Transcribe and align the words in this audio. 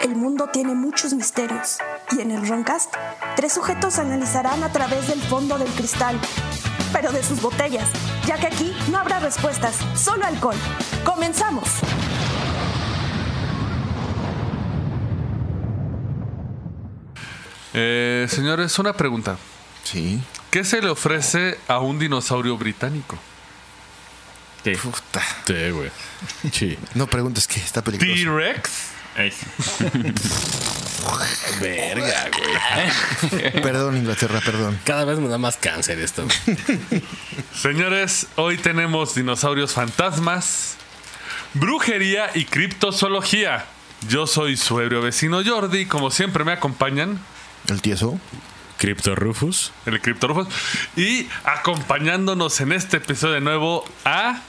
El 0.00 0.16
mundo 0.16 0.48
tiene 0.50 0.74
muchos 0.74 1.12
misterios 1.12 1.76
y 2.16 2.22
en 2.22 2.30
el 2.30 2.48
Roncast, 2.48 2.94
tres 3.36 3.52
sujetos 3.52 3.98
analizarán 3.98 4.64
a 4.64 4.72
través 4.72 5.08
del 5.08 5.20
fondo 5.20 5.58
del 5.58 5.68
cristal, 5.72 6.18
pero 6.90 7.12
de 7.12 7.22
sus 7.22 7.42
botellas, 7.42 7.86
ya 8.26 8.38
que 8.38 8.46
aquí 8.46 8.74
no 8.90 8.98
habrá 8.98 9.20
respuestas, 9.20 9.76
solo 9.94 10.24
alcohol. 10.24 10.56
¡Comenzamos! 11.04 11.68
Eh, 17.74 18.26
señores, 18.30 18.78
una 18.78 18.94
pregunta. 18.94 19.36
Sí. 19.84 20.18
¿Qué 20.50 20.64
se 20.64 20.80
le 20.80 20.88
ofrece 20.88 21.58
a 21.68 21.80
un 21.80 21.98
dinosaurio 21.98 22.56
británico? 22.56 23.18
¿Qué? 24.64 24.78
Puta. 24.78 25.22
Sí, 25.46 25.70
güey. 25.70 25.90
Sí. 26.50 26.78
No 26.94 27.06
preguntes 27.06 27.46
que 27.46 27.60
está 27.60 27.84
peligroso. 27.84 28.14
T-Rex. 28.14 28.99
Verga, 31.60 32.30
güey. 32.36 33.62
Perdón, 33.62 33.96
Inglaterra, 33.96 34.40
perdón. 34.44 34.78
Cada 34.84 35.04
vez 35.04 35.18
me 35.18 35.28
da 35.28 35.38
más 35.38 35.56
cáncer 35.56 35.98
esto. 35.98 36.26
Señores, 37.54 38.26
hoy 38.36 38.58
tenemos 38.58 39.14
dinosaurios 39.14 39.72
fantasmas, 39.72 40.76
brujería 41.54 42.30
y 42.34 42.44
criptozoología. 42.44 43.64
Yo 44.08 44.26
soy 44.26 44.56
su 44.56 44.80
ebrio 44.80 45.02
vecino 45.02 45.42
Jordi, 45.44 45.86
como 45.86 46.10
siempre 46.10 46.44
me 46.44 46.52
acompañan 46.52 47.20
El 47.68 47.82
tieso. 47.82 48.18
Crypto 48.78 49.14
Rufus. 49.14 49.72
el 49.84 50.00
Criptorufos 50.00 50.48
y 50.96 51.28
acompañándonos 51.44 52.58
en 52.62 52.72
este 52.72 52.96
episodio 52.96 53.34
de 53.34 53.42
nuevo 53.42 53.84
a 54.06 54.40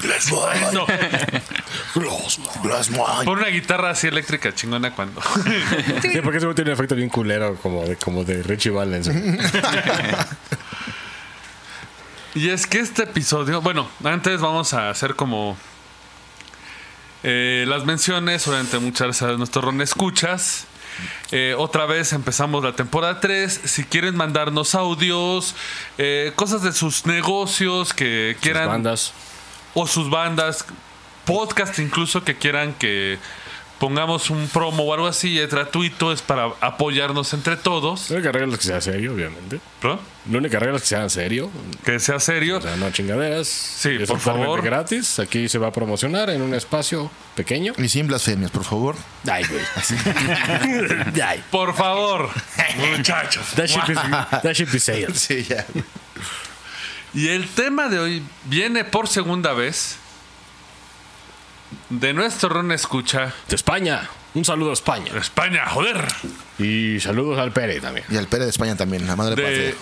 Glassmine. 0.00 0.72
no, 0.72 0.86
Glassmine. 2.62 3.24
por 3.24 3.38
una 3.38 3.48
guitarra 3.48 3.90
así 3.90 4.06
eléctrica 4.06 4.54
chingona 4.54 4.94
cuando 4.94 5.20
Sí, 6.02 6.20
porque 6.22 6.38
ese 6.38 6.46
güey 6.46 6.54
tiene 6.54 6.70
un 6.70 6.74
efecto 6.74 6.94
bien 6.94 7.08
culero, 7.08 7.56
como 7.56 7.84
de, 7.84 7.96
como 7.96 8.24
de 8.24 8.42
Richie 8.42 8.70
Valens. 8.70 9.10
Y 12.34 12.50
es 12.50 12.66
que 12.66 12.78
este 12.78 13.04
episodio, 13.04 13.60
bueno, 13.62 13.88
antes 14.04 14.40
vamos 14.40 14.74
a 14.74 14.90
hacer 14.90 15.16
como 15.16 15.56
eh, 17.24 17.64
las 17.66 17.84
menciones, 17.84 18.46
obviamente 18.46 18.78
muchas 18.78 19.08
gracias 19.08 19.30
a 19.30 19.32
nuestros 19.34 19.64
Ron 19.64 19.80
Escuchas. 19.80 20.66
Eh, 21.30 21.54
otra 21.56 21.86
vez 21.86 22.12
empezamos 22.12 22.62
la 22.64 22.74
temporada 22.74 23.20
3. 23.20 23.60
Si 23.64 23.84
quieren 23.84 24.16
mandarnos 24.16 24.74
audios, 24.74 25.54
eh, 25.96 26.32
cosas 26.34 26.62
de 26.62 26.72
sus 26.72 27.06
negocios 27.06 27.94
que 27.94 28.32
Sus 28.34 28.42
quieran, 28.42 28.68
bandas. 28.68 29.12
O 29.74 29.86
sus 29.86 30.10
bandas, 30.10 30.64
podcast 31.24 31.78
incluso 31.78 32.24
que 32.24 32.36
quieran 32.36 32.74
que 32.74 33.18
pongamos 33.78 34.30
un 34.30 34.48
promo 34.48 34.82
o 34.82 34.92
algo 34.92 35.06
así, 35.06 35.38
es 35.38 35.50
gratuito, 35.50 36.12
es 36.12 36.20
para 36.20 36.50
apoyarnos 36.60 37.32
entre 37.32 37.56
todos. 37.56 38.10
La 38.10 38.16
única 38.16 38.32
regla 38.32 38.54
es 38.54 38.60
que 38.60 38.66
sea 38.66 38.80
serio, 38.80 39.12
obviamente. 39.14 39.60
¿no? 39.82 40.00
La 40.30 40.38
única 40.38 40.58
regla 40.58 40.76
es 40.76 40.82
que 40.82 40.88
sea 40.88 41.08
serio. 41.08 41.50
Que 41.84 42.00
sea 42.00 42.18
serio. 42.18 42.58
O 42.58 42.60
sea, 42.60 42.76
no 42.76 42.90
chingaderas. 42.90 43.46
Sí, 43.46 43.90
es 44.00 44.08
por 44.08 44.18
favor. 44.18 44.62
gratis. 44.62 45.18
Aquí 45.20 45.48
se 45.48 45.58
va 45.58 45.68
a 45.68 45.72
promocionar 45.72 46.28
en 46.30 46.42
un 46.42 46.54
espacio 46.54 47.10
pequeño. 47.36 47.72
Y 47.78 47.88
sin 47.88 48.08
blasfemias, 48.08 48.50
por 48.50 48.64
favor. 48.64 48.96
Ay, 49.30 49.44
güey. 49.44 49.62
Ay. 51.24 51.42
Por 51.50 51.74
favor, 51.74 52.30
muchachos. 52.96 53.52
That 53.54 53.66
should 53.66 53.86
be, 53.86 53.94
that 53.94 54.54
should 54.54 54.72
be 54.72 54.80
said. 54.80 55.14
Sí, 55.14 55.44
ya. 55.44 55.64
Y 57.14 57.28
el 57.28 57.48
tema 57.48 57.88
de 57.88 57.98
hoy 57.98 58.22
viene 58.44 58.84
por 58.84 59.08
segunda 59.08 59.52
vez 59.52 59.96
de 61.90 62.12
nuestro 62.12 62.48
Ron 62.48 62.72
Escucha, 62.72 63.32
De 63.48 63.56
España. 63.56 64.08
Un 64.34 64.44
saludo 64.44 64.70
a 64.70 64.74
España. 64.74 65.12
España, 65.18 65.66
joder, 65.66 66.04
Y 66.58 67.00
saludos 67.00 67.38
al 67.38 67.52
Pere 67.52 67.80
también. 67.80 68.06
Y 68.10 68.16
al 68.16 68.28
Pere 68.28 68.44
de 68.44 68.50
España 68.50 68.76
también, 68.76 69.06
la 69.06 69.16
madre 69.16 69.36
de 69.36 69.42
patria. 69.42 69.74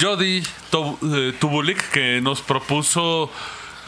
Jody 0.00 0.42
eh, 0.42 1.34
Tubulik, 1.38 1.90
que 1.90 2.20
nos 2.20 2.40
propuso 2.40 3.30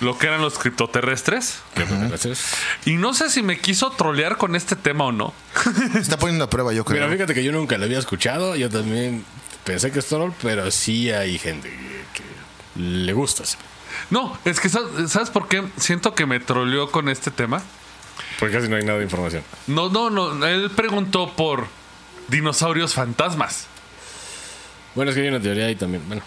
lo 0.00 0.18
que 0.18 0.26
eran 0.26 0.40
los 0.40 0.58
criptoterrestres. 0.58 1.60
¿Qué 1.74 1.84
gracias. 1.84 2.54
Y 2.84 2.94
no 2.94 3.14
sé 3.14 3.30
si 3.30 3.42
me 3.42 3.58
quiso 3.58 3.90
trolear 3.90 4.36
con 4.36 4.56
este 4.56 4.76
tema 4.76 5.04
o 5.04 5.12
no. 5.12 5.32
Se 5.92 5.98
está 5.98 6.18
poniendo 6.18 6.44
a 6.44 6.50
prueba, 6.50 6.72
yo 6.72 6.84
creo. 6.84 7.00
Mira, 7.00 7.12
fíjate 7.12 7.34
que 7.34 7.44
yo 7.44 7.52
nunca 7.52 7.78
lo 7.78 7.84
había 7.84 7.98
escuchado. 7.98 8.56
Yo 8.56 8.70
también 8.70 9.24
pensé 9.64 9.92
que 9.92 9.98
es 9.98 10.06
troll, 10.06 10.32
pero 10.42 10.70
sí 10.70 11.10
hay 11.10 11.38
gente 11.38 11.68
que 12.14 12.22
le 12.80 13.12
gusta. 13.12 13.44
No, 14.10 14.36
es 14.44 14.60
que 14.60 14.68
sa- 14.68 15.08
¿sabes 15.08 15.30
por 15.30 15.48
qué? 15.48 15.62
Siento 15.76 16.14
que 16.14 16.26
me 16.26 16.40
troleó 16.40 16.90
con 16.90 17.08
este 17.08 17.30
tema. 17.30 17.62
Porque 18.38 18.56
casi 18.56 18.68
no 18.68 18.76
hay 18.76 18.84
nada 18.84 18.98
de 18.98 19.04
información. 19.04 19.42
No, 19.66 19.88
no, 19.90 20.10
no. 20.10 20.46
Él 20.46 20.70
preguntó 20.74 21.32
por 21.34 21.66
dinosaurios 22.28 22.94
fantasmas. 22.94 23.66
Bueno, 24.94 25.10
es 25.10 25.16
que 25.16 25.22
hay 25.22 25.28
una 25.28 25.40
teoría 25.40 25.66
ahí 25.66 25.76
también. 25.76 26.02
Bueno, 26.08 26.22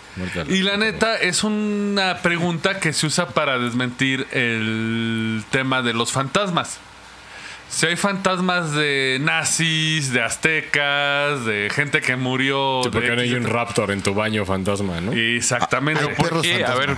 Y 0.50 0.62
la 0.62 0.78
neta 0.78 1.18
es 1.18 1.44
una 1.44 2.20
pregunta 2.22 2.80
que 2.80 2.94
se 2.94 3.08
usa 3.08 3.28
para 3.30 3.58
desmentir 3.60 4.26
el 4.32 5.44
tema 5.52 5.82
de 5.82 5.94
los 5.94 6.12
fantasmas. 6.12 6.78
Si 7.74 7.88
hay 7.88 7.96
fantasmas 7.96 8.74
de 8.74 9.18
nazis, 9.20 10.14
de 10.14 10.22
aztecas, 10.22 11.44
de 11.44 11.70
gente 11.74 12.02
que 12.02 12.16
murió. 12.16 12.82
Sí, 12.84 12.90
porque 12.92 13.10
de 13.10 13.16
no 13.16 13.22
hay 13.24 13.34
un 13.34 13.46
raptor 13.46 13.90
en 13.90 14.04
tu 14.04 14.14
baño 14.14 14.46
fantasma, 14.46 15.02
¿no? 15.02 15.12
Exactamente. 15.12 16.04
Ah, 16.08 16.14
¿Por 16.16 16.42
qué? 16.44 16.64
A 16.64 16.76
ver, 16.76 16.96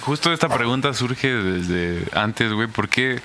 justo 0.00 0.32
esta 0.32 0.48
pregunta 0.48 0.94
surge 0.94 1.28
desde 1.28 2.02
antes, 2.18 2.50
güey. 2.50 2.66
¿Por 2.66 2.88
qué 2.88 3.20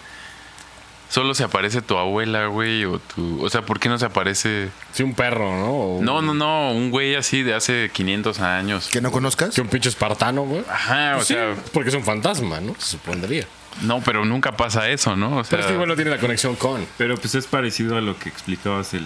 solo 1.08 1.34
se 1.34 1.46
aparece 1.46 1.82
tu 1.82 1.98
abuela, 1.98 2.48
güey? 2.48 2.84
O 2.84 3.00
tu, 3.00 3.42
o 3.42 3.50
sea, 3.50 3.62
¿por 3.62 3.80
qué 3.80 3.88
no 3.88 3.98
se 3.98 4.06
aparece? 4.06 4.68
Sí, 4.92 5.02
un 5.02 5.16
perro, 5.16 5.50
¿no? 5.58 5.72
O 5.72 6.02
No, 6.04 6.22
no, 6.22 6.34
no, 6.34 6.74
un 6.74 6.92
güey 6.92 7.16
así 7.16 7.42
de 7.44 7.54
hace 7.54 7.90
500 7.94 8.42
años. 8.42 8.90
¿Que 8.90 9.00
no 9.00 9.14
conozcas? 9.14 9.56
Que 9.56 9.62
un 9.62 9.70
pinche 9.70 9.88
espartano, 9.88 10.42
güey. 10.44 10.66
Ajá, 10.70 11.14
o 11.14 11.16
Pues 11.16 11.28
sí, 11.28 11.36
sea, 11.36 11.56
porque 11.72 11.88
es 11.88 11.96
un 11.96 12.04
fantasma, 12.04 12.60
¿no? 12.60 12.76
Se 12.80 12.92
supondría. 12.92 13.46
No, 13.82 14.02
pero 14.02 14.26
nunca 14.26 14.56
pasa 14.56 14.90
eso, 14.90 15.16
¿no? 15.16 15.38
O 15.38 15.44
sea, 15.44 15.52
Pero 15.52 15.62
es 15.62 15.68
que 15.68 15.74
igual 15.74 15.90
no 15.90 15.96
tiene 15.96 16.12
la 16.12 16.20
conexión 16.20 16.56
con. 16.56 16.86
Pero 16.98 17.18
pues 17.18 17.36
es 17.36 17.48
parecido 17.48 17.98
a 17.98 18.02
lo 18.02 18.18
que 18.18 18.30
explicabas 18.30 18.94
el 18.94 19.06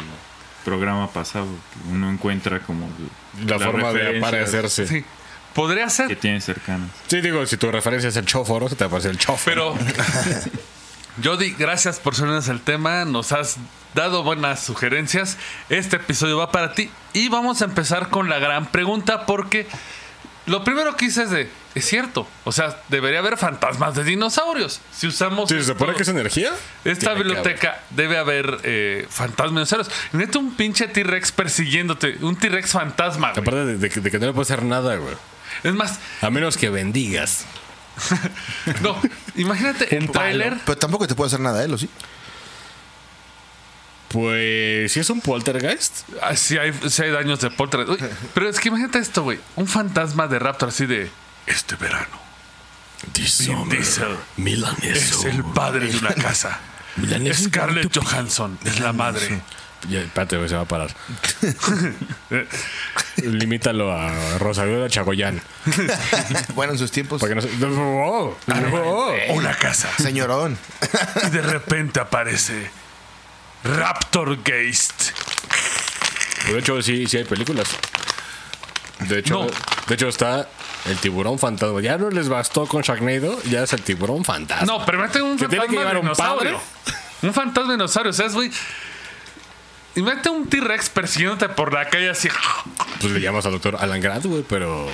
programa 0.66 1.10
pasado, 1.12 1.46
que 1.46 1.94
uno 1.94 2.12
encuentra 2.12 2.60
como 2.60 2.90
La 3.46 3.60
forma 3.60 3.94
de 3.94 4.18
aparecerse. 4.18 4.88
Sí. 4.88 5.00
Sí. 5.00 5.06
Podría 5.54 5.86
que 5.86 5.90
ser, 5.90 6.16
tiene 6.18 6.40
cercanas. 6.42 6.90
digo, 7.10 7.46
si 7.48 7.58
tu 7.58 7.72
referencia 7.72 8.10
es 8.10 8.16
el 8.16 8.26
chóforo, 8.26 8.70
se 8.70 8.76
te 8.76 8.84
aparece 8.84 9.10
el 9.10 9.18
chóforo. 9.18 9.76
pero. 9.76 9.96
Jody, 11.24 11.56
gracias 11.58 12.00
por 12.00 12.14
sumarnos 12.14 12.48
el 12.48 12.62
tema. 12.62 13.04
Nos 13.06 13.32
has 13.32 13.58
dado 13.96 14.22
buenas 14.22 14.60
sugerencias. 14.60 15.38
Este 15.70 15.96
episodio 15.96 16.38
va 16.38 16.52
para 16.52 16.74
ti. 16.74 16.92
Y 17.14 17.30
vamos 17.30 17.64
a 17.64 17.66
empezar 17.66 18.10
con 18.10 18.30
la 18.30 18.38
gran 18.38 18.68
pregunta, 18.68 19.26
porque 19.26 19.68
lo 20.48 20.64
primero 20.64 20.96
que 20.98 21.06
hice 21.06 21.24
es 21.24 21.30
de. 21.30 21.50
Es 21.76 21.86
cierto. 21.86 22.28
O 22.44 22.52
sea, 22.52 22.82
debería 22.90 23.20
haber 23.20 23.38
fantasmas 23.38 23.94
de 23.96 24.04
dinosaurios. 24.04 24.82
Si 24.92 25.06
usamos. 25.08 25.48
Sí, 25.50 25.56
se 25.60 25.66
supone 25.66 25.94
que 25.94 26.02
es 26.02 26.10
energía. 26.10 26.52
Esta 26.84 27.14
Tiene 27.14 27.16
biblioteca 27.24 27.84
debe 27.92 28.18
haber 28.18 28.60
eh, 28.64 29.06
fantasmas 29.10 29.70
dinosaurios. 29.70 29.92
Neta, 30.14 30.40
un 30.40 30.56
pinche 30.56 30.88
T-Rex 30.88 31.32
persiguiéndote. 31.34 32.18
Un 32.22 32.36
T-Rex 32.36 32.72
fantasma, 32.72 33.30
güey. 33.34 33.42
Aparte 33.42 33.66
de, 33.66 33.78
de 33.78 33.90
que- 33.90 34.00
de 34.02 34.10
que 34.12 34.18
no 34.20 34.26
le 34.26 34.34
puede 34.34 34.44
hacer 34.44 34.64
nada, 34.64 34.96
güey. 34.96 35.14
Es 35.64 35.74
más, 35.74 36.00
A 36.22 36.30
menos 36.30 36.58
que 36.58 36.70
bendigas. 36.70 37.46
no. 38.82 38.96
Imagínate 39.36 39.96
el 39.98 40.10
trailer. 40.12 40.56
Pero 40.66 40.78
tampoco 40.78 41.08
te 41.08 41.16
puede 41.16 41.28
hacer 41.28 41.40
nada, 41.40 41.64
¿eh? 41.64 41.68
¿O 41.72 41.78
sí? 41.78 41.90
Pues 44.10 44.92
si 44.92 45.00
es 45.00 45.10
un 45.10 45.22
poltergeist. 45.22 46.08
Ah, 46.22 46.36
sí, 46.36 46.58
hay, 46.58 46.74
sí 46.90 47.02
hay 47.04 47.12
daños 47.12 47.42
de 47.42 47.52
poltergeist. 47.52 48.02
Uy, 48.02 48.08
Pero 48.34 48.50
es 48.50 48.60
que 48.60 48.70
imagínate 48.70 49.00
esto, 49.00 49.24
güey. 49.24 49.40
Un 49.56 49.68
fantasma 49.68 50.28
de 50.28 50.40
Raptor 50.40 50.70
así 50.70 50.86
de. 50.86 51.10
Este 51.46 51.76
verano. 51.76 52.28
Vin 53.14 53.70
Diesel 53.70 54.18
es 54.82 55.24
el 55.26 55.44
padre 55.44 55.88
de 55.88 55.98
una 55.98 56.14
casa. 56.16 56.60
Scarlett 57.34 57.96
Johansson 57.96 58.58
es 58.66 58.80
la 58.80 58.92
madre. 58.92 59.42
Ya, 59.88 60.00
espérate, 60.00 60.38
güey, 60.38 60.50
se 60.50 60.56
va 60.56 60.62
a 60.62 60.66
parar. 60.66 60.90
Limítalo 63.18 63.94
a 63.94 64.38
Rosario 64.40 64.88
Chagoyán. 64.90 65.40
Bueno, 66.56 66.74
en 66.74 66.80
sus 66.80 66.92
tiempos. 66.92 67.22
Para 67.22 67.30
que 67.30 67.36
no 67.36 67.42
se. 67.42 67.50
¡Oh! 67.64 68.36
¡Oh! 68.74 69.14
Una 69.30 69.54
casa. 69.54 69.90
Señorón. 69.98 70.58
Y 71.28 71.30
de 71.30 71.42
repente 71.42 72.00
aparece 72.00 72.70
Raptor 73.64 74.44
Geist. 74.44 75.12
De 76.48 76.60
hecho, 76.60 76.82
sí, 76.82 77.06
sí 77.08 77.18
hay 77.18 77.24
películas. 77.26 77.68
De 79.00 79.20
hecho, 79.20 79.44
No. 79.46 79.48
de 79.88 79.96
hecho 79.96 80.08
está 80.08 80.48
el 80.86 80.98
tiburón 80.98 81.38
fantasma. 81.40 81.82
Ya 81.82 81.98
no 81.98 82.10
les 82.10 82.30
bastó 82.30 82.66
con 82.66 82.82
Sharknado, 82.82 83.42
ya 83.44 83.64
es 83.64 83.74
el 83.74 83.82
tiburón 83.82 84.24
fantasma. 84.24 84.66
No, 84.66 84.86
pero 84.86 85.00
mete 85.00 85.22
un 85.22 85.38
Que 85.38 85.48
tiene 85.48 85.66
fantasma 85.66 85.72
que 85.72 85.78
llevar 85.80 85.96
un 85.98 86.02
dinosaurio. 86.04 86.54
padre. 86.60 86.98
Un 87.24 87.34
fantasma 87.34 87.72
dinosaurio, 87.74 88.14
¿sabes, 88.14 88.34
güey? 88.34 88.52
Y 89.96 90.02
mete 90.04 90.30
un 90.30 90.48
T-Rex 90.48 90.90
persiguiéndote 90.90 91.50
por 91.50 91.74
la 91.74 91.90
calle 91.90 92.10
así. 92.12 92.30
Pues 93.02 93.12
le 93.14 93.20
llamas 93.20 93.46
al 93.48 93.54
doctor 93.54 93.78
Alan 93.80 94.00
Grant, 94.00 94.26
güey, 94.26 94.44
pero 94.44 94.88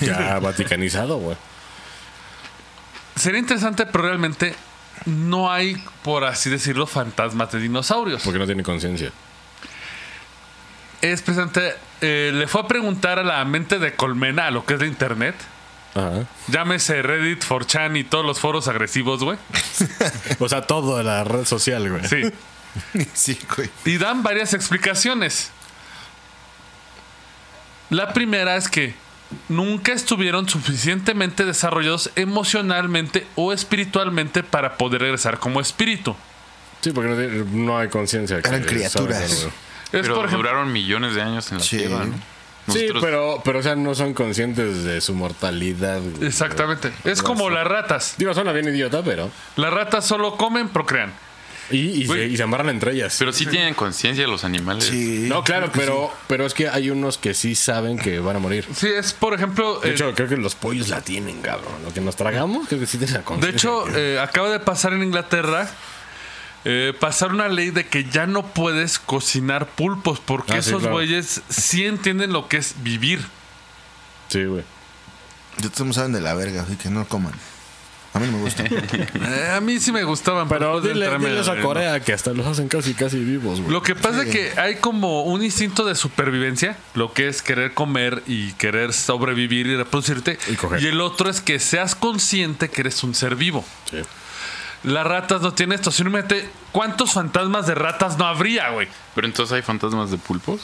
ya 0.00 0.38
vaticanizado, 0.38 1.18
güey. 1.18 1.36
Sería 3.16 3.40
interesante, 3.40 3.86
pero 3.86 4.04
realmente 4.04 4.54
no 5.04 5.52
hay, 5.52 5.82
por 6.02 6.24
así 6.24 6.50
decirlo, 6.50 6.86
fantasmas 6.86 7.52
de 7.52 7.60
dinosaurios. 7.60 8.22
Porque 8.22 8.38
no 8.38 8.46
tiene 8.46 8.62
conciencia. 8.62 9.12
Es 11.02 11.22
precisamente, 11.22 11.74
eh, 12.00 12.30
le 12.34 12.46
fue 12.48 12.62
a 12.62 12.66
preguntar 12.68 13.18
a 13.18 13.22
la 13.22 13.44
mente 13.44 13.78
de 13.78 13.94
Colmena, 13.94 14.46
a 14.46 14.50
lo 14.50 14.64
que 14.64 14.74
es 14.74 14.80
de 14.80 14.86
internet. 14.86 15.34
Ajá. 15.94 16.26
Llámese 16.48 17.02
Reddit, 17.02 17.44
4chan 17.44 17.98
y 17.98 18.04
todos 18.04 18.24
los 18.24 18.40
foros 18.40 18.68
agresivos, 18.68 19.22
güey. 19.22 19.38
O 20.38 20.48
sea, 20.48 20.62
todo 20.62 21.02
la 21.02 21.24
red 21.24 21.44
social, 21.44 21.88
güey. 21.90 22.04
Sí. 22.06 22.22
Sí, 23.14 23.38
güey. 23.56 23.70
Y 23.86 23.96
dan 23.96 24.22
varias 24.22 24.52
explicaciones. 24.52 25.50
La 27.88 28.12
primera 28.12 28.56
es 28.56 28.68
que 28.68 28.94
nunca 29.48 29.92
estuvieron 29.92 30.48
suficientemente 30.48 31.44
desarrollados 31.44 32.10
emocionalmente 32.16 33.26
o 33.34 33.52
espiritualmente 33.52 34.42
para 34.42 34.76
poder 34.76 35.02
regresar 35.02 35.38
como 35.38 35.60
espíritu. 35.60 36.14
Sí, 36.80 36.90
porque 36.92 37.44
no, 37.52 37.78
hay 37.78 37.88
conciencia. 37.88 38.40
que 38.40 38.48
Eran 38.48 38.62
criaturas. 38.64 39.20
Es, 39.22 39.48
Pero 39.90 40.14
por 40.14 40.26
ejemplo, 40.26 40.48
duraron 40.48 40.72
millones 40.72 41.14
de 41.14 41.22
años 41.22 41.50
en 41.50 41.58
la 41.58 41.64
Sí. 41.64 41.78
Tierra, 41.78 42.04
¿no? 42.04 42.14
Sí, 42.72 42.88
pero, 43.00 43.40
pero, 43.44 43.60
o 43.60 43.62
sea, 43.62 43.76
no 43.76 43.94
son 43.94 44.12
conscientes 44.12 44.82
de 44.82 45.00
su 45.00 45.14
mortalidad. 45.14 46.00
exactamente. 46.20 46.92
Es 47.04 47.22
como 47.22 47.48
las 47.48 47.64
ratas. 47.66 48.14
Digo, 48.18 48.34
suena 48.34 48.52
bien 48.52 48.68
idiota, 48.68 49.02
pero. 49.04 49.30
Las 49.54 49.72
ratas 49.72 50.04
solo 50.04 50.36
comen, 50.36 50.68
procrean. 50.68 51.12
Y, 51.70 51.78
y, 51.78 52.00
se, 52.02 52.06
Güey. 52.06 52.32
y 52.32 52.36
se 52.36 52.42
amarran 52.44 52.68
entre 52.68 52.92
ellas. 52.92 53.16
Pero 53.18 53.32
sí 53.32 53.44
tienen 53.46 53.74
conciencia 53.74 54.26
los 54.28 54.44
animales. 54.44 54.84
Sí. 54.84 55.26
no, 55.28 55.42
claro, 55.42 55.70
pero, 55.74 56.12
pero 56.28 56.46
es 56.46 56.54
que 56.54 56.68
hay 56.68 56.90
unos 56.90 57.18
que 57.18 57.34
sí 57.34 57.54
saben 57.56 57.98
que 57.98 58.20
van 58.20 58.36
a 58.36 58.38
morir. 58.38 58.66
Sí, 58.74 58.86
es 58.88 59.12
por 59.12 59.34
ejemplo. 59.34 59.80
De 59.80 59.88
eh, 59.90 59.92
hecho, 59.92 60.14
creo 60.14 60.28
que 60.28 60.36
los 60.36 60.54
pollos 60.54 60.88
la 60.88 61.00
tienen, 61.00 61.40
cabrón. 61.42 61.72
Lo 61.84 61.92
que 61.92 62.00
nos 62.00 62.14
tragamos, 62.14 62.68
creo 62.68 62.78
que 62.80 62.86
sí 62.86 62.98
tienen 62.98 63.14
la 63.14 63.18
De 63.20 63.24
conciencia. 63.24 63.56
hecho, 63.56 63.84
que- 63.84 64.14
eh, 64.14 64.20
acaba 64.20 64.48
de 64.50 64.60
pasar 64.60 64.92
en 64.92 65.02
Inglaterra. 65.02 65.68
eh, 66.68 66.92
pasar 66.98 67.30
una 67.32 67.46
ley 67.48 67.70
de 67.70 67.86
que 67.86 68.04
ya 68.10 68.26
no 68.26 68.44
puedes 68.44 68.98
cocinar 68.98 69.66
pulpos 69.68 70.18
porque 70.18 70.54
Ah, 70.54 70.62
sí, 70.62 70.70
esos 70.70 70.80
claro. 70.82 70.96
güeyes 70.96 71.40
sí 71.48 71.84
entienden 71.86 72.32
lo 72.32 72.48
que 72.48 72.56
es 72.56 72.74
vivir. 72.82 73.20
sí, 74.28 74.44
güey. 74.44 74.64
De 75.58 75.70
todos 75.70 75.94
saben 75.94 76.12
de 76.12 76.20
la 76.20 76.34
verga, 76.34 76.62
así 76.62 76.74
que 76.76 76.90
no 76.90 77.06
coman. 77.08 77.32
A 78.16 78.18
mí 78.18 78.26
no 78.26 78.38
me 78.38 78.42
gusta. 78.44 78.64
Eh, 79.26 79.52
a 79.54 79.60
mí 79.60 79.78
sí 79.80 79.92
me 79.92 80.04
gustaban. 80.04 80.48
Pero 80.48 80.80
de 80.80 80.94
dile, 80.94 81.18
diles 81.18 81.48
a- 81.48 81.52
a 81.52 81.60
Corea 81.60 82.00
que 82.00 82.12
hasta 82.12 82.32
los 82.32 82.46
hacen 82.46 82.68
casi, 82.68 82.94
casi 82.94 83.18
vivos, 83.18 83.60
güey. 83.60 83.72
Lo 83.72 83.82
que 83.82 83.94
pasa 83.94 84.22
es 84.22 84.30
que 84.30 84.52
hay 84.58 84.76
como 84.76 85.22
un 85.24 85.42
instinto 85.44 85.84
de 85.84 85.94
supervivencia, 85.94 86.76
lo 86.94 87.12
que 87.12 87.28
es 87.28 87.42
querer 87.42 87.74
comer 87.74 88.22
y 88.26 88.52
querer 88.54 88.92
sobrevivir 88.92 89.66
y 89.66 89.76
reproducirte. 89.76 90.38
Y 90.50 90.54
coger. 90.56 90.84
el 90.84 91.00
otro 91.00 91.28
es 91.28 91.40
que 91.40 91.58
seas 91.58 91.94
consciente 91.94 92.68
que 92.70 92.80
eres 92.82 93.02
un 93.04 93.14
ser 93.14 93.36
vivo. 93.36 93.64
Sí. 93.90 93.98
Las 94.84 95.06
ratas 95.06 95.42
no 95.42 95.52
tienen 95.52 95.74
esto. 95.76 95.90
Simplemente, 95.90 96.48
¿cuántos 96.72 97.12
fantasmas 97.12 97.66
de 97.66 97.74
ratas 97.74 98.18
no 98.18 98.24
habría, 98.26 98.70
güey? 98.70 98.86
Pero 99.14 99.26
entonces 99.26 99.52
hay 99.54 99.62
fantasmas 99.62 100.10
de 100.10 100.18
pulpos. 100.18 100.60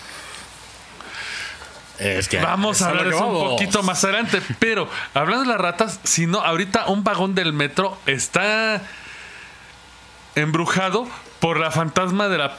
Es 2.02 2.28
que 2.28 2.40
Vamos 2.40 2.82
a 2.82 2.88
hablar 2.88 3.04
de 3.04 3.14
eso 3.14 3.26
un 3.26 3.50
poquito 3.50 3.82
más 3.82 4.02
adelante. 4.04 4.40
Pero 4.58 4.88
hablando 5.14 5.44
de 5.44 5.48
las 5.48 5.60
ratas, 5.60 6.00
si 6.02 6.26
no, 6.26 6.40
ahorita 6.40 6.86
un 6.86 7.04
vagón 7.04 7.34
del 7.34 7.52
metro 7.52 7.96
está 8.06 8.82
embrujado 10.34 11.06
por 11.40 11.58
la 11.58 11.70
fantasma 11.70 12.28
de 12.28 12.38
la 12.38 12.58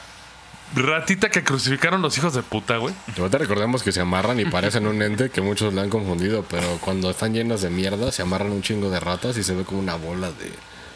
ratita 0.74 1.30
que 1.30 1.44
crucificaron 1.44 2.02
los 2.02 2.16
hijos 2.18 2.34
de 2.34 2.42
puta, 2.42 2.78
güey. 2.78 2.94
Ahorita 3.18 3.38
recordemos 3.38 3.82
que 3.82 3.92
se 3.92 4.00
amarran 4.00 4.40
y 4.40 4.44
parecen 4.44 4.86
un 4.86 5.00
ente 5.02 5.30
que 5.30 5.40
muchos 5.40 5.72
le 5.72 5.80
han 5.80 5.90
confundido, 5.90 6.44
pero 6.48 6.78
cuando 6.80 7.10
están 7.10 7.32
llenas 7.32 7.60
de 7.60 7.70
mierda 7.70 8.10
se 8.12 8.22
amarran 8.22 8.50
un 8.50 8.62
chingo 8.62 8.90
de 8.90 9.00
ratas 9.00 9.36
y 9.36 9.44
se 9.44 9.54
ve 9.54 9.64
como 9.64 9.80
una 9.80 9.94
bola 9.96 10.28
de... 10.28 10.52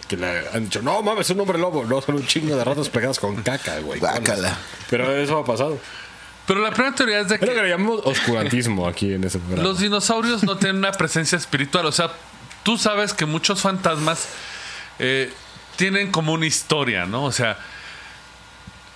Que 0.08 0.16
le 0.16 0.48
han 0.54 0.64
dicho, 0.64 0.80
no 0.80 1.02
mames, 1.02 1.26
es 1.26 1.34
un 1.34 1.40
hombre 1.40 1.58
lobo. 1.58 1.84
No, 1.84 2.00
son 2.00 2.14
un 2.16 2.26
chingo 2.26 2.56
de 2.56 2.64
ratas 2.64 2.88
pegadas 2.88 3.18
con 3.20 3.36
caca, 3.42 3.78
güey. 3.80 4.00
Guácala. 4.00 4.56
Pero 4.88 5.14
eso 5.14 5.38
ha 5.38 5.44
pasado. 5.44 5.78
Pero 6.48 6.60
la 6.62 6.70
primera 6.72 6.94
teoría 6.96 7.20
es 7.20 7.28
de 7.28 7.36
Es 7.36 7.40
lo 7.42 7.46
que 7.46 7.54
que 7.54 7.62
le 7.62 7.68
llamamos 7.68 8.00
oscurantismo 8.04 8.88
aquí 8.88 9.12
en 9.12 9.22
ese 9.22 9.38
programa. 9.38 9.62
los 9.68 9.78
dinosaurios 9.78 10.42
no 10.42 10.56
tienen 10.56 10.78
una 10.78 10.90
presencia 10.92 11.36
espiritual. 11.38 11.86
O 11.86 11.92
sea, 11.92 12.10
tú 12.64 12.76
sabes 12.78 13.12
que 13.12 13.26
muchos 13.26 13.60
fantasmas 13.62 14.28
eh, 14.98 15.32
tienen 15.76 16.10
como 16.10 16.32
una 16.32 16.46
historia, 16.46 17.06
¿no? 17.06 17.24
O 17.24 17.32
sea, 17.32 17.56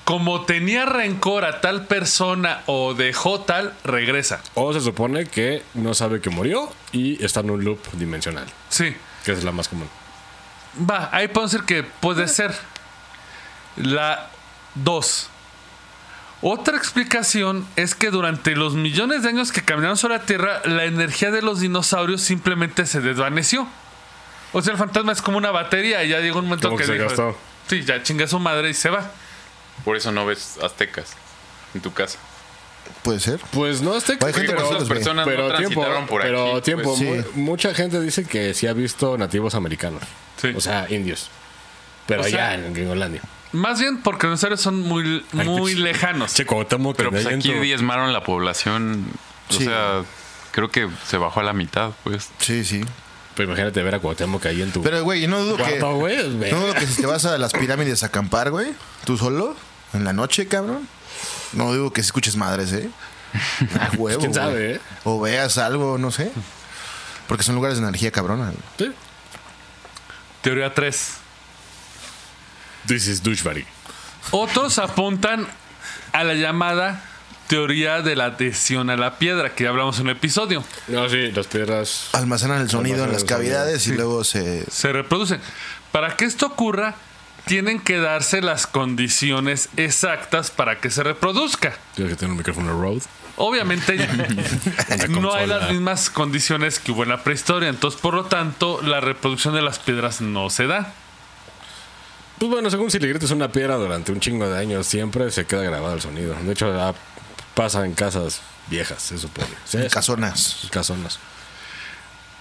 como 0.04 0.42
tenía 0.46 0.84
rencor 0.84 1.44
a 1.44 1.60
tal 1.60 1.86
persona 1.86 2.62
o 2.66 2.94
dejó 2.94 3.42
tal, 3.42 3.72
regresa. 3.84 4.40
O 4.54 4.72
se 4.72 4.80
supone 4.80 5.26
que 5.26 5.62
no 5.74 5.94
sabe 5.94 6.20
que 6.20 6.30
murió 6.30 6.72
y 6.90 7.22
está 7.24 7.40
en 7.40 7.50
un 7.50 7.64
loop 7.64 7.78
dimensional, 7.92 8.46
Sí. 8.68 8.96
que 9.24 9.30
es 9.32 9.44
la 9.44 9.52
más 9.52 9.68
común. 9.68 9.88
Va, 10.90 11.08
ahí 11.12 11.28
podemos 11.28 11.52
decir 11.52 11.66
que 11.66 11.82
puede 11.84 12.26
ser. 12.28 12.52
La 13.76 14.30
2. 14.74 15.28
Otra 16.44 16.76
explicación 16.76 17.66
es 17.76 17.94
que 17.94 18.10
durante 18.10 18.56
los 18.56 18.74
millones 18.74 19.22
de 19.22 19.28
años 19.28 19.52
que 19.52 19.62
caminaron 19.62 19.96
sobre 19.96 20.16
la 20.18 20.22
Tierra, 20.26 20.60
la 20.64 20.84
energía 20.84 21.30
de 21.30 21.40
los 21.40 21.60
dinosaurios 21.60 22.20
simplemente 22.20 22.84
se 22.86 23.00
desvaneció. 23.00 23.68
O 24.52 24.60
sea, 24.60 24.72
el 24.72 24.78
fantasma 24.78 25.12
es 25.12 25.22
como 25.22 25.38
una 25.38 25.52
batería 25.52 26.02
y 26.04 26.08
ya 26.08 26.18
llegó 26.20 26.40
un 26.40 26.46
momento 26.46 26.68
Como 26.68 26.78
que, 26.78 26.82
que 26.84 26.86
se 26.88 26.92
dijo, 26.94 27.06
gastó. 27.06 27.38
Sí, 27.68 27.82
ya 27.84 28.02
chinga 28.02 28.26
su 28.26 28.38
madre 28.40 28.70
y 28.70 28.74
se 28.74 28.90
va. 28.90 29.10
Por 29.84 29.96
eso 29.96 30.10
no 30.10 30.26
ves 30.26 30.58
aztecas 30.62 31.12
en 31.74 31.80
tu 31.80 31.92
casa. 31.94 32.18
Puede 33.04 33.20
ser. 33.20 33.38
Pues 33.52 33.80
no 33.80 33.96
esté 33.96 34.14
Hay 34.14 34.32
gente 34.32 34.48
que 34.48 34.52
pero, 34.54 34.78
ve. 34.80 34.84
personas 34.86 35.24
pero 35.26 35.48
no 35.48 35.56
tiempo, 35.56 35.80
transitaron 35.80 36.06
por 36.08 36.22
pero 36.22 36.52
aquí. 36.56 36.62
tiempo, 36.62 36.96
pues. 36.98 37.24
Sí. 37.24 37.30
mucha 37.40 37.72
gente 37.72 38.00
dice 38.00 38.24
que 38.24 38.52
sí 38.52 38.66
ha 38.66 38.72
visto 38.72 39.16
nativos 39.16 39.54
americanos. 39.54 40.02
Sí. 40.40 40.52
O 40.56 40.60
sea, 40.60 40.86
indios. 40.90 41.30
Pero 42.08 42.22
O 42.22 42.24
allá 42.24 42.36
sea- 42.36 42.54
en 42.54 42.74
Gringolandia. 42.74 43.22
Más 43.52 43.78
bien 43.80 43.98
porque 44.02 44.26
los 44.26 44.32
dinosaurios 44.40 44.60
son 44.60 44.80
muy, 44.80 45.24
muy 45.32 45.58
pues, 45.60 45.76
lejanos. 45.76 46.32
Che, 46.34 46.46
Cuauhtémoc, 46.46 46.96
Pero 46.96 47.10
pues 47.10 47.26
aquí 47.26 47.52
diezmaron 47.54 48.12
la 48.12 48.24
población. 48.24 49.04
O 49.50 49.52
Sí. 49.54 49.64
sea, 49.64 50.02
creo 50.52 50.70
que 50.70 50.88
se 51.06 51.18
bajó 51.18 51.40
a 51.40 51.42
la 51.42 51.52
mitad, 51.52 51.90
pues. 52.04 52.30
Sí, 52.38 52.64
sí. 52.64 52.82
Pero 53.34 53.48
imagínate 53.50 53.82
ver 53.82 53.94
a 53.94 53.98
Cuauhtémoc 53.98 54.44
ahí 54.46 54.62
en 54.62 54.72
tu 54.72 54.82
Pero, 54.82 55.02
güey, 55.04 55.26
no 55.26 55.40
dudo 55.40 55.56
que. 55.58 55.78
güey. 55.80 56.50
No 56.50 56.60
dudo 56.60 56.74
que 56.74 56.86
si 56.86 57.00
te 57.00 57.06
vas 57.06 57.24
a 57.26 57.36
las 57.38 57.52
pirámides 57.52 58.02
a 58.02 58.06
acampar, 58.06 58.50
güey, 58.50 58.72
tú 59.04 59.16
solo, 59.18 59.54
en 59.92 60.04
la 60.04 60.12
noche, 60.12 60.46
cabrón. 60.48 60.88
No 61.52 61.72
digo 61.72 61.92
que 61.92 62.00
escuches 62.00 62.36
madres, 62.36 62.72
¿eh? 62.72 62.90
Ah, 63.78 63.90
huevo. 63.96 64.20
¿Quién 64.20 64.32
sabe, 64.34 64.52
güey. 64.52 64.72
eh? 64.76 64.80
O 65.04 65.20
veas 65.20 65.58
algo, 65.58 65.98
no 65.98 66.10
sé. 66.10 66.30
Porque 67.28 67.44
son 67.44 67.54
lugares 67.54 67.78
de 67.78 67.84
energía 67.84 68.10
cabrona. 68.10 68.46
güey. 68.46 68.56
Sí. 68.90 68.96
Teoría 70.42 70.72
3. 70.74 71.12
This 72.86 73.06
is 73.06 73.22
douchebag. 73.22 73.64
Otros 74.30 74.78
apuntan 74.78 75.46
a 76.12 76.24
la 76.24 76.34
llamada 76.34 77.02
teoría 77.48 78.02
de 78.02 78.16
la 78.16 78.26
adhesión 78.26 78.88
a 78.90 78.96
la 78.96 79.18
piedra, 79.18 79.54
que 79.54 79.64
ya 79.64 79.70
hablamos 79.70 79.98
en 79.98 80.06
un 80.06 80.10
episodio. 80.10 80.64
No, 80.88 81.08
sí, 81.08 81.30
las 81.32 81.46
piedras. 81.46 82.08
Almacenan 82.12 82.60
el 82.60 82.70
sonido 82.70 83.04
en 83.04 83.12
las 83.12 83.24
cavidades 83.24 83.86
y 83.88 83.92
luego 83.92 84.24
se. 84.24 84.64
Se 84.70 84.92
reproducen. 84.92 85.40
Para 85.90 86.16
que 86.16 86.24
esto 86.24 86.46
ocurra, 86.46 86.94
tienen 87.44 87.80
que 87.80 87.98
darse 87.98 88.40
las 88.40 88.66
condiciones 88.66 89.68
exactas 89.76 90.50
para 90.50 90.80
que 90.80 90.90
se 90.90 91.02
reproduzca. 91.02 91.76
Tienes 91.94 92.14
que 92.14 92.18
tener 92.18 92.32
un 92.32 92.38
micrófono 92.38 92.80
Rode. 92.80 93.02
Obviamente 93.36 93.96
no 95.08 95.34
hay 95.34 95.46
las 95.46 95.70
mismas 95.70 96.10
condiciones 96.10 96.78
que 96.78 96.92
hubo 96.92 97.02
en 97.02 97.10
la 97.10 97.22
prehistoria, 97.22 97.68
entonces 97.68 98.00
por 98.00 98.14
lo 98.14 98.24
tanto 98.24 98.80
la 98.82 99.00
reproducción 99.00 99.54
de 99.54 99.62
las 99.62 99.78
piedras 99.78 100.20
no 100.20 100.50
se 100.50 100.66
da. 100.66 100.94
Pues 102.42 102.50
bueno, 102.50 102.70
según 102.70 102.90
si 102.90 102.98
le 102.98 103.06
gritas 103.06 103.30
una 103.30 103.52
piedra 103.52 103.76
durante 103.76 104.10
un 104.10 104.18
chingo 104.18 104.48
de 104.50 104.58
años, 104.58 104.84
siempre 104.84 105.30
se 105.30 105.46
queda 105.46 105.62
grabado 105.62 105.94
el 105.94 106.00
sonido. 106.00 106.34
De 106.42 106.50
hecho, 106.50 106.72
ah, 106.76 106.92
pasa 107.54 107.86
en 107.86 107.94
casas 107.94 108.40
viejas, 108.66 109.00
se 109.00 109.16
supone. 109.16 109.46
Sí, 109.64 109.78
Casonas. 109.88 110.66
casonas. 110.72 111.20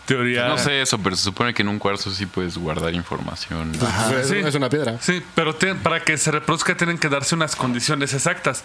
Teoría. 0.07 0.47
No 0.47 0.57
sé 0.57 0.81
eso, 0.81 0.97
pero 0.97 1.15
se 1.15 1.21
supone 1.21 1.53
que 1.53 1.61
en 1.61 1.67
un 1.67 1.77
cuarzo 1.77 2.09
sí 2.09 2.25
puedes 2.25 2.57
guardar 2.57 2.95
información. 2.95 3.73
Pues, 4.09 4.27
sí. 4.27 4.37
es, 4.37 4.47
es 4.47 4.55
una 4.55 4.69
piedra. 4.69 4.97
Sí, 4.99 5.21
pero 5.35 5.55
para 5.83 6.03
que 6.03 6.17
se 6.17 6.31
reproduzca 6.31 6.75
tienen 6.75 6.97
que 6.97 7.07
darse 7.07 7.35
unas 7.35 7.55
condiciones 7.55 8.15
exactas. 8.15 8.63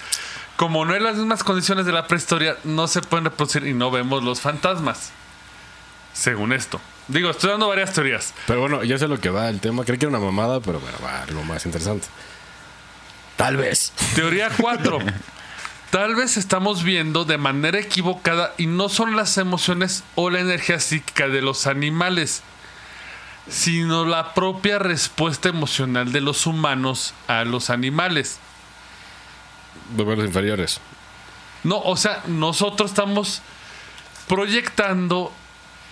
Como 0.57 0.87
no 0.87 0.95
hay 0.95 1.01
las 1.01 1.17
mismas 1.17 1.45
condiciones 1.45 1.85
de 1.85 1.93
la 1.93 2.07
prehistoria, 2.07 2.57
no 2.65 2.89
se 2.89 3.03
pueden 3.03 3.27
reproducir 3.27 3.67
y 3.67 3.75
no 3.75 3.91
vemos 3.91 4.25
los 4.25 4.41
fantasmas. 4.41 5.11
Según 6.15 6.55
esto. 6.55 6.81
Digo, 7.09 7.31
estoy 7.31 7.51
dando 7.51 7.69
varias 7.69 7.93
teorías. 7.93 8.35
Pero 8.47 8.61
bueno, 8.61 8.83
ya 8.83 8.99
sé 8.99 9.07
lo 9.07 9.21
que 9.21 9.31
va 9.31 9.49
el 9.49 9.61
tema. 9.61 9.85
Creí 9.85 9.99
que 9.99 10.07
era 10.07 10.17
una 10.17 10.25
mamada, 10.25 10.61
pero 10.61 10.81
bueno, 10.81 10.99
va 11.05 11.23
algo 11.23 11.45
más 11.45 11.65
interesante. 11.65 12.09
Tal 13.37 13.57
vez. 13.57 13.93
Teoría 14.15 14.51
4. 14.57 14.99
Tal 15.91 16.17
vez 16.17 16.37
estamos 16.37 16.83
viendo 16.83 17.25
de 17.25 17.39
manera 17.39 17.79
equivocada 17.79 18.53
y 18.59 18.67
no 18.67 18.89
son 18.89 19.15
las 19.15 19.39
emociones 19.39 20.03
o 20.17 20.31
la 20.31 20.41
energía 20.41 20.81
psíquica 20.81 21.29
de 21.29 21.43
los 21.43 21.69
animales, 21.69 22.43
sino 23.49 24.05
la 24.05 24.35
propia 24.35 24.81
respuesta 24.81 25.49
emocional 25.49 26.11
de 26.11 26.21
los 26.21 26.47
humanos 26.47 27.15
a 27.29 27.45
los 27.45 27.71
animales. 27.71 28.41
De 29.97 30.05
los 30.05 30.27
inferiores. 30.27 30.81
No, 31.63 31.79
o 31.79 31.97
sea, 31.97 32.23
nosotros 32.27 32.91
estamos 32.91 33.43
proyectando 34.27 35.33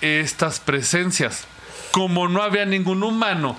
estas 0.05 0.61
presencias. 0.61 1.45
Como 1.93 2.29
no 2.29 2.43
había 2.43 2.65
ningún 2.65 3.03
humano 3.03 3.57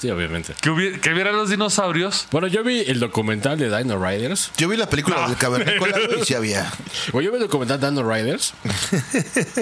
Sí, 0.00 0.10
obviamente. 0.10 0.54
Que, 0.60 0.70
hubiera, 0.70 0.98
que 1.00 1.12
vieran 1.12 1.36
los 1.36 1.50
dinosaurios. 1.50 2.28
Bueno, 2.30 2.46
yo 2.46 2.62
vi 2.62 2.84
el 2.86 3.00
documental 3.00 3.58
de 3.58 3.76
Dino 3.76 3.98
Riders. 3.98 4.52
Yo 4.56 4.68
vi 4.68 4.76
la 4.76 4.88
película 4.88 5.26
del 5.26 5.36
cavernícola 5.36 5.98
güey, 6.06 6.20
y 6.22 6.24
sí 6.24 6.34
había. 6.34 6.72
Bueno, 7.12 7.26
yo 7.26 7.32
vi 7.32 7.38
el 7.38 7.42
documental 7.42 7.80
de 7.80 7.90
Dino 7.90 8.08
Riders. 8.08 8.54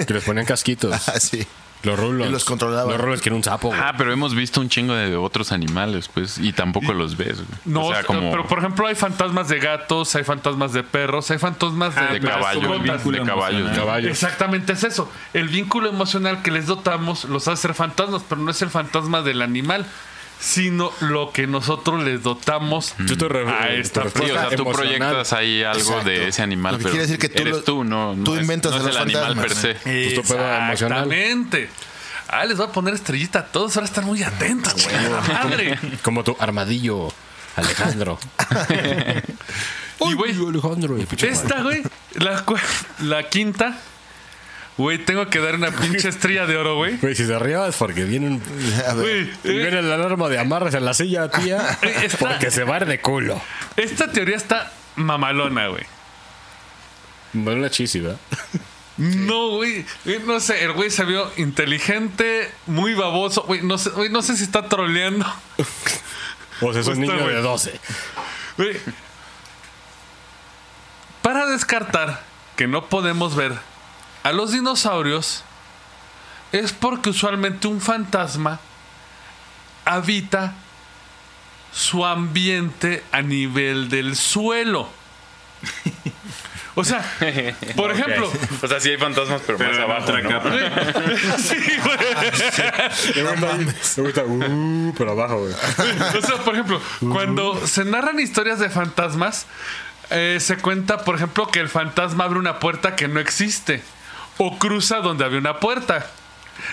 que 0.07 0.13
les 0.13 0.25
ponían 0.25 0.47
casquitos. 0.47 0.95
Ah, 1.07 1.21
sí. 1.21 1.47
Los 1.83 1.99
rulos. 1.99 2.29
Y 2.29 2.31
los 2.31 2.45
controlaban. 2.45 2.89
Los 2.91 3.01
rulos 3.01 3.21
que 3.21 3.29
era 3.29 3.37
un 3.37 3.45
sapo. 3.45 3.69
güey. 3.69 3.81
Ah, 3.81 3.95
pero 3.97 4.13
hemos 4.13 4.35
visto 4.35 4.61
un 4.61 4.69
chingo 4.69 4.95
de 4.95 5.15
otros 5.17 5.53
animales, 5.53 6.09
pues, 6.13 6.39
y 6.39 6.53
tampoco 6.53 6.93
los 6.93 7.17
ves, 7.17 7.37
güey. 7.37 7.59
No, 7.65 7.87
o 7.87 7.93
sea, 7.93 8.03
como 8.03 8.31
pero 8.31 8.47
por 8.47 8.59
ejemplo 8.59 8.87
hay 8.87 8.95
fantasmas 8.95 9.49
de 9.49 9.59
gatos, 9.59 10.15
hay 10.17 10.25
fantasmas 10.25 10.73
de 10.73 10.83
perros, 10.83 11.31
hay 11.31 11.39
fantasmas 11.39 11.95
de, 11.95 12.19
de 12.19 12.21
caballo, 12.21 12.61
de 12.61 12.67
caballos. 12.67 13.17
emocional. 13.17 13.77
Caballos. 13.77 14.11
Exactamente 14.11 14.73
es 14.73 14.85
eso. 14.85 15.11
El 15.33 15.49
vínculo 15.49 15.89
emocional 15.89 16.43
que 16.43 16.51
les 16.51 16.67
dotamos 16.67 17.25
los 17.27 17.47
hace 17.49 17.63
ser 17.63 17.75
fantasmas, 17.75 18.23
pero 18.29 18.41
no 18.41 18.51
es 18.51 18.61
el 18.63 18.71
fantasma 18.71 19.23
del 19.23 19.43
animal, 19.43 19.87
sino 20.39 20.93
lo 21.01 21.33
que 21.33 21.47
nosotros 21.47 22.03
les 22.05 22.23
dotamos 22.23 22.95
Yo 22.99 23.15
estoy 23.15 23.29
re- 23.29 23.49
a 23.49 23.69
eh, 23.75 23.81
esta 23.81 24.03
Sí, 24.05 24.09
o 24.23 24.27
sea, 24.27 24.51
tú 24.51 24.65
proyectas 24.71 25.33
ahí 25.33 25.63
algo 25.63 25.81
Exacto. 25.81 26.09
de 26.11 26.29
ese 26.29 26.43
animal, 26.43 26.73
Lo 26.75 26.79
que 26.79 26.83
pero 26.85 26.93
quiere 26.93 27.07
decir 27.07 27.19
que 27.19 27.29
tú 27.29 27.43
eres 27.43 27.65
tú, 27.65 27.85
no, 27.85 28.15
no 28.15 28.25
tú 28.25 28.35
es- 28.35 28.43
inventas 28.43 28.73
no 28.73 28.79
es 28.79 28.85
los 28.85 28.97
el 28.97 29.03
animal 29.03 29.35
per 29.37 29.51
fantasmas. 29.51 29.83
se. 29.83 30.15
Exactamente. 30.15 31.71
Ah, 32.29 32.45
les 32.45 32.57
voy 32.57 32.67
a 32.67 32.73
poner 32.73 32.93
estrellita 32.95 33.39
a 33.39 33.47
todos. 33.47 33.77
Ahora 33.77 33.87
están 33.87 34.05
muy 34.05 34.23
atentos, 34.23 34.75
chingada 34.77 35.21
madre. 35.45 35.79
Como 36.03 36.25
tu 36.25 36.37
armadillo, 36.41 37.09
Alejandro. 37.57 38.19
Y, 39.99 40.13
güey, 40.13 40.33
Alejandro. 40.33 40.99
Esta, 40.99 41.63
güey, 41.63 41.83
la 43.01 43.29
quinta, 43.31 43.79
güey, 44.77 44.99
tengo 44.99 45.29
que 45.29 45.39
dar 45.41 45.55
una 45.57 45.71
pinche 45.71 46.09
estrella 46.09 46.47
de 46.47 46.57
oro, 46.57 46.77
güey. 46.77 46.97
Güey, 46.99 47.15
si 47.15 47.25
se 47.27 47.39
ríe 47.39 47.57
es 47.69 47.77
porque 47.77 48.05
vienen. 48.05 48.43
A 48.89 48.95
ver. 48.95 49.03
Güey, 49.05 49.21
Y 49.45 49.59
eh, 49.59 49.63
viene 49.63 49.83
la 49.83 49.95
alarma 49.95 50.29
de 50.29 50.39
amarres 50.39 50.75
en 50.75 50.85
la 50.85 50.95
silla, 50.95 51.31
tía. 51.31 51.79
Eh, 51.83 52.09
Porque 52.19 52.51
se 52.51 52.65
va 52.65 52.77
a 52.77 52.79
ir 52.81 52.87
de 52.87 53.01
culo. 53.01 53.41
esta 53.77 54.11
teoría 54.13 54.37
está 54.37 54.73
mamalona, 54.97 55.69
güey. 55.69 55.85
Una 57.35 57.69
chisi, 57.71 58.01
¿verdad? 58.01 58.19
No, 58.99 59.51
güey. 59.57 59.85
eh, 60.07 60.23
No 60.27 60.41
sé, 60.41 60.65
el 60.65 60.73
güey 60.73 60.91
se 60.91 61.05
vio 61.05 61.31
inteligente, 61.37 62.51
muy 62.67 62.95
baboso. 62.95 63.43
Güey, 63.43 63.61
no 63.63 63.77
sé, 63.79 63.91
güey, 63.91 64.09
no 64.09 64.23
sé 64.23 64.37
si 64.37 64.45
está 64.45 64.69
troleando. 64.69 65.27
O 66.63 66.73
sea, 66.73 66.81
es 66.81 66.87
un 66.89 66.97
Justo, 66.97 67.13
niño 67.15 67.29
de 67.29 67.43
12. 67.43 67.81
Güey. 68.57 68.77
Para 71.23 71.47
descartar 71.47 72.23
que 72.57 72.67
no 72.67 72.87
podemos 72.87 73.35
ver 73.37 73.53
a 74.27 74.33
los 74.33 74.51
dinosaurios, 74.51 75.45
es 76.51 76.73
porque 76.73 77.11
usualmente 77.11 77.69
un 77.69 77.81
fantasma 77.81 78.59
habita 79.85 80.53
su 81.73 82.05
ambiente 82.05 83.05
a 83.13 83.23
nivel 83.23 83.89
del 83.89 84.17
suelo. 84.17 84.89
O 86.75 86.83
sea, 86.83 87.05
por 87.77 87.93
ejemplo, 87.93 88.29
O 88.63 88.67
sea, 88.67 88.81
sí 88.81 88.89
hay 88.89 88.97
fantasmas, 88.97 89.43
pero, 89.47 89.59
Pero 89.59 89.71
más 89.71 89.81
abajo. 89.81 90.03
otra 90.03 90.23
¿no? 90.23 90.29
capa. 90.29 90.51
sí, 91.39 91.57
güey. 91.85 93.19
Me 93.97 94.03
gusta, 94.03 94.25
uh, 94.25 94.95
pero 94.99 95.13
abajo, 95.13 95.39
güey. 95.39 95.53
O 95.53 96.27
sea, 96.27 96.37
por 96.45 96.55
ejemplo, 96.55 96.81
cuando 97.13 97.65
se 97.65 97.85
narran 97.85 98.19
historias 98.19 98.59
de 98.59 98.71
fantasmas, 98.71 99.47
eh, 100.11 100.39
se 100.41 100.57
cuenta, 100.57 101.05
por 101.05 101.15
ejemplo, 101.15 101.47
que 101.47 101.61
el 101.61 101.69
fantasma 101.69 102.25
abre 102.25 102.41
una 102.41 102.59
puerta 102.59 102.97
que 102.97 103.07
no 103.07 103.21
existe 103.21 103.85
o 104.39 104.59
cruza 104.59 104.99
donde 104.99 105.25
había 105.25 105.39
una 105.39 105.61
puerta. 105.61 106.07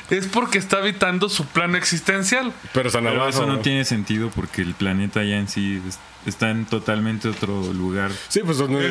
Es 0.09 0.27
porque 0.27 0.57
está 0.57 0.77
habitando 0.77 1.27
su 1.29 1.45
plano 1.45 1.77
existencial. 1.77 2.53
Pero 2.73 2.87
están 2.87 3.03
Pero 3.03 3.15
abajo. 3.15 3.29
eso 3.29 3.45
no 3.45 3.59
tiene 3.59 3.83
sentido 3.85 4.29
porque 4.33 4.61
el 4.61 4.73
planeta 4.73 5.23
ya 5.23 5.35
en 5.37 5.47
sí 5.49 5.81
es- 5.87 5.99
está 6.25 6.49
en 6.49 6.65
totalmente 6.65 7.27
otro 7.29 7.73
lugar. 7.73 8.11
Sí, 8.29 8.41
pues 8.43 8.57
donde, 8.57 8.87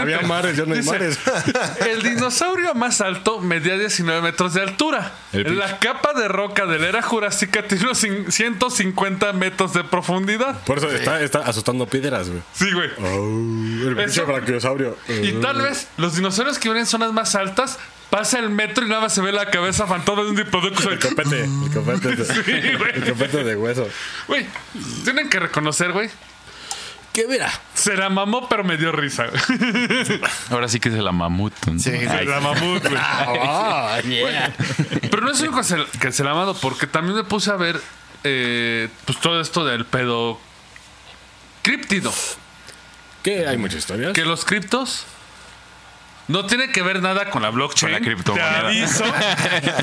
había 0.00 0.20
mares, 0.22 0.56
ya 0.56 0.64
no 0.66 0.72
hay 0.74 0.80
Dice, 0.80 0.90
mares. 0.90 1.18
El 1.88 2.02
dinosaurio 2.02 2.74
más 2.74 3.00
alto 3.00 3.40
medía 3.40 3.76
19 3.78 4.20
metros 4.22 4.54
de 4.54 4.62
altura. 4.62 5.12
El. 5.32 5.58
La 5.58 5.78
capa 5.78 6.12
de 6.14 6.28
roca 6.28 6.66
de 6.66 6.78
la 6.78 6.88
era 6.88 7.02
jurásica 7.02 7.66
tiene 7.66 7.84
unos 7.84 8.02
cin- 8.02 8.30
150 8.30 9.32
metros 9.32 9.72
de 9.72 9.84
profundidad. 9.84 10.62
Por 10.64 10.78
eso 10.78 10.90
está, 10.90 11.20
está 11.20 11.40
asustando 11.40 11.86
piedras, 11.86 12.28
güey. 12.28 12.42
Sí, 12.52 12.70
güey. 12.72 12.90
Oh, 13.00 13.88
el 13.88 13.96
pinche 13.96 14.22
brachiosaurio. 14.22 14.96
Y 15.08 15.32
tal 15.40 15.62
vez 15.62 15.88
los 15.96 16.14
dinosaurios 16.16 16.58
que 16.58 16.68
viven 16.68 16.80
en 16.80 16.86
zonas 16.86 17.12
más 17.12 17.34
altas 17.34 17.78
pasa 18.10 18.38
el 18.38 18.50
metro 18.50 18.84
y 18.86 18.88
nada 18.88 19.00
más 19.00 19.12
se 19.12 19.20
ve 19.22 19.32
la 19.32 19.50
cabeza 19.50 19.86
fantasma 19.86 20.22
de 20.22 20.28
un 20.30 20.36
diplodocus. 20.36 20.84
El 20.86 20.98
copete, 21.00 21.44
el 21.44 21.70
copete, 21.72 22.14
de, 22.14 22.24
Sí, 22.44 22.76
güey. 22.78 22.92
el 22.94 23.04
copete 23.12 23.42
de 23.42 23.56
hueso. 23.56 23.88
Güey, 24.28 24.46
tienen 25.02 25.28
que 25.28 25.40
reconocer, 25.40 25.90
güey. 25.92 26.08
Que 27.14 27.28
mira, 27.28 27.48
Se 27.74 27.96
la 27.96 28.10
mamó, 28.10 28.48
pero 28.48 28.64
me 28.64 28.76
dio 28.76 28.90
risa. 28.90 29.26
Ahora 30.50 30.66
sí 30.68 30.80
que 30.80 30.88
es 30.88 30.96
la 30.96 31.12
mamut. 31.12 31.52
¿no? 31.66 31.78
Sí, 31.78 31.90
Se 31.92 32.24
la 32.24 32.40
mamut, 32.40 32.82
güey. 32.82 32.96
ah, 32.98 34.00
yeah. 34.04 34.52
Pero 35.10 35.22
no 35.22 35.30
es 35.30 35.40
único 35.40 35.58
que 35.58 35.62
se, 35.64 35.76
que 36.00 36.10
se 36.10 36.24
la 36.24 36.30
ha 36.30 36.32
amado, 36.32 36.54
porque 36.54 36.88
también 36.88 37.14
me 37.16 37.22
puse 37.22 37.52
a 37.52 37.54
ver 37.56 37.80
eh, 38.24 38.88
pues 39.04 39.20
todo 39.20 39.40
esto 39.40 39.64
del 39.64 39.84
pedo 39.86 40.40
críptido. 41.62 42.12
que 43.22 43.46
hay 43.46 43.58
muchas 43.58 43.78
historias. 43.78 44.12
Que 44.12 44.24
los 44.24 44.44
criptos 44.44 45.06
no 46.28 46.46
tiene 46.46 46.70
que 46.70 46.82
ver 46.82 47.02
nada 47.02 47.30
con 47.30 47.42
la 47.42 47.50
blockchain. 47.50 47.92
Con 47.92 48.00
la 48.00 48.06
criptomoneda. 48.06 48.60
Te 48.60 48.66
aviso. 48.66 49.04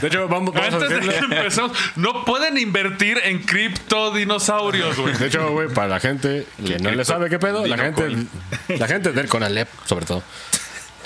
De 0.02 0.08
hecho, 0.08 0.28
vamos, 0.28 0.54
vamos 0.54 0.74
a 0.74 0.78
Antes 0.78 0.90
de 0.90 1.00
que 1.00 1.18
empezamos, 1.18 1.78
no 1.96 2.26
pueden 2.26 2.58
invertir 2.58 3.20
en 3.24 3.44
criptodinosaurios, 3.44 4.98
güey. 4.98 5.14
De 5.16 5.28
hecho, 5.28 5.50
güey, 5.52 5.68
para 5.70 5.88
la 5.88 6.00
gente 6.00 6.48
que 6.66 6.80
no 6.80 6.92
le 6.92 7.06
sabe 7.06 7.30
qué 7.30 7.40
pedo, 7.40 7.66
la 7.66 7.78
gente, 7.78 8.18
la 8.70 8.88
gente 8.88 9.12
del 9.12 9.28
Conalep, 9.28 9.70
sobre 9.86 10.06
todo. 10.06 10.24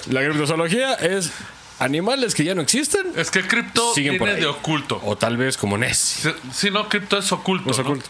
La 0.10 0.22
criptozoología 0.24 0.94
es 0.94 1.32
animales 1.80 2.36
que 2.36 2.46
ya 2.46 2.56
no 2.56 2.62
existen 2.62 3.08
Es 3.18 3.32
que 3.32 3.46
cripto 3.46 3.94
Siguen 3.94 4.18
por 4.18 4.28
viene 4.28 4.38
ahí. 4.38 4.42
de 4.46 4.48
oculto. 4.48 5.02
o 5.04 5.18
tal 5.18 5.36
vez 5.36 5.58
como 5.58 5.78
Ness. 5.78 5.98
Si, 5.98 6.30
si 6.54 6.72
no, 6.72 6.88
cripto 6.88 7.18
es 7.18 7.32
oculto. 7.32 7.70
Es 7.72 7.78
¿no? 7.80 7.84
oculto. 7.84 8.10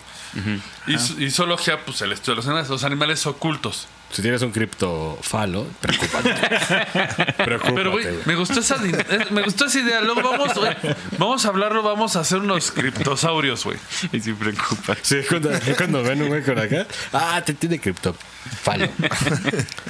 Y, 0.87 1.23
y 1.23 1.31
zoología, 1.31 1.79
pues 1.85 2.01
el 2.01 2.11
estudio 2.11 2.33
de 2.33 2.35
los 2.37 2.45
animales, 2.47 2.69
los 2.69 2.83
animales 2.83 3.25
ocultos. 3.25 3.87
Si 4.15 4.21
tienes 4.21 4.41
un 4.43 4.51
criptofalo, 4.53 5.67
preocúpate. 5.81 6.33
preocúpate, 7.43 7.75
Pero, 7.75 7.91
güey, 7.91 8.05
güey. 8.05 8.17
me 8.25 8.35
gustó 8.35 8.61
esa 8.61 8.77
din- 8.77 8.95
eh, 8.97 9.25
me 9.31 9.41
gustó 9.41 9.65
esa 9.65 9.79
idea. 9.79 9.99
Luego 9.99 10.21
vamos, 10.31 10.53
güey, 10.53 10.71
vamos 11.17 11.45
a 11.45 11.49
hablarlo, 11.49 11.83
vamos 11.83 12.15
a 12.15 12.21
hacer 12.21 12.37
unos 12.37 12.71
criptosaurios, 12.71 13.65
güey. 13.65 13.77
Y 14.13 14.21
sí 14.21 14.31
preocupa. 14.31 14.95
Sí, 15.01 15.17
cuando, 15.27 15.49
cuando 15.75 16.01
ven 16.01 16.21
un 16.21 16.29
güey 16.29 16.43
con 16.43 16.57
acá, 16.57 16.87
ah, 17.11 17.41
te 17.45 17.53
tiene 17.55 17.77
criptofalo. 17.77 18.87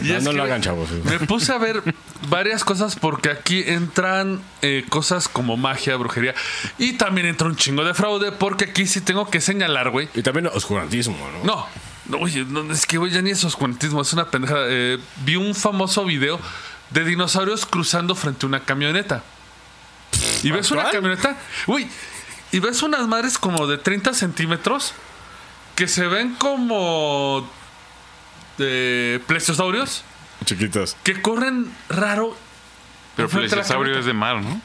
No, 0.02 0.20
no 0.22 0.32
lo 0.34 0.42
hagan, 0.44 0.62
chavos. 0.64 0.90
Me 1.04 1.20
puse 1.20 1.52
a 1.54 1.60
ver 1.60 1.84
varias 2.28 2.64
cosas 2.64 2.96
porque 2.96 3.30
aquí 3.30 3.64
entran 3.68 4.42
eh, 4.64 4.86
cosas 4.90 5.28
como 5.28 5.56
magia, 5.56 5.98
brujería 5.98 6.34
y 6.80 6.94
también 6.94 7.28
entra 7.28 7.46
un 7.48 7.56
chingo 7.58 7.84
de 7.84 7.94
fraude 7.94 8.32
porque 8.32 8.66
aquí 8.66 8.88
sí 8.88 9.02
tengo 9.02 9.30
que 9.30 9.40
señalar, 9.40 9.92
güey. 9.92 10.10
Y 10.16 10.24
también 10.24 10.48
oscurantismo, 10.48 11.16
¿no? 11.44 11.44
No, 11.44 11.68
no, 12.08 12.18
oye, 12.20 12.46
no, 12.46 12.72
es 12.72 12.86
que 12.86 12.98
güey, 12.98 13.12
ya 13.12 13.22
ni 13.22 13.32
es 13.32 13.44
oscurantismo, 13.44 14.02
es 14.02 14.14
una 14.14 14.30
pendejada. 14.30 14.66
Eh, 14.70 15.00
vi 15.24 15.36
un 15.36 15.56
famoso 15.56 16.06
video 16.06 16.40
de 16.92 17.04
dinosaurios 17.04 17.66
cruzando 17.66 18.16
frente 18.16 18.46
a 18.46 18.50
una 18.50 18.60
camioneta. 18.62 19.24
Y 20.44 20.52
ves 20.52 20.72
una 20.72 20.90
camioneta, 20.90 21.38
güey, 21.68 21.88
y 22.52 22.60
ves 22.60 22.84
unas 22.84 23.08
madres 23.08 23.38
como 23.38 23.68
de 23.68 23.78
30 23.78 24.14
centímetros 24.14 24.94
que 25.76 25.88
se 25.88 26.08
ven 26.08 26.36
como 26.36 27.50
de 28.58 29.22
plesiosaurios 29.28 30.04
Chiquitos. 30.46 30.96
que 31.04 31.22
corren 31.22 31.70
raro. 31.90 32.38
Pero 33.16 33.30
plesiosaurio 33.30 34.00
es 34.00 34.06
de 34.06 34.14
mar, 34.14 34.42
¿no? 34.42 34.62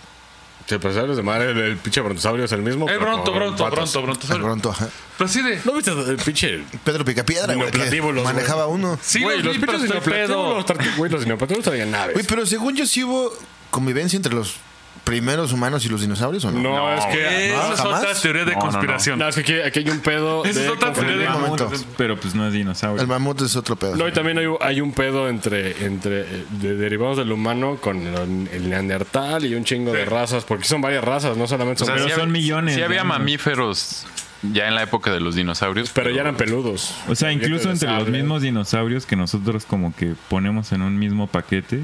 Sí, 0.71 0.79
pues 0.79 0.95
sabes 0.95 1.17
de 1.17 1.23
madre, 1.23 1.50
el, 1.50 1.59
el 1.59 1.77
pinche 1.79 2.00
brontosaurio 2.00 2.45
es 2.45 2.53
el 2.53 2.62
mismo. 2.62 2.87
Pero 2.87 3.00
bronto, 3.00 3.25
con 3.25 3.35
bronto, 3.35 3.65
patas. 3.65 3.93
bronto, 4.03 4.27
pronto, 4.29 4.71
ajá. 4.71 4.89
Pero 5.19 5.29
así 5.29 5.43
de. 5.43 5.61
¿No 5.65 5.73
viste 5.73 5.91
el 5.91 6.17
pinche 6.17 6.62
Pedro 6.85 7.05
Picapiedra, 7.05 7.55
güey, 7.55 7.67
que 7.67 7.73
Dinoplatíbulos, 7.73 8.23
güey. 8.23 8.35
manejaba 8.35 8.67
uno. 8.69 8.99
Sí, 9.03 9.21
Güey, 9.23 9.39
los 9.39 9.47
los 9.47 9.55
vi, 9.57 9.61
pero 9.61 9.73
pinches 9.79 9.97
estoy 9.97 10.12
pedo. 10.12 10.27
dinoplatíbulos, 10.55 10.67
tar- 10.67 10.97
güey, 10.97 11.11
los 11.11 11.21
dinoplatíbulos 11.25 11.65
traían 11.65 11.91
naves. 11.91 12.15
Güey, 12.15 12.27
pero 12.27 12.47
según 12.47 12.77
yo 12.77 12.87
sí 12.87 13.03
hubo 13.05 13.33
convivencia 13.71 14.17
entre 14.17 14.33
los 14.33 14.55
primeros 15.04 15.52
humanos 15.52 15.85
y 15.85 15.88
los 15.88 16.00
dinosaurios, 16.00 16.45
¿o 16.45 16.50
no? 16.52 16.61
no, 16.61 16.95
es 16.95 17.04
que. 17.07 17.50
Esa 17.54 17.73
es 17.75 17.80
¿Jamás? 17.80 18.02
otra 18.02 18.14
teoría 18.21 18.45
de 18.45 18.52
No, 18.52 18.59
no, 18.59 18.64
no. 18.66 18.71
conspiración. 18.71 19.19
No, 19.19 19.28
es 19.28 19.35
que 19.35 19.40
aquí, 19.40 19.61
aquí 19.61 19.78
hay 19.80 19.90
un 19.90 20.00
pedo. 20.00 20.45
Esa 20.45 20.61
es 20.61 20.66
de 20.66 20.71
otra 20.71 20.92
teoría 20.92 21.16
de 21.16 21.28
momento. 21.28 21.49
conspiración. 21.66 21.95
Pero 21.97 22.16
pues 22.21 22.35
no 22.35 22.47
es 22.47 22.52
dinosaurio. 22.52 23.00
El 23.02 23.09
mamut 23.09 23.40
es 23.42 23.57
otro 23.57 23.76
pedo. 23.76 23.97
No, 23.97 24.07
y 24.09 24.12
también 24.12 24.38
hay, 24.38 24.47
hay 24.61 24.80
un 24.80 24.92
pedo 24.92 25.28
entre, 25.28 25.85
entre 25.85 26.21
eh, 26.23 26.45
de- 26.61 26.75
derivados 26.76 27.16
del 27.16 27.33
humano 27.33 27.78
con 27.80 27.99
el, 28.07 28.49
el 28.52 28.69
neandertal 28.71 29.45
y 29.45 29.54
un 29.54 29.64
chingo 29.64 29.92
de 29.92 30.04
razas, 30.04 30.45
porque 30.45 30.64
son 30.64 30.80
varias 30.80 31.02
razas, 31.04 31.37
no 31.37 31.47
solamente 31.47 31.83
O 31.83 31.87
son 31.87 31.97
sea, 31.97 32.04
Pero 32.07 32.19
son 32.21 32.30
millones 32.33 32.75
Sí 32.75 32.83
había 32.83 33.02
mamíferos 33.04 34.07
ya 34.42 34.68
en 34.68 34.75
la 34.75 34.82
época 34.82 35.12
de 35.12 35.20
los 35.20 35.35
dinosaurios. 35.35 35.90
Pero 35.90 36.11
ya 36.11 36.23
eran 36.23 36.37
peludos. 36.37 36.94
O 37.09 37.14
sea, 37.14 37.30
incluso 37.32 37.70
entre 37.70 37.90
los 37.90 38.09
mismos 38.09 38.42
dinosaurios 38.42 39.04
que 39.06 39.16
nosotros 39.16 39.66
como 39.66 39.94
que 39.94 40.14
ponemos 40.28 40.73
en 40.73 40.82
un 40.82 40.99
mismo 40.99 41.26
paquete, 41.26 41.82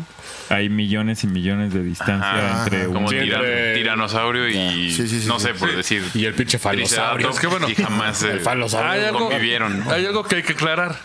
hay 0.48 0.68
millones 0.68 1.22
y 1.24 1.26
millones 1.26 1.74
de 1.74 1.82
distancia 1.82 2.52
Ajá, 2.54 2.64
entre 2.64 2.86
como 2.86 3.00
un... 3.00 3.08
Sí, 3.08 3.16
tira- 3.16 3.38
entre- 3.38 3.74
tiranosaurio 3.74 4.48
y 4.48 4.90
Sí, 4.90 5.08
sí, 5.08 5.20
sí, 5.20 5.28
no 5.28 5.38
sí. 5.38 5.46
sé 5.48 5.54
por 5.54 5.74
decir 5.74 6.02
Y 6.14 6.24
el 6.24 6.34
pinche 6.34 6.58
falosaurio. 6.58 7.28
triceratops 7.30 7.34
Es 7.34 7.40
que 7.40 7.46
bueno, 7.46 7.68
y 7.68 7.74
jamás 7.74 8.22
eh, 8.22 8.32
El 8.32 8.40
falosaurio. 8.40 8.90
Hay 8.90 9.04
algo, 9.04 9.28
convivieron. 9.28 9.84
¿no? 9.84 9.90
hay 9.90 10.06
algo 10.06 10.24
que 10.24 10.36
hay 10.36 10.42
que 10.42 10.52
aclarar. 10.52 10.98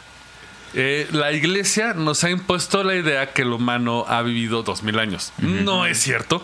Eh, 0.73 1.05
la 1.11 1.33
iglesia 1.33 1.93
nos 1.93 2.23
ha 2.23 2.29
impuesto 2.29 2.83
la 2.85 2.95
idea 2.95 3.33
que 3.33 3.41
el 3.41 3.49
humano 3.51 4.05
ha 4.07 4.21
vivido 4.21 4.63
dos 4.63 4.83
mil 4.83 4.99
años. 4.99 5.33
No 5.39 5.85
es 5.85 5.97
cierto. 5.99 6.41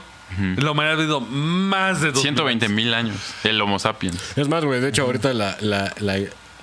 La 0.58 0.72
humanidad 0.72 0.96
ha 0.96 1.00
vivido 1.00 1.20
más 1.22 2.02
de 2.02 2.12
dos 2.12 2.22
120 2.22 2.70
mil 2.70 2.94
años 2.94 3.16
el 3.44 3.60
Homo 3.62 3.80
sapiens, 3.80 4.20
Es 4.36 4.48
más, 4.48 4.64
güey, 4.66 4.82
de 4.82 4.90
hecho 4.90 5.04
ahorita 5.04 5.34
la, 5.34 5.58
la, 5.62 5.94
la- 6.00 6.20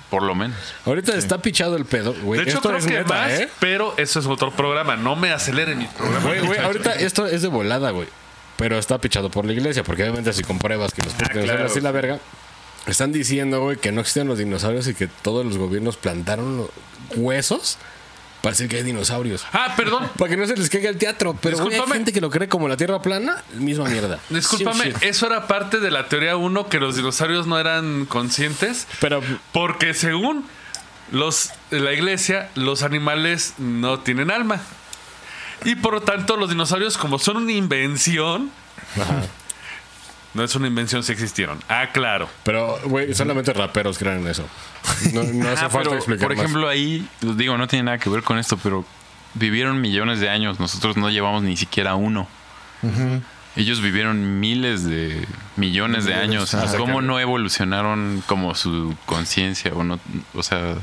por 0.09 0.21
lo 0.23 0.35
menos. 0.35 0.55
ahorita 0.85 1.15
está 1.15 1.39
pichado 1.41 1.75
el 1.75 1.85
pedo, 1.85 2.13
güey. 2.21 2.39
De 2.39 2.45
hecho, 2.49 2.57
Esto 2.57 2.69
creo 2.69 2.79
es 2.79 2.85
que 2.85 2.93
neta, 2.93 3.13
más, 3.13 3.31
¿eh? 3.31 3.49
pero 3.59 3.95
eso 3.97 4.19
es 4.19 4.27
otro 4.27 4.51
programa. 4.51 4.95
No 4.95 5.15
me 5.15 5.31
aceleren 5.31 5.79
mi 5.79 5.87
programa. 5.87 6.25
Güey, 6.27 6.39
güey, 6.41 6.59
ahorita 6.59 6.93
esto 6.93 7.25
es 7.25 7.41
de 7.41 7.47
volada, 7.47 7.89
güey. 7.89 8.07
Pero 8.55 8.77
está 8.77 8.99
pichado 9.01 9.29
por 9.31 9.43
la 9.45 9.51
iglesia, 9.53 9.83
porque 9.83 10.03
obviamente 10.03 10.31
si 10.31 10.43
compruebas 10.43 10.93
que 10.93 11.01
los 11.01 11.13
putos 11.13 11.45
son 11.45 11.61
así 11.61 11.81
la 11.81 11.91
verga, 11.91 12.19
están 12.85 13.11
diciendo, 13.11 13.59
güey, 13.61 13.77
que 13.77 13.91
no 13.91 13.99
existen 13.99 14.27
los 14.27 14.37
dinosaurios 14.37 14.87
y 14.87 14.93
que 14.93 15.07
todos 15.07 15.43
los 15.45 15.57
gobiernos 15.57 15.97
plantaron 15.97 16.57
los 16.57 16.69
huesos 17.15 17.77
para 18.45 18.53
decir 18.53 18.69
que 18.69 18.75
hay 18.75 18.83
dinosaurios. 18.83 19.43
Ah, 19.53 19.73
perdón. 19.75 20.07
Para 20.19 20.29
que 20.29 20.37
no 20.37 20.45
se 20.45 20.55
les 20.55 20.69
caiga 20.69 20.87
el 20.87 20.97
teatro. 20.99 21.35
Pero 21.41 21.57
güey, 21.57 21.79
hay 21.79 21.87
gente 21.87 22.13
que 22.13 22.21
lo 22.21 22.29
cree 22.29 22.47
como 22.47 22.67
la 22.67 22.77
tierra 22.77 23.01
plana, 23.01 23.43
misma 23.55 23.85
mierda. 23.85 24.19
Discúlpame, 24.29 24.85
shit. 24.85 25.01
eso 25.01 25.25
era 25.25 25.47
parte 25.47 25.79
de 25.79 25.89
la 25.89 26.09
teoría 26.09 26.37
1 26.37 26.69
que 26.69 26.79
los 26.79 26.95
dinosaurios 26.95 27.47
no 27.47 27.59
eran 27.59 28.05
conscientes. 28.05 28.87
Pero 29.01 29.23
Porque 29.51 29.95
según 29.95 30.45
los, 31.11 31.53
la 31.71 31.91
iglesia, 31.91 32.51
los 32.53 32.83
animales 32.83 33.55
no 33.57 34.01
tienen 34.01 34.29
alma. 34.29 34.61
Y 35.63 35.73
por 35.73 35.95
lo 35.95 36.01
tanto, 36.01 36.37
los 36.37 36.51
dinosaurios, 36.51 36.99
como 36.99 37.17
son 37.17 37.37
una 37.37 37.51
invención, 37.51 38.51
no 40.35 40.43
es 40.43 40.53
una 40.55 40.67
invención 40.67 41.01
si 41.03 41.11
existieron. 41.11 41.59
Ah, 41.69 41.87
claro. 41.91 42.29
Pero, 42.43 42.77
güey, 42.85 43.13
solamente 43.15 43.51
raperos 43.53 43.97
creen 43.97 44.19
en 44.19 44.27
eso. 44.27 44.45
No, 45.13 45.23
no 45.23 45.49
hace 45.49 45.65
Ah, 45.65 45.69
falta 45.69 45.89
pero, 45.89 45.95
explicar 45.95 46.27
por 46.27 46.35
más. 46.37 46.45
ejemplo, 46.45 46.69
ahí, 46.69 47.07
pues, 47.21 47.35
digo, 47.37 47.57
no 47.57 47.67
tiene 47.67 47.83
nada 47.83 47.97
que 47.97 48.09
ver 48.09 48.21
con 48.21 48.37
esto, 48.37 48.57
pero 48.61 48.85
vivieron 49.33 49.81
millones 49.81 50.19
de 50.19 50.29
años. 50.29 50.59
Nosotros 50.59 50.95
no 50.97 51.09
llevamos 51.09 51.41
ni 51.43 51.57
siquiera 51.57 51.95
uno. 51.95 52.27
Ellos 53.55 53.81
vivieron 53.81 54.39
miles 54.41 54.83
de 54.83 55.25
millones 55.55 56.05
de 56.05 56.13
años. 56.13 56.55
¿Cómo 56.77 57.01
no 57.01 57.19
evolucionaron 57.19 58.21
como 58.27 58.53
su 58.53 58.95
conciencia? 59.05 59.71
O, 59.73 59.83
no, 59.83 59.99
o 60.33 60.43
sea, 60.43 60.75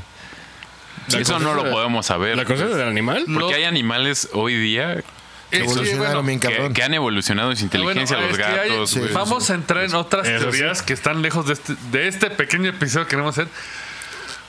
La 1.09 1.19
eso 1.19 1.39
no 1.39 1.53
lo 1.53 1.63
de- 1.63 1.71
podemos 1.71 2.05
saber. 2.07 2.35
¿La 2.35 2.45
conciencia 2.45 2.75
del 2.77 2.87
animal? 2.89 3.25
Porque 3.31 3.53
hay 3.55 3.63
animales 3.65 4.29
hoy 4.33 4.55
día 4.55 5.03
Eh, 5.51 5.59
Evolucionaron 5.59 5.99
bueno, 5.99 6.23
bien 6.23 6.39
que, 6.39 6.47
cabrón. 6.49 6.73
que 6.73 6.83
han 6.83 6.93
evolucionado 6.95 7.51
en 7.51 7.57
su 7.57 7.63
inteligencia, 7.65 8.17
Bueno, 8.17 8.31
los 8.35 8.39
hay- 8.47 8.69
gatos. 8.69 8.89
Sí. 8.89 9.01
Vamos 9.13 9.49
a 9.49 9.53
entrar 9.53 9.83
en 9.83 9.93
otras 9.93 10.27
Eso 10.27 10.49
teorías 10.49 10.81
que 10.81 10.93
están 10.93 11.21
lejos 11.21 11.45
de 11.45 11.53
este, 11.53 11.75
de 11.91 12.07
este 12.07 12.29
pequeño 12.31 12.69
episodio 12.69 13.05
que 13.05 13.11
queremos 13.11 13.37
hacer. 13.37 13.47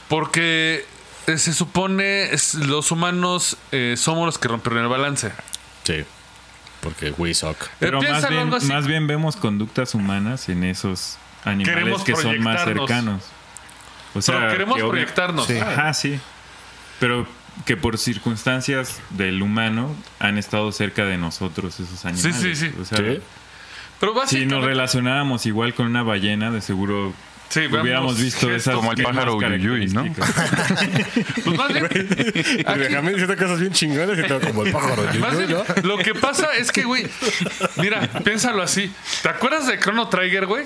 Porque 0.08 0.86
eh, 1.26 1.38
se 1.38 1.52
supone 1.54 2.32
es- 2.32 2.54
los 2.54 2.90
humanos 2.90 3.56
eh, 3.72 3.94
somos 3.96 4.26
los 4.26 4.38
que 4.38 4.48
rompieron 4.48 4.82
el 4.82 4.88
balance. 4.88 5.32
Sí. 5.84 6.04
Porque 6.80 7.10
we 7.16 7.34
suck. 7.34 7.56
Pero 7.78 8.00
más 8.02 8.28
bien, 8.28 8.50
más 8.50 8.86
bien 8.86 9.06
vemos 9.06 9.36
conductas 9.36 9.94
humanas 9.94 10.48
en 10.50 10.64
esos 10.64 11.16
animales 11.44 11.74
Queremos 11.74 12.04
que 12.04 12.14
son 12.16 12.40
más 12.42 12.64
cercanos. 12.64 13.22
O 14.14 14.20
sea, 14.22 14.36
Pero 14.38 14.50
queremos 14.52 14.76
que 14.76 14.84
proyectarnos. 14.84 15.46
Sí. 15.46 15.58
Ajá, 15.58 15.92
sí. 15.94 16.20
Pero 17.00 17.26
que 17.64 17.76
por 17.76 17.98
circunstancias 17.98 19.00
del 19.10 19.42
humano 19.42 19.94
han 20.18 20.38
estado 20.38 20.70
cerca 20.72 21.04
de 21.04 21.18
nosotros 21.18 21.78
esos 21.80 22.04
animales. 22.04 22.36
sí, 22.36 22.54
sí. 22.56 22.70
O 22.80 22.84
sea, 22.84 22.98
Sí. 22.98 23.20
Pero 24.00 24.26
si 24.26 24.44
nos 24.44 24.64
relacionáramos 24.64 25.46
igual 25.46 25.72
con 25.72 25.86
una 25.86 26.02
ballena, 26.02 26.50
de 26.50 26.60
seguro 26.60 27.14
Sí, 27.48 27.66
hubiéramos 27.66 28.18
visto 28.20 28.50
esas 28.50 28.74
como 28.74 28.92
el 28.92 29.02
pájaro 29.02 29.36
Uyuyuy, 29.36 29.86
¿no? 29.86 30.04
pues 31.44 31.56
más 31.56 31.72
bien, 31.72 31.88
Y 32.66 32.78
Benjamín 32.78 33.12
diciendo 33.12 33.36
cosas 33.36 33.60
bien 33.60 33.72
chingonas 33.72 34.18
y 34.18 34.22
todo 34.26 34.40
como 34.40 34.64
el 34.64 34.72
pájaro. 34.72 35.02
Bien, 35.12 35.50
¿no? 35.50 35.64
lo 35.82 35.98
que 35.98 36.14
pasa 36.14 36.48
es 36.56 36.72
que, 36.72 36.82
güey, 36.84 37.06
mira, 37.76 38.08
piénsalo 38.24 38.62
así. 38.62 38.92
¿Te 39.22 39.28
acuerdas 39.28 39.66
de 39.66 39.78
Chrono 39.78 40.08
Trigger, 40.08 40.46
güey? 40.46 40.64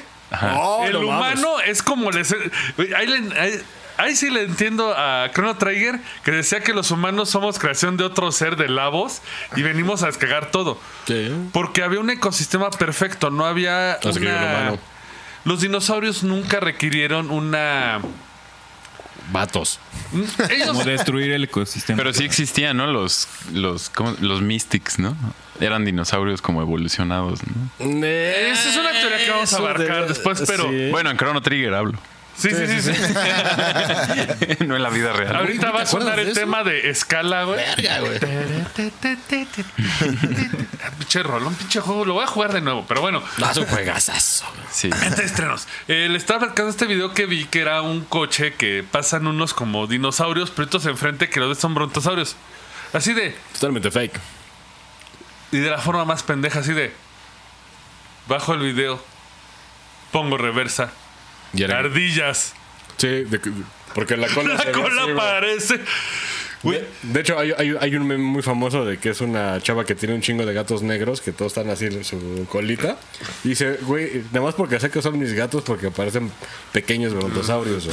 Oh, 0.54 0.84
el 0.86 0.94
mames. 0.94 1.04
humano 1.08 1.60
es 1.60 1.82
como 1.82 2.10
les, 2.10 2.34
güey, 2.76 2.94
ahí, 2.94 3.06
le- 3.06 3.60
ahí- 3.98 4.16
sí 4.16 4.30
le 4.30 4.42
entiendo 4.44 4.94
a 4.96 5.30
Chrono 5.34 5.56
Trigger 5.56 6.00
que 6.24 6.30
decía 6.30 6.60
que 6.60 6.72
los 6.72 6.90
humanos 6.90 7.28
somos 7.30 7.58
creación 7.58 7.96
de 7.96 8.04
otro 8.04 8.32
ser 8.32 8.56
de 8.56 8.68
labos 8.68 9.20
y 9.56 9.62
venimos 9.62 10.02
a 10.02 10.06
descagar 10.06 10.50
todo. 10.50 10.80
Sí. 11.06 11.30
Porque 11.52 11.82
había 11.82 12.00
un 12.00 12.08
ecosistema 12.10 12.70
perfecto, 12.70 13.30
no 13.30 13.44
había 13.46 13.98
una... 14.04 14.20
humano. 14.30 14.78
Los 15.44 15.60
dinosaurios 15.60 16.22
nunca 16.22 16.60
requirieron 16.60 17.30
una... 17.30 18.00
Vatos. 19.30 19.78
Ellos... 20.50 20.68
Como 20.68 20.84
destruir 20.84 21.30
el 21.32 21.44
ecosistema. 21.44 21.96
Pero 21.98 22.12
sí 22.14 22.24
existían, 22.24 22.76
¿no? 22.78 22.86
Los, 22.86 23.28
los, 23.52 23.90
¿cómo? 23.90 24.14
los 24.20 24.40
mystics, 24.40 24.98
¿no? 24.98 25.14
Eran 25.60 25.84
dinosaurios 25.84 26.40
como 26.40 26.62
evolucionados, 26.62 27.40
¿no? 27.46 27.94
Esa 28.06 28.68
es 28.70 28.76
una 28.76 28.90
teoría 28.92 29.18
que 29.24 29.30
vamos 29.30 29.52
a 29.52 29.56
abarcar 29.58 30.02
de- 30.02 30.08
después, 30.08 30.42
pero... 30.46 30.70
sí. 30.70 30.88
Bueno, 30.90 31.10
en 31.10 31.16
Chrono 31.18 31.42
Trigger 31.42 31.74
hablo. 31.74 31.98
Sí, 32.38 32.50
sí, 32.50 32.80
sí. 32.80 32.94
sí. 32.94 33.02
no 34.66 34.76
en 34.76 34.82
la 34.82 34.90
vida 34.90 35.12
real. 35.12 35.34
Ahorita 35.34 35.72
va 35.72 35.82
a 35.82 35.86
sonar 35.86 36.20
el 36.20 36.32
tema 36.34 36.62
de 36.62 36.88
escala, 36.88 37.42
güey. 37.42 37.58
Verga, 37.58 37.98
güey. 37.98 38.20
Pinche 40.98 41.22
rolón, 41.24 41.56
pinche 41.56 41.80
juego. 41.80 42.04
Lo 42.04 42.14
voy 42.14 42.22
a 42.22 42.28
jugar 42.28 42.52
de 42.52 42.60
nuevo, 42.60 42.84
pero 42.86 43.00
bueno. 43.00 43.20
No, 43.38 43.50
es 43.50 43.56
un 43.56 43.66
juegazazo. 43.66 44.44
Sí. 44.70 44.88
Entre 45.02 45.24
estrenos. 45.24 45.66
Eh, 45.88 46.06
le 46.08 46.16
estaba 46.16 46.46
marcando 46.46 46.70
este 46.70 46.86
video 46.86 47.12
que 47.12 47.26
vi 47.26 47.46
que 47.46 47.60
era 47.60 47.82
un 47.82 48.04
coche 48.04 48.54
que 48.54 48.84
pasan 48.88 49.26
unos 49.26 49.52
como 49.52 49.88
dinosaurios, 49.88 50.50
pero 50.50 50.66
estos 50.66 50.86
enfrente 50.86 51.28
que 51.28 51.40
los 51.40 51.56
de 51.56 51.60
son 51.60 51.74
brontosaurios. 51.74 52.36
Así 52.92 53.14
de. 53.14 53.36
Totalmente 53.54 53.90
fake. 53.90 54.20
Y 55.50 55.58
de 55.58 55.70
la 55.70 55.78
forma 55.78 56.04
más 56.04 56.22
pendeja, 56.22 56.60
así 56.60 56.72
de. 56.72 56.94
Bajo 58.28 58.54
el 58.54 58.60
video. 58.60 59.02
Pongo 60.12 60.38
reversa. 60.38 60.92
Y 61.52 61.62
Ardillas. 61.64 62.54
Sí, 62.96 63.06
de- 63.08 63.40
porque 63.94 64.16
la 64.16 64.28
cola 64.28 64.54
La 64.54 64.58
se 64.60 64.66
ve 64.66 64.72
cola 64.72 65.02
así, 65.02 65.12
güey. 65.12 65.16
parece. 65.16 65.80
De, 66.62 66.88
de 67.02 67.20
hecho, 67.20 67.38
hay, 67.38 67.52
hay- 67.56 67.74
hay 67.80 67.96
un 67.96 68.06
meme 68.06 68.22
muy 68.24 68.42
famoso 68.42 68.84
de 68.84 68.98
que 68.98 69.10
es 69.10 69.20
una 69.20 69.60
chava 69.60 69.84
que 69.84 69.94
tiene 69.94 70.14
un 70.14 70.20
chingo 70.20 70.44
de 70.44 70.52
gatos 70.52 70.82
negros 70.82 71.20
que 71.20 71.32
todos 71.32 71.52
están 71.52 71.70
así 71.70 71.84
en 71.86 72.02
su 72.04 72.46
colita. 72.50 72.96
Y 73.44 73.50
dice, 73.50 73.78
güey, 73.82 74.22
nada 74.32 74.46
más 74.46 74.54
porque 74.54 74.80
sé 74.80 74.90
que 74.90 75.00
son 75.02 75.18
mis 75.18 75.32
gatos 75.32 75.62
porque 75.62 75.90
parecen 75.90 76.30
pequeños 76.72 77.14
brontosaurios. 77.14 77.88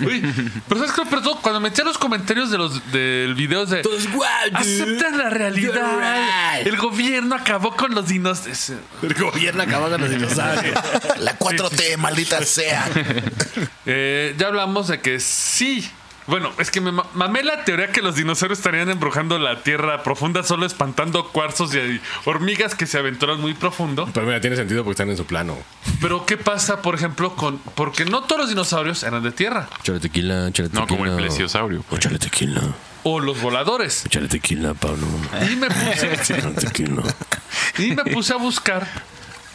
Uy, 0.00 0.22
pero 0.68 0.80
sabes 0.80 0.94
qué, 0.94 1.02
pero 1.10 1.22
todo, 1.22 1.40
cuando 1.42 1.60
metí 1.60 1.80
a 1.80 1.84
los 1.84 1.98
comentarios 1.98 2.50
de 2.50 2.58
los 2.58 2.92
del 2.92 3.34
video 3.34 3.66
de 3.66 3.82
Todos, 3.82 4.10
"Wow, 4.12 4.24
aceptan 4.54 5.18
la 5.18 5.30
realidad. 5.30 5.74
you're 5.74 6.58
right". 6.58 6.66
El 6.66 6.76
gobierno 6.78 7.34
acabó 7.34 7.76
con 7.76 7.94
los 7.94 8.08
dinosaurios. 8.08 8.72
El 9.02 9.14
gobierno 9.14 9.62
acaba 9.62 9.90
con 9.90 10.00
los 10.00 10.10
dinosaurios. 10.10 10.74
La 11.18 11.38
4T, 11.38 11.96
maldita 11.98 12.42
sea. 12.44 12.86
Eh, 13.88 14.34
ya 14.36 14.48
hablamos 14.48 14.88
de 14.88 15.00
que 15.00 15.20
sí. 15.20 15.88
Bueno, 16.26 16.50
es 16.58 16.70
que 16.72 16.80
me 16.80 16.90
ma- 16.90 17.06
mamé 17.14 17.42
la 17.44 17.64
teoría 17.64 17.92
que 17.92 18.02
los 18.02 18.16
dinosaurios 18.16 18.58
estarían 18.58 18.90
embrujando 18.90 19.38
la 19.38 19.62
tierra 19.62 20.02
profunda 20.02 20.42
solo 20.42 20.66
espantando 20.66 21.28
cuarzos 21.28 21.74
y 21.74 22.00
hormigas 22.24 22.74
que 22.74 22.86
se 22.86 22.98
aventuran 22.98 23.40
muy 23.40 23.54
profundo. 23.54 24.08
Pero 24.12 24.26
mira, 24.26 24.40
tiene 24.40 24.56
sentido 24.56 24.82
porque 24.82 24.92
están 24.94 25.10
en 25.10 25.16
su 25.16 25.24
plano. 25.24 25.56
Pero 26.00 26.26
¿qué 26.26 26.36
pasa, 26.36 26.82
por 26.82 26.94
ejemplo, 26.96 27.36
con... 27.36 27.58
Porque 27.76 28.04
no 28.04 28.22
todos 28.22 28.40
los 28.42 28.48
dinosaurios 28.48 29.02
eran 29.04 29.22
de 29.22 29.30
tierra. 29.30 29.68
Échale 29.80 30.00
tequila, 30.00 30.48
échale 30.48 30.68
No 30.72 30.86
como 30.86 31.04
el 31.06 31.14
plesiosaurio. 31.16 31.82
pues. 31.88 32.00
Échale 32.00 32.18
tequila, 32.18 32.60
O 33.04 33.20
los 33.20 33.40
voladores. 33.40 34.04
échale 34.06 34.26
tequila, 34.28 34.74
Pablo. 34.74 35.06
Y 35.50 35.54
me 35.56 35.68
puse, 35.68 36.08
tequila. 36.60 37.02
y 37.78 37.94
me 37.94 38.04
puse 38.04 38.32
a 38.32 38.36
buscar... 38.36 38.86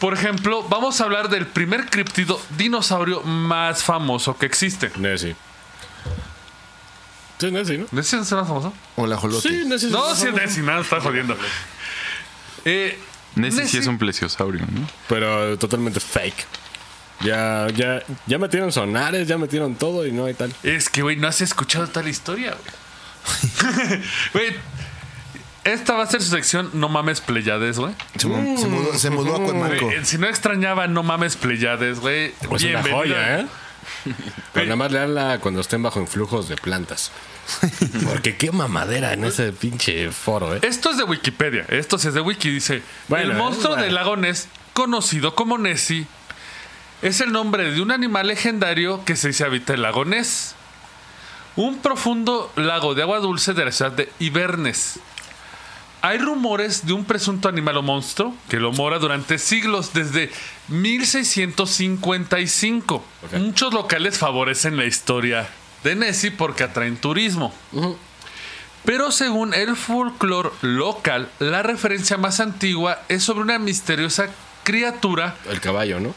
Por 0.00 0.14
ejemplo, 0.14 0.64
vamos 0.68 1.00
a 1.00 1.04
hablar 1.04 1.28
del 1.28 1.46
primer 1.46 1.86
criptido 1.86 2.40
dinosaurio 2.56 3.20
más 3.22 3.84
famoso 3.84 4.36
que 4.36 4.46
existe. 4.46 4.90
Nessie. 4.96 5.36
Sí, 7.48 7.52
Nessie, 7.52 7.78
¿no? 7.78 8.00
¿Ese 8.00 8.16
es 8.18 8.30
el 8.32 8.38
más 8.38 8.48
famoso? 8.48 8.72
O 8.96 9.06
la 9.06 9.16
jolote. 9.16 9.48
Sí, 9.48 9.64
Nessie. 9.66 9.88
es 9.88 9.92
No, 9.92 10.10
el 10.10 10.16
si 10.16 10.22
es 10.22 10.28
famoso. 10.30 10.44
Nessie, 10.46 10.62
nada, 10.62 10.80
está 10.80 11.00
jodiendo. 11.00 11.36
Eh, 12.64 12.98
Nessie 13.34 13.66
sí 13.66 13.76
Nessie- 13.76 13.80
es 13.80 13.86
un 13.86 13.98
plesiosaurio, 13.98 14.60
¿no? 14.70 14.88
Pero 15.08 15.58
totalmente 15.58 16.00
fake. 16.00 16.46
Ya, 17.20 17.68
ya, 17.74 18.02
ya 18.26 18.38
metieron 18.38 18.72
sonares, 18.72 19.28
ya 19.28 19.38
metieron 19.38 19.74
todo 19.76 20.06
y 20.06 20.12
no 20.12 20.24
hay 20.26 20.34
tal. 20.34 20.52
Es 20.62 20.88
que, 20.88 21.02
güey, 21.02 21.16
no 21.16 21.28
has 21.28 21.40
escuchado 21.40 21.86
tal 21.88 22.08
historia, 22.08 22.50
güey. 22.54 24.00
Güey, 24.32 24.56
esta 25.62 25.92
va 25.94 26.02
a 26.02 26.06
ser 26.08 26.20
su 26.20 26.30
sección 26.30 26.70
No 26.74 26.88
mames 26.88 27.20
Pleiades, 27.20 27.78
güey. 27.78 27.94
Se, 28.16 28.26
mu- 28.26 28.58
se 28.58 28.66
mudó, 28.66 28.98
se 28.98 29.10
mudó 29.10 29.36
a 29.36 29.44
Cuemanco. 29.44 29.84
Güey, 29.86 30.04
Si 30.04 30.18
no 30.18 30.26
extrañaba 30.26 30.88
No 30.88 31.04
mames 31.04 31.36
Pleiades, 31.36 32.00
güey. 32.00 32.32
Pues 32.48 32.62
una 32.64 32.82
bienvenido. 32.82 32.96
joya, 32.98 33.38
¿eh? 33.40 33.46
Pero 34.52 34.66
nada 34.66 34.76
más 34.76 34.92
leanla 34.92 35.38
cuando 35.40 35.60
estén 35.60 35.82
bajo 35.82 36.00
influjos 36.00 36.48
de 36.48 36.56
plantas. 36.56 37.10
Porque 38.06 38.36
qué 38.36 38.52
mamadera 38.52 39.12
en 39.12 39.24
ese 39.24 39.52
pinche 39.52 40.10
foro, 40.12 40.54
¿eh? 40.54 40.60
Esto 40.62 40.90
es 40.90 40.96
de 40.96 41.04
Wikipedia. 41.04 41.64
Esto 41.68 41.98
sí 41.98 42.08
es 42.08 42.14
de 42.14 42.20
Wiki. 42.20 42.50
Dice: 42.50 42.82
Bueno, 43.08 43.32
El 43.32 43.38
monstruo 43.38 43.72
eh, 43.72 43.76
bueno. 43.76 43.84
del 43.84 43.94
lago 43.94 44.16
Ness, 44.16 44.48
conocido 44.72 45.34
como 45.34 45.58
Nessie, 45.58 46.06
es 47.02 47.20
el 47.20 47.32
nombre 47.32 47.72
de 47.72 47.80
un 47.82 47.90
animal 47.90 48.28
legendario 48.28 49.04
que 49.04 49.16
se 49.16 49.28
dice 49.28 49.44
habita 49.44 49.74
el 49.74 49.82
lago 49.82 50.04
Ness. 50.04 50.54
Un 51.56 51.78
profundo 51.78 52.50
lago 52.56 52.94
de 52.94 53.02
agua 53.02 53.18
dulce 53.18 53.52
de 53.52 53.64
la 53.64 53.72
ciudad 53.72 53.92
de 53.92 54.10
Ibernes. 54.20 55.00
Hay 56.04 56.18
rumores 56.18 56.84
de 56.84 56.94
un 56.94 57.04
presunto 57.04 57.48
animal 57.48 57.76
o 57.76 57.82
monstruo 57.82 58.34
que 58.48 58.58
lo 58.58 58.72
mora 58.72 58.98
durante 58.98 59.38
siglos, 59.38 59.92
desde 59.94 60.32
1655. 60.68 62.96
Ok. 62.96 63.04
Muchos 63.34 63.72
locales 63.72 64.18
favorecen 64.18 64.76
la 64.76 64.84
historia 64.84 65.48
de 65.84 65.94
Nessie 65.96 66.30
porque 66.32 66.64
atraen 66.64 66.96
turismo. 66.96 67.54
Pero 68.84 69.12
según 69.12 69.54
el 69.54 69.76
folclore 69.76 70.50
local, 70.62 71.28
la 71.38 71.62
referencia 71.62 72.18
más 72.18 72.40
antigua 72.40 73.00
es 73.08 73.22
sobre 73.22 73.42
una 73.42 73.60
misteriosa 73.60 74.26
criatura, 74.64 75.36
El 75.48 75.60
caballo, 75.60 76.00
¿no? 76.00 76.12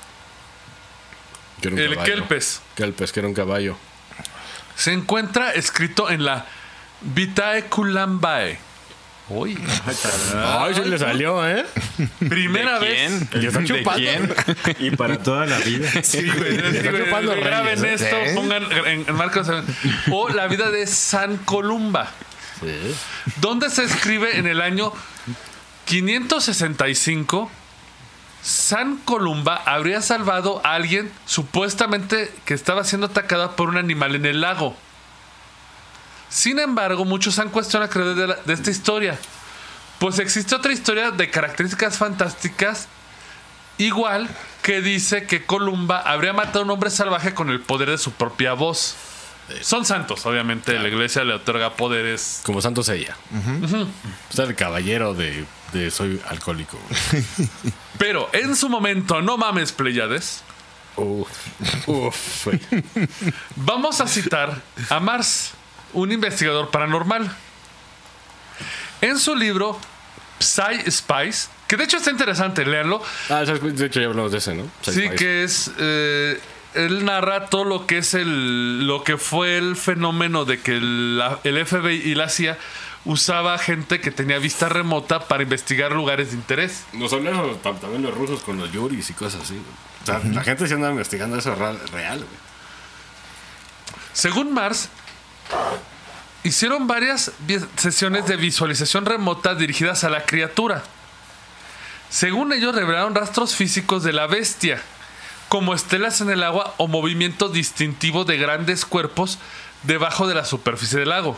Que 1.62 1.68
era 1.68 1.76
un 1.76 1.82
el 1.82 1.94
caballo. 1.96 2.16
kelpes. 2.16 2.62
Kelpes, 2.76 3.12
que 3.12 3.20
era 3.20 3.30
un 3.30 3.36
caballo. 3.36 3.78
Se 4.76 4.94
encuentra 4.94 5.52
escrito 5.52 6.10
en 6.10 6.26
la 6.26 6.48
Vitae 7.02 7.66
Culambae. 7.66 8.58
Uy, 9.28 9.58
Ay, 10.36 10.76
se 10.76 10.86
le 10.86 11.00
salió, 11.00 11.48
¿eh? 11.50 11.66
primera 12.30 12.78
¿De 12.80 12.88
vez. 12.88 13.28
quién? 13.32 13.42
Ya 13.42 13.48
está 13.48 13.60
¿De 13.62 13.66
chupando. 13.66 14.00
quién? 14.00 14.34
Y 14.80 14.92
para 14.96 15.18
toda 15.18 15.46
la 15.48 15.58
vida. 15.60 15.90
Sí, 16.04 16.30
güey, 16.30 16.58
sí, 16.60 16.88
güey, 16.90 17.06
chupando 17.06 17.36
graben 17.36 17.82
reyes, 17.82 18.02
esto, 18.02 18.16
¿eh? 18.18 18.34
pongan 18.36 18.64
en, 18.72 19.06
en 19.08 19.16
marcos. 19.16 19.48
O 20.12 20.30
la 20.30 20.46
vida 20.48 20.70
de 20.70 20.86
San 20.86 21.38
Columba, 21.38 22.12
Sí. 22.60 22.96
donde 23.42 23.70
se 23.72 23.84
escribe 23.84 24.38
en 24.38 24.46
el 24.48 24.62
año 24.62 24.94
565. 25.86 27.52
San 28.44 28.98
Columba 28.98 29.56
habría 29.66 30.02
salvado 30.02 30.62
a 30.64 30.76
alguien 30.76 31.12
supuestamente 31.26 32.32
que 32.46 32.54
estaba 32.54 32.84
siendo 32.84 33.08
atacada 33.08 33.56
por 33.56 33.70
un 33.70 33.78
animal 33.78 34.14
en 34.16 34.26
el 34.28 34.42
lago. 34.42 34.78
Sin 36.30 36.60
embargo, 36.60 37.06
muchos 37.06 37.40
han 37.40 37.50
cuestionado 37.50 37.88
la 37.88 37.94
credibilidad 37.94 38.28
de, 38.28 38.34
la- 38.36 38.44
de 38.44 38.54
esta 38.54 38.72
historia. 38.72 39.18
Pues 40.00 40.20
existe 40.20 40.54
otra 40.56 40.74
historia 40.74 41.12
de 41.12 41.30
características 41.30 41.98
fantásticas, 41.98 42.88
igual 43.78 44.28
que 44.62 44.82
dice 44.82 45.26
que 45.26 45.46
Columba 45.46 46.00
habría 46.02 46.34
matado 46.34 46.60
a 46.60 46.64
un 46.64 46.72
hombre 46.72 46.90
salvaje 46.90 47.34
con 47.34 47.50
el 47.50 47.62
poder 47.62 47.90
de 47.92 47.98
su 47.98 48.12
propia 48.12 48.54
voz. 48.54 48.96
Son 49.62 49.86
santos, 49.86 50.26
obviamente, 50.26 50.78
la 50.80 50.88
iglesia 50.88 51.24
le 51.24 51.34
otorga 51.36 51.76
poderes. 51.76 52.42
Como 52.44 52.62
Santos 52.62 52.90
ella. 52.90 53.16
O 54.32 54.34
sea, 54.34 54.46
el 54.46 54.56
caballero 54.56 55.14
de, 55.14 55.46
de 55.72 55.92
soy 55.92 56.20
alcohólico. 56.30 56.80
Pero 58.00 58.28
en 58.34 58.56
su 58.56 58.70
momento, 58.70 59.22
no 59.22 59.38
mames, 59.38 59.72
Pleiades, 59.72 60.42
Uf. 60.98 61.30
Uf. 61.88 62.48
vamos 63.56 64.02
a 64.02 64.08
citar 64.08 64.62
a 64.90 65.00
Mars, 65.00 65.52
un 65.94 66.12
investigador 66.12 66.70
paranormal. 66.72 67.36
En 69.02 69.20
su 69.20 69.36
libro 69.36 69.80
Psy 70.40 70.90
Spice, 70.90 71.50
que 71.68 71.78
de 71.78 71.84
hecho 71.84 71.98
está 71.98 72.12
interesante, 72.12 72.66
léanlo. 72.66 73.02
Ah, 73.30 73.44
de 73.44 73.86
hecho 73.86 74.00
ya 74.02 74.08
hablamos 74.08 74.32
de 74.32 74.38
ese, 74.40 74.54
¿no? 74.56 74.64
Sí, 74.82 75.10
que 75.10 75.44
es. 75.44 75.72
eh, 75.78 76.40
él 76.74 77.06
narra 77.06 77.46
todo 77.48 77.64
lo 77.66 77.86
que 77.88 78.00
es 78.00 78.14
el. 78.14 78.86
lo 78.88 79.04
que 79.04 79.18
fue 79.18 79.58
el 79.58 79.76
fenómeno 79.76 80.46
de 80.46 80.60
que 80.60 80.80
la- 80.82 81.40
el 81.44 81.58
FBI 81.66 82.02
y 82.04 82.16
la 82.16 82.28
CIA 82.30 82.58
usaba 83.06 83.58
gente 83.60 84.02
que 84.02 84.12
tenía 84.12 84.40
vista 84.40 84.68
remota 84.68 85.28
para 85.28 85.44
investigar 85.44 85.92
lugares 85.92 86.30
de 86.32 86.36
interés. 86.38 86.84
No 86.94 87.08
solo 87.08 87.30
eso, 87.30 87.60
tam- 87.64 87.80
también 87.80 88.02
los 88.02 88.14
rusos 88.14 88.42
con 88.42 88.58
los 88.58 88.72
yuris 88.72 89.10
y 89.10 89.14
cosas 89.14 89.44
así. 89.44 89.62
O 90.04 90.06
sea, 90.06 90.20
la 90.24 90.44
gente 90.44 90.68
se 90.68 90.74
anda 90.74 90.90
investigando 90.90 91.38
eso 91.38 91.54
real, 91.56 91.80
real 91.92 92.18
güey. 92.18 92.30
Según 94.14 94.54
Mars, 94.54 94.90
hicieron 96.44 96.88
varias 96.88 97.32
sesiones 97.76 98.28
de 98.28 98.36
visualización 98.36 99.06
remota 99.06 99.56
dirigidas 99.56 100.04
a 100.04 100.10
la 100.10 100.26
criatura. 100.26 100.84
Según 102.10 102.54
ellos, 102.54 102.76
revelaron 102.76 103.16
rastros 103.16 103.56
físicos 103.56 104.04
de 104.04 104.14
la 104.14 104.28
bestia, 104.28 104.82
como 105.50 105.74
estelas 105.74 106.22
en 106.22 106.30
el 106.30 106.44
agua 106.44 106.76
o 106.78 106.88
movimiento 106.88 107.50
distintivo 107.50 108.26
de 108.26 108.38
grandes 108.38 108.86
cuerpos 108.86 109.40
debajo 109.84 110.28
de 110.28 110.36
la 110.36 110.46
superficie 110.46 111.00
del 111.00 111.10
lago. 111.10 111.38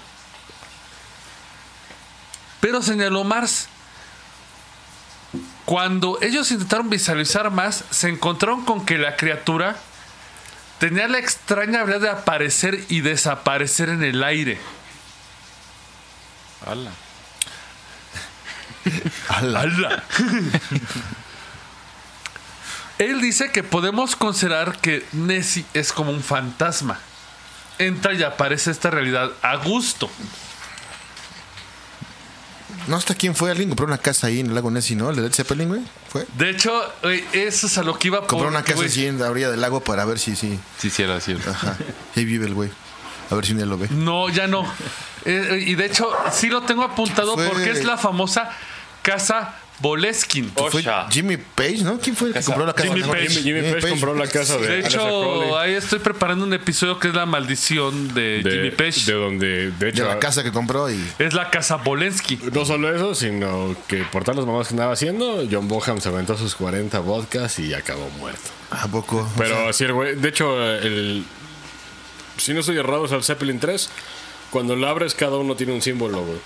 Pero 2.60 2.82
señaló 2.82 3.24
Mars. 3.24 3.70
Cuando 5.66 6.18
ellos 6.22 6.52
intentaron 6.52 6.90
visualizar 6.90 7.50
más, 7.52 7.84
se 7.92 8.10
encontraron 8.10 8.64
con 8.66 8.86
que 8.86 8.98
la 8.98 9.16
criatura 9.16 9.78
tenía 10.80 11.08
la 11.08 11.20
extraña 11.20 11.82
habilidad 11.82 12.02
de 12.02 12.10
aparecer 12.10 12.84
y 12.90 13.02
desaparecer 13.02 13.90
en 13.90 14.04
el 14.04 14.24
aire. 14.24 14.60
Ala. 16.66 16.92
¡Hala! 19.30 20.04
Él 22.98 23.22
dice 23.22 23.52
que 23.52 23.64
podemos 23.64 24.16
considerar 24.16 24.78
que 24.80 25.06
Nessie 25.12 25.66
es 25.74 25.94
como 25.94 26.12
un 26.12 26.24
fantasma. 26.24 27.00
Entra 27.78 28.14
y 28.14 28.24
aparece 28.24 28.72
esta 28.72 28.90
realidad 28.90 29.32
a 29.44 29.56
gusto. 29.58 30.10
No, 32.88 32.96
hasta 32.96 33.16
quién 33.16 33.36
fue. 33.36 33.52
Alguien 33.52 33.70
compró 33.70 33.86
una 33.86 33.98
casa 33.98 34.28
ahí 34.28 34.40
en 34.40 34.48
el 34.48 34.56
lago 34.56 34.70
Nessie, 34.72 34.96
¿no? 34.96 35.10
El 35.10 35.16
de 35.18 35.22
Led 35.24 35.34
Zeppelin, 35.34 35.68
güey. 35.70 35.82
Fue. 36.10 36.26
De 36.38 36.50
hecho, 36.50 36.72
güey, 37.04 37.24
eso 37.34 37.68
es 37.68 37.78
a 37.78 37.84
lo 37.84 37.98
que 37.98 38.08
iba 38.10 38.26
Compró 38.28 38.48
una 38.48 38.62
casa 38.64 38.76
güey, 38.76 38.88
así 38.88 39.06
en 39.06 39.20
la 39.20 39.30
orilla 39.30 39.50
del 39.50 39.62
lago 39.62 39.82
para 39.82 40.06
ver 40.06 40.20
si 40.20 40.36
sí. 40.36 40.60
Sí, 40.78 40.90
sí, 40.90 41.04
era 41.04 41.20
cierto. 41.20 41.50
Ajá. 41.50 41.76
Ahí 42.16 42.26
vive 42.26 42.46
el 42.46 42.54
güey. 42.54 42.70
A 43.30 43.36
ver 43.36 43.46
si 43.46 43.52
un 43.52 43.58
día 43.58 43.66
lo 43.66 43.78
ve. 43.78 43.88
No, 43.92 44.30
ya 44.30 44.48
no. 44.48 44.66
Eh, 45.26 45.64
y 45.68 45.76
de 45.76 45.86
hecho, 45.86 46.10
sí 46.32 46.48
lo 46.48 46.62
tengo 46.62 46.84
apuntado 46.84 47.36
Fue- 47.36 47.48
porque 47.50 47.72
es 47.72 47.84
la 47.84 47.98
famosa 47.98 48.50
casa 49.02 49.56
Boleskin. 49.80 50.52
Fue 50.52 50.84
Jimmy 51.12 51.38
Page, 51.38 51.84
¿no? 51.84 52.00
¿Quién 52.00 52.16
fue 52.16 52.30
el 52.30 52.34
que 52.34 52.42
compró 52.44 52.66
la 52.66 52.74
casa? 52.74 52.88
Jimmy 52.90 53.02
No, 53.02 53.08
Page. 53.12 53.28
Jimmy, 53.30 53.44
Jimmy 53.44 53.74
Page 53.74 53.90
compró 53.90 54.14
la 54.16 54.28
casa 54.28 54.58
de, 54.58 54.68
De 54.68 54.80
hecho, 54.80 55.58
ahí 55.58 55.74
estoy 55.74 56.00
preparando 56.00 56.46
un 56.46 56.54
episodio 56.54 57.00
que 57.00 57.10
es 57.10 57.14
la 57.14 57.26
maldición 57.26 58.14
de, 58.14 58.42
de, 58.42 58.52
Jimmy 58.52 58.72
Page. 58.72 59.06
de 59.06 59.14
donde, 59.14 59.48
de 59.48 59.72
De 59.72 59.90
hecho, 59.90 60.06
la 60.08 60.20
casa 60.20 60.44
que 60.44 60.52
compró 60.52 60.90
y. 60.92 61.00
Es 61.20 61.34
la 61.34 61.50
casa 61.52 61.76
Bolensky. 61.78 62.40
no 62.52 62.66
solo 62.66 62.94
eso, 62.96 63.14
sino 63.14 63.76
que 63.88 64.04
por 64.06 64.24
todas 64.24 64.38
las 64.38 64.46
mamás 64.46 64.68
que 64.68 64.74
andaba 64.74 64.94
haciendo, 64.94 65.44
John 65.50 65.68
Bonham 65.68 66.02
se 66.02 66.10
aventó 66.10 66.38
sus 66.38 66.56
40 66.56 67.00
vodkas 67.00 67.60
y 67.60 67.74
acabó 67.74 68.10
muerto. 68.18 68.50
¿A 68.72 68.88
poco? 68.88 69.18
O 69.18 69.30
Pero 69.38 69.56
sea, 69.56 69.74
sí, 69.74 69.84
el 69.86 69.94
güey, 69.94 70.16
de 70.16 70.28
hecho, 70.30 70.62
el, 70.64 71.24
si 72.38 72.54
no 72.54 72.60
estoy 72.62 72.78
errado, 72.78 73.06
es 73.06 73.12
el 73.12 73.24
Zeppelin 73.24 73.60
3. 73.60 73.90
Cuando 74.50 74.76
lo 74.76 74.88
abres, 74.88 75.14
cada 75.14 75.38
uno 75.38 75.56
tiene 75.56 75.74
un 75.74 75.82
símbolo, 75.82 76.24
güey. 76.24 76.38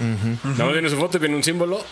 Nada 0.00 0.64
más 0.64 0.72
viene 0.72 0.88
su 0.88 0.96
foto 0.96 1.18
y 1.18 1.20
viene 1.20 1.36
un 1.36 1.44
símbolo. 1.44 1.84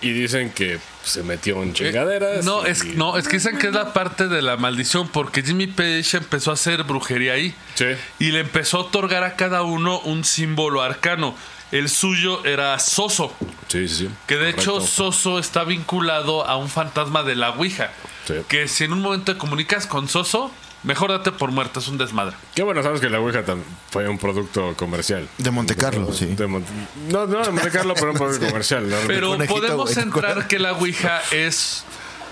Y 0.00 0.12
dicen 0.12 0.50
que 0.50 0.78
se 1.02 1.22
metió 1.22 1.62
en 1.62 1.72
chingaderas. 1.74 2.44
No, 2.44 2.66
y- 2.66 2.70
es, 2.70 2.84
no, 2.84 3.18
es 3.18 3.26
que 3.26 3.36
dicen 3.36 3.58
que 3.58 3.68
es 3.68 3.72
la 3.72 3.92
parte 3.92 4.28
de 4.28 4.42
la 4.42 4.56
maldición 4.56 5.08
porque 5.08 5.42
Jimmy 5.42 5.66
Page 5.66 6.16
empezó 6.18 6.50
a 6.50 6.54
hacer 6.54 6.84
brujería 6.84 7.32
ahí 7.32 7.54
Sí. 7.74 7.86
y 8.18 8.30
le 8.30 8.40
empezó 8.40 8.76
a 8.78 8.80
otorgar 8.82 9.24
a 9.24 9.34
cada 9.36 9.62
uno 9.62 9.98
un 10.00 10.24
símbolo 10.24 10.82
arcano. 10.82 11.34
El 11.72 11.88
suyo 11.90 12.44
era 12.46 12.78
Soso, 12.78 13.34
Sí, 13.68 13.88
sí, 13.88 13.94
sí. 14.06 14.08
que 14.26 14.36
de 14.36 14.50
hecho. 14.50 14.80
Soso 14.80 15.38
está 15.38 15.64
vinculado 15.64 16.46
a 16.46 16.56
un 16.56 16.68
fantasma 16.70 17.22
de 17.24 17.36
la 17.36 17.50
Ouija. 17.50 17.90
Sí. 18.26 18.34
Que 18.48 18.68
si 18.68 18.84
en 18.84 18.92
un 18.92 19.00
momento 19.02 19.32
te 19.34 19.38
comunicas 19.38 19.86
con 19.86 20.08
Soso, 20.08 20.50
mejor 20.82 21.10
date 21.10 21.32
por 21.32 21.50
muerto, 21.50 21.80
es 21.80 21.88
un 21.88 21.98
desmadre. 21.98 22.36
Qué 22.54 22.62
bueno, 22.62 22.82
sabes 22.82 23.00
que 23.00 23.10
la 23.10 23.20
Ouija 23.20 23.42
fue 23.90 24.08
un 24.08 24.18
producto 24.18 24.74
comercial. 24.76 25.28
De 25.38 25.50
Monte 25.50 25.76
Carlo, 25.76 26.12
sí. 26.12 26.26
De 26.26 26.46
Mon- 26.46 26.64
no, 27.10 27.26
no, 27.26 27.42
de 27.42 27.50
Monte 27.50 27.70
Carlo, 27.70 27.94
pero 27.94 28.12
un 28.12 28.18
producto 28.18 28.46
comercial. 28.48 28.88
¿no? 28.88 28.96
Pero 29.06 29.36
podemos 29.46 29.96
entrar 29.96 30.46
que 30.48 30.58
la 30.58 30.72
Ouija 30.72 31.20
es 31.32 31.84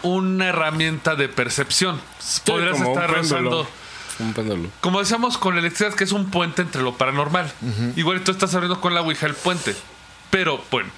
una 0.03 0.47
herramienta 0.49 1.17
de 1.17 1.29
percepción. 1.29 2.01
Sí, 2.19 2.41
Podrías 2.47 2.81
estar 2.81 3.11
rozando. 3.11 3.67
Un 4.19 4.33
péndulo. 4.33 4.71
Como 4.81 5.01
decíamos 5.01 5.37
con 5.37 5.55
la 5.55 5.61
electricidad, 5.61 5.93
que 5.95 6.05
es 6.05 6.13
un 6.13 6.31
puente 6.31 6.63
entre 6.63 6.83
lo 6.83 6.97
paranormal. 6.97 7.53
Igual 7.97 8.23
tú 8.23 8.31
estás 8.31 8.55
abriendo 8.55 8.81
con 8.81 8.95
la 8.95 9.03
Ouija 9.03 9.27
el 9.27 9.35
puente. 9.35 9.75
Pero 10.31 10.63
bueno, 10.71 10.89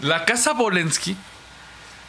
la 0.00 0.24
casa 0.24 0.52
Bolensky 0.52 1.16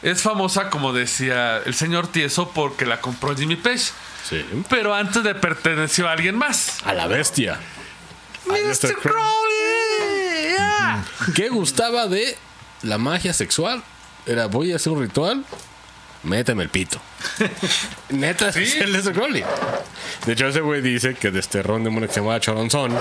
es 0.02 0.22
famosa, 0.22 0.70
como 0.70 0.92
decía 0.92 1.58
el 1.64 1.74
señor 1.74 2.08
Tieso, 2.08 2.50
porque 2.50 2.86
la 2.86 3.00
compró 3.00 3.36
Jimmy 3.36 3.56
Page. 3.56 3.92
Sí. 4.28 4.44
Pero 4.68 4.94
antes 4.94 5.22
le 5.22 5.34
perteneció 5.34 6.08
a 6.08 6.12
alguien 6.12 6.36
más. 6.36 6.78
A 6.84 6.92
la 6.92 7.06
bestia. 7.06 7.58
Mr. 8.46 8.94
Crowley. 8.96 10.50
yeah. 10.50 11.04
¿Qué 11.34 11.48
gustaba 11.48 12.06
de 12.06 12.36
la 12.82 12.98
magia 12.98 13.32
sexual? 13.32 13.82
Era, 14.26 14.46
voy 14.46 14.72
a 14.72 14.76
hacer 14.76 14.92
un 14.92 15.02
ritual 15.02 15.44
méteme 16.26 16.62
el 16.64 16.68
pito. 16.68 17.00
Neta, 18.10 18.48
es 18.50 18.76
el 18.76 18.92
de 18.92 19.12
Crowley. 19.12 19.44
De 20.26 20.32
hecho, 20.32 20.48
ese 20.48 20.60
güey 20.60 20.82
dice 20.82 21.14
que 21.14 21.30
desterró 21.30 21.76
un 21.76 21.84
demonio 21.84 22.08
que 22.08 22.14
se 22.14 22.20
llamaba 22.20 22.40
Choronzón. 22.40 22.96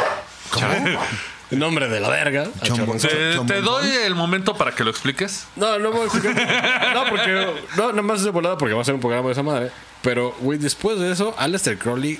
El 1.52 1.60
nombre 1.60 1.88
de 1.88 2.00
la 2.00 2.10
verga. 2.10 2.44
a. 2.62 3.48
Te, 3.48 3.62
doy 3.62 3.88
el 4.04 4.16
momento 4.16 4.56
para 4.58 4.72
que 4.74 4.84
lo 4.84 4.90
expliques. 4.90 5.48
No, 5.56 5.78
no 5.80 5.92
voy 5.92 6.02
a 6.02 6.04
explicar. 6.06 6.92
No, 6.94 7.06
porque. 7.10 7.32
No, 7.78 7.90
nada 7.92 8.02
más 8.02 8.20
es 8.20 8.26
de 8.26 8.32
volada 8.32 8.58
porque 8.58 8.74
va 8.74 8.82
a 8.82 8.86
ser 8.86 8.96
un 8.96 9.00
programa 9.02 9.28
de 9.28 9.34
esa 9.34 9.44
madre. 9.44 9.72
Pero, 10.02 10.36
güey, 10.40 10.58
después 10.58 11.00
de 11.00 11.12
eso, 11.12 11.36
Aleister 11.38 11.78
Crowley 11.78 12.20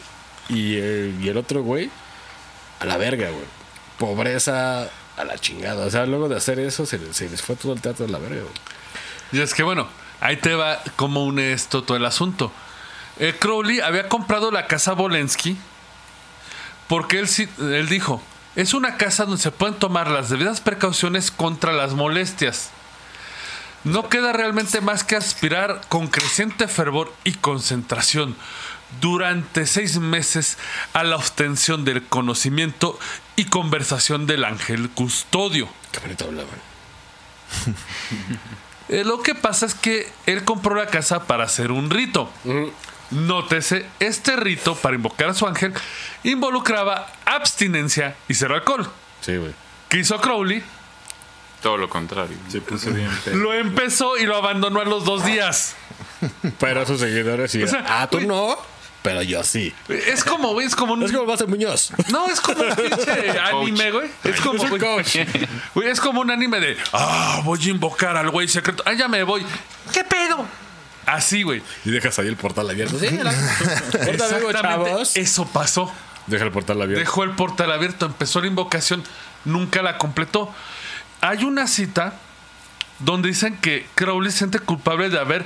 y, 0.50 0.76
el- 0.78 1.18
y 1.22 1.30
el 1.30 1.38
otro 1.38 1.64
güey, 1.64 1.90
a 2.80 2.86
la 2.86 2.98
verga, 2.98 3.30
güey. 3.30 3.46
Pobreza 3.98 4.84
a 5.18 5.24
la 5.24 5.38
chingada. 5.40 5.86
O 5.86 5.90
sea, 5.90 6.06
luego 6.06 6.30
de 6.30 6.36
hacer 6.36 6.60
eso, 6.60 6.86
se, 6.86 7.14
se 7.14 7.30
les 7.30 7.42
fue 7.42 7.56
todo 7.56 7.74
el 7.74 7.82
teatro 7.82 8.06
a 8.06 8.10
la 8.10 8.18
verga, 8.20 8.42
güey. 8.42 8.54
Y 9.32 9.42
es 9.42 9.54
que 9.54 9.64
bueno, 9.64 9.88
ahí 10.22 10.38
te 10.38 10.54
va 10.54 10.82
cómo 10.96 11.24
une 11.26 11.52
esto 11.54 11.84
todo 11.84 11.98
el 11.98 12.06
asunto. 12.06 12.52
Eh, 13.20 13.34
Crowley 13.40 13.80
había 13.80 14.08
comprado 14.10 14.52
la 14.52 14.68
casa 14.68 14.94
Bolensky 14.94 15.58
porque 16.88 17.20
él, 17.20 17.28
sí- 17.28 17.50
él 17.60 17.88
dijo, 17.90 18.22
es 18.56 18.74
una 18.74 18.98
casa 18.98 19.26
donde 19.26 19.42
se 19.42 19.52
pueden 19.52 19.76
tomar 19.76 20.10
las 20.10 20.30
debidas 20.30 20.62
precauciones 20.62 21.32
contra 21.32 21.74
las 21.74 21.94
molestias. 21.94 22.72
No 23.84 24.10
queda 24.10 24.34
realmente 24.34 24.82
más 24.82 25.04
que 25.04 25.16
aspirar 25.16 25.82
con 25.90 26.08
creciente 26.08 26.68
fervor 26.68 27.14
y 27.24 27.34
concentración 27.34 28.36
durante 29.00 29.68
seis 29.68 30.00
meses 30.00 30.58
a 30.94 31.04
la 31.04 31.18
obtención 31.18 31.86
del 31.86 32.04
conocimiento 32.04 32.98
y 33.36 33.46
conversación 33.46 34.26
del 34.26 34.44
ángel 34.44 34.90
custodio. 34.90 35.70
Qué 35.92 36.00
bonito 36.00 36.26
hablaban. 36.26 36.60
Eh, 38.88 39.04
lo 39.04 39.24
que 39.24 39.34
pasa 39.34 39.66
es 39.66 39.74
que 39.74 40.12
él 40.28 40.44
compró 40.44 40.76
la 40.76 40.86
casa 40.86 41.24
para 41.24 41.46
hacer 41.46 41.72
un 41.72 41.90
rito. 41.90 42.30
Nótese, 43.10 43.88
este 44.00 44.36
rito 44.36 44.76
para 44.76 44.96
invocar 44.96 45.30
a 45.30 45.34
su 45.34 45.48
ángel 45.48 45.74
involucraba 46.32 47.08
abstinencia 47.26 48.16
y 48.28 48.34
cero 48.34 48.56
alcohol. 48.56 48.90
Sí, 49.22 49.38
güey. 49.38 49.54
¿Qué 49.90 49.98
hizo 50.00 50.20
Crowley? 50.20 50.64
Todo 51.62 51.78
lo 51.78 51.90
contrario. 51.90 52.38
Se 52.50 52.62
puso 52.62 52.92
bien 52.92 53.10
pedo. 53.26 53.36
Lo 53.38 53.54
empezó 53.54 54.18
y 54.18 54.26
lo 54.26 54.36
abandonó 54.36 54.82
a 54.82 54.86
los 54.86 55.06
dos 55.06 55.26
días. 55.26 55.76
Pero 56.60 56.82
a 56.82 56.86
sus 56.86 57.00
seguidores 57.00 57.52
sí. 57.52 57.64
O 57.64 57.68
sea, 57.68 57.84
ah, 57.88 58.08
tú 58.10 58.18
güey. 58.18 58.28
no, 58.28 58.58
pero 59.02 59.22
yo 59.22 59.44
sí. 59.44 59.74
Es 59.90 60.24
como, 60.24 60.54
güey, 60.54 60.66
es 60.68 60.76
como 60.76 60.94
un... 60.94 61.04
Es 61.04 61.12
como 61.12 61.26
Base 61.26 61.46
Muñoz. 61.46 61.92
No, 62.10 62.28
es 62.28 62.42
como 62.42 62.62
un 62.64 62.76
pinche 62.76 63.40
anime, 63.44 63.92
güey. 63.92 64.10
Es 64.24 64.42
como, 64.42 64.60
güey, 64.68 64.80
coach. 64.80 65.18
güey, 65.76 65.90
es 65.90 66.00
como 66.00 66.22
un 66.22 66.32
anime 66.32 66.60
de, 66.60 66.78
ah, 66.94 67.42
voy 67.44 67.60
a 67.64 67.70
invocar 67.70 68.18
al 68.18 68.30
güey 68.32 68.48
secreto. 68.48 68.84
Ah, 68.86 68.94
ya 68.94 69.08
me 69.08 69.24
voy. 69.24 69.46
¿Qué 69.94 70.04
pedo? 70.04 70.46
Así, 71.06 71.44
güey. 71.44 71.62
Y 71.84 71.92
dejas 71.92 72.18
ahí 72.18 72.28
el 72.28 72.36
portal 72.38 72.68
abierto. 72.70 72.98
Sí, 73.00 73.10
la- 73.22 73.32
Exactamente 73.32 74.54
chavos. 74.62 75.16
eso 75.16 75.46
pasó. 75.48 75.92
Deja 76.28 76.46
el 76.46 76.52
portal 76.52 76.82
abierto. 76.82 77.00
Dejó 77.00 77.24
el 77.24 77.32
portal 77.32 77.72
abierto, 77.72 78.06
empezó 78.06 78.42
la 78.42 78.48
invocación, 78.48 79.04
nunca 79.44 79.82
la 79.82 79.98
completó. 79.98 80.54
Hay 81.22 81.44
una 81.44 81.68
cita 81.68 82.16
donde 83.00 83.30
dicen 83.30 83.58
que 83.58 83.88
Crowley 83.96 84.32
se 84.32 84.40
siente 84.40 84.60
culpable 84.60 85.10
de 85.10 85.20
haber 85.20 85.46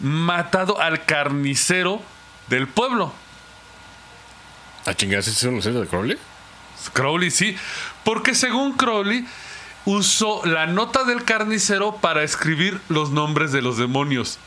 matado 0.00 0.80
al 0.80 1.04
carnicero 1.04 2.02
del 2.48 2.66
pueblo. 2.68 3.12
¿A 4.86 4.94
chingarse 4.94 5.30
es 5.30 5.42
un 5.42 5.60
de 5.60 5.86
Crowley? 5.86 6.18
Crowley 6.92 7.30
sí, 7.30 7.56
porque 8.04 8.34
según 8.34 8.72
Crowley 8.72 9.26
usó 9.84 10.44
la 10.44 10.66
nota 10.66 11.04
del 11.04 11.24
carnicero 11.24 11.96
para 11.96 12.22
escribir 12.22 12.80
los 12.88 13.10
nombres 13.10 13.52
de 13.52 13.62
los 13.62 13.76
demonios. 13.76 14.38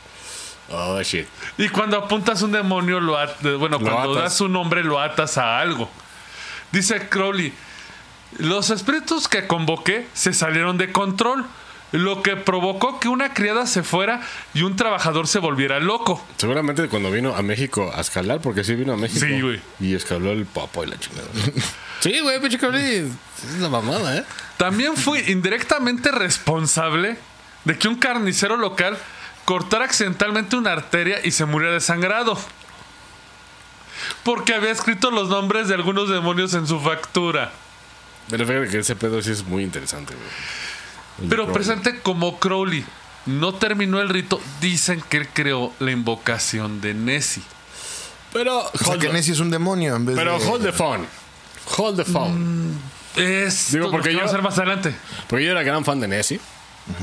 Oh, 0.70 1.00
shit. 1.02 1.26
Y 1.58 1.68
cuando 1.68 1.98
apuntas 1.98 2.40
un 2.42 2.52
demonio, 2.52 3.00
lo 3.00 3.12
bueno, 3.58 3.78
Lo 3.78 3.80
cuando 3.80 4.12
atas. 4.12 4.22
das 4.22 4.36
su 4.36 4.48
nombre, 4.48 4.82
lo 4.82 5.00
atas 5.00 5.36
a 5.38 5.60
algo. 5.60 5.88
Dice 6.70 7.08
Crowley, 7.08 7.52
los 8.38 8.70
espíritus 8.70 9.28
que 9.28 9.46
convoqué 9.46 10.06
se 10.14 10.32
salieron 10.32 10.78
de 10.78 10.90
control, 10.90 11.44
lo 11.92 12.22
que 12.22 12.36
provocó 12.36 12.98
que 12.98 13.08
una 13.08 13.34
criada 13.34 13.66
se 13.66 13.82
fuera 13.82 14.22
y 14.54 14.62
un 14.62 14.76
trabajador 14.76 15.28
se 15.28 15.38
volviera 15.38 15.78
loco. 15.78 16.24
Seguramente 16.38 16.88
cuando 16.88 17.10
vino 17.10 17.36
a 17.36 17.42
México 17.42 17.92
a 17.94 18.00
escalar, 18.00 18.40
porque 18.40 18.64
sí 18.64 18.74
vino 18.74 18.94
a 18.94 18.96
México. 18.96 19.26
Sí, 19.26 19.40
güey. 19.42 19.60
Y 19.78 19.94
escaló 19.94 20.32
el 20.32 20.46
papo 20.46 20.82
y 20.84 20.86
la 20.86 20.98
chingada. 20.98 21.28
sí, 22.00 22.18
güey, 22.20 22.40
pinche 22.40 22.58
Crowley. 22.58 23.12
Es 23.44 23.58
la 23.58 23.68
mamada, 23.68 24.16
¿eh? 24.16 24.24
También 24.56 24.96
fue 24.96 25.30
indirectamente 25.30 26.10
responsable 26.10 27.18
de 27.64 27.78
que 27.78 27.88
un 27.88 27.96
carnicero 27.96 28.56
local 28.56 28.96
cortara 29.44 29.84
accidentalmente 29.84 30.56
una 30.56 30.72
arteria 30.72 31.18
y 31.24 31.30
se 31.30 31.44
muriera 31.44 31.74
desangrado. 31.74 32.38
Porque 34.24 34.54
había 34.54 34.70
escrito 34.70 35.10
los 35.10 35.28
nombres 35.28 35.68
de 35.68 35.74
algunos 35.74 36.08
demonios 36.08 36.54
en 36.54 36.66
su 36.66 36.80
factura. 36.80 37.52
Pero 38.30 38.46
fíjate 38.46 38.68
que 38.68 38.78
ese 38.78 38.96
pedo 38.96 39.20
sí 39.22 39.30
es 39.32 39.44
muy 39.44 39.62
interesante, 39.62 40.14
güey. 40.14 41.28
Pero 41.28 41.44
Crowley. 41.44 41.54
presente 41.54 42.00
como 42.00 42.38
Crowley 42.38 42.84
no 43.26 43.54
terminó 43.54 44.00
el 44.00 44.08
rito, 44.08 44.40
dicen 44.60 45.02
que 45.08 45.18
él 45.18 45.28
creó 45.32 45.72
la 45.78 45.90
invocación 45.90 46.80
de 46.80 46.94
Nessie. 46.94 47.42
Pero, 48.32 48.60
O 48.72 48.78
sea, 48.78 48.98
que 48.98 49.10
Nessie 49.10 49.34
es 49.34 49.40
un 49.40 49.50
demonio 49.50 49.94
en 49.94 50.06
vez 50.06 50.16
pero 50.16 50.38
de... 50.38 50.46
hold 50.46 50.62
the 50.64 50.72
phone. 50.72 51.06
Hold 51.76 51.96
the 51.96 52.04
phone. 52.04 52.72
Es 53.14 53.72
Digo, 53.72 53.90
porque 53.90 54.12
yo- 54.14 54.22
a 54.22 54.24
hacer 54.24 54.40
más 54.42 54.56
adelante. 54.58 54.94
Porque 55.28 55.44
yo 55.44 55.50
era 55.52 55.62
gran 55.62 55.84
fan 55.84 56.00
de 56.00 56.08
Nessie. 56.08 56.40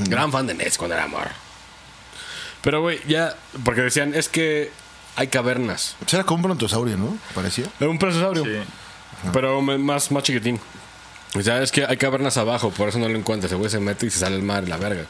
Gran 0.08 0.32
fan 0.32 0.46
de 0.46 0.54
Nessie 0.54 0.76
cuando 0.76 0.96
era 0.96 1.04
amor. 1.04 1.28
Pero, 2.62 2.80
güey, 2.80 3.00
ya. 3.06 3.34
Porque 3.64 3.82
decían, 3.82 4.14
es 4.14 4.28
que 4.28 4.70
hay 5.16 5.28
cavernas. 5.28 5.96
Pues 5.98 6.14
Era 6.14 6.24
como 6.24 6.36
un 6.36 6.42
brontosaurio, 6.42 6.96
¿no? 6.96 7.16
Parecía. 7.34 7.66
Era 7.78 7.90
un 7.90 7.98
presosaurio. 7.98 8.44
Sí. 8.44 8.60
Pero 9.32 9.60
más, 9.60 10.10
más 10.10 10.22
chiquitín. 10.22 10.60
O 11.34 11.42
sea, 11.42 11.62
es 11.62 11.70
que 11.70 11.84
hay 11.84 11.96
cavernas 11.96 12.36
abajo, 12.36 12.70
por 12.70 12.88
eso 12.88 12.98
no 12.98 13.08
lo 13.08 13.16
encuentras. 13.16 13.52
El 13.52 13.58
güey 13.58 13.70
se 13.70 13.78
mete 13.78 14.06
y 14.06 14.10
se 14.10 14.18
sale 14.18 14.36
el 14.36 14.42
mar 14.42 14.64
y 14.64 14.68
la 14.68 14.76
verga. 14.76 15.04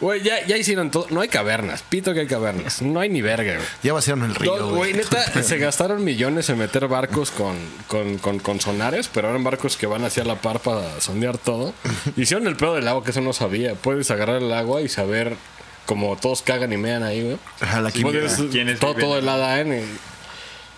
Güey, 0.00 0.22
ya, 0.22 0.44
ya 0.46 0.58
hicieron 0.58 0.90
todo. 0.90 1.06
No 1.08 1.22
hay 1.22 1.28
cavernas. 1.28 1.82
Pito 1.82 2.12
que 2.12 2.20
hay 2.20 2.26
cavernas. 2.26 2.82
No 2.82 3.00
hay 3.00 3.08
ni 3.08 3.22
verga, 3.22 3.54
güey. 3.54 3.66
Ya 3.82 3.94
vaciaron 3.94 4.24
el 4.24 4.34
río, 4.34 4.52
güey. 4.66 4.76
Güey, 4.76 4.92
neta, 4.92 5.42
se 5.42 5.56
gastaron 5.56 6.04
millones 6.04 6.50
en 6.50 6.58
meter 6.58 6.86
barcos 6.86 7.30
con, 7.30 7.56
con, 7.88 8.18
con, 8.18 8.38
con 8.38 8.60
sonares, 8.60 9.08
pero 9.08 9.30
eran 9.30 9.42
barcos 9.42 9.78
que 9.78 9.86
van 9.86 10.04
hacia 10.04 10.24
la 10.24 10.34
par 10.42 10.60
para 10.60 11.00
sondear 11.00 11.38
todo. 11.38 11.72
Hicieron 12.16 12.46
el 12.46 12.56
pedo 12.56 12.74
del 12.74 12.86
agua, 12.88 13.02
que 13.04 13.12
eso 13.12 13.22
no 13.22 13.32
sabía. 13.32 13.74
Puedes 13.74 14.10
agarrar 14.10 14.42
el 14.42 14.52
agua 14.52 14.82
y 14.82 14.90
saber 14.90 15.36
como 15.86 16.16
todos 16.16 16.42
cagan 16.42 16.72
y 16.72 16.76
mean 16.76 17.02
ahí, 17.02 17.22
güey. 17.22 17.38
Ajá, 17.60 17.80
la 17.80 17.90
química. 17.90 18.18
Puedes- 18.18 18.50
¿Quiénes 18.50 18.78
todo, 18.80 18.94
todo 18.94 19.18
el 19.18 19.28
ADN. 19.28 19.78
Y, 19.78 19.84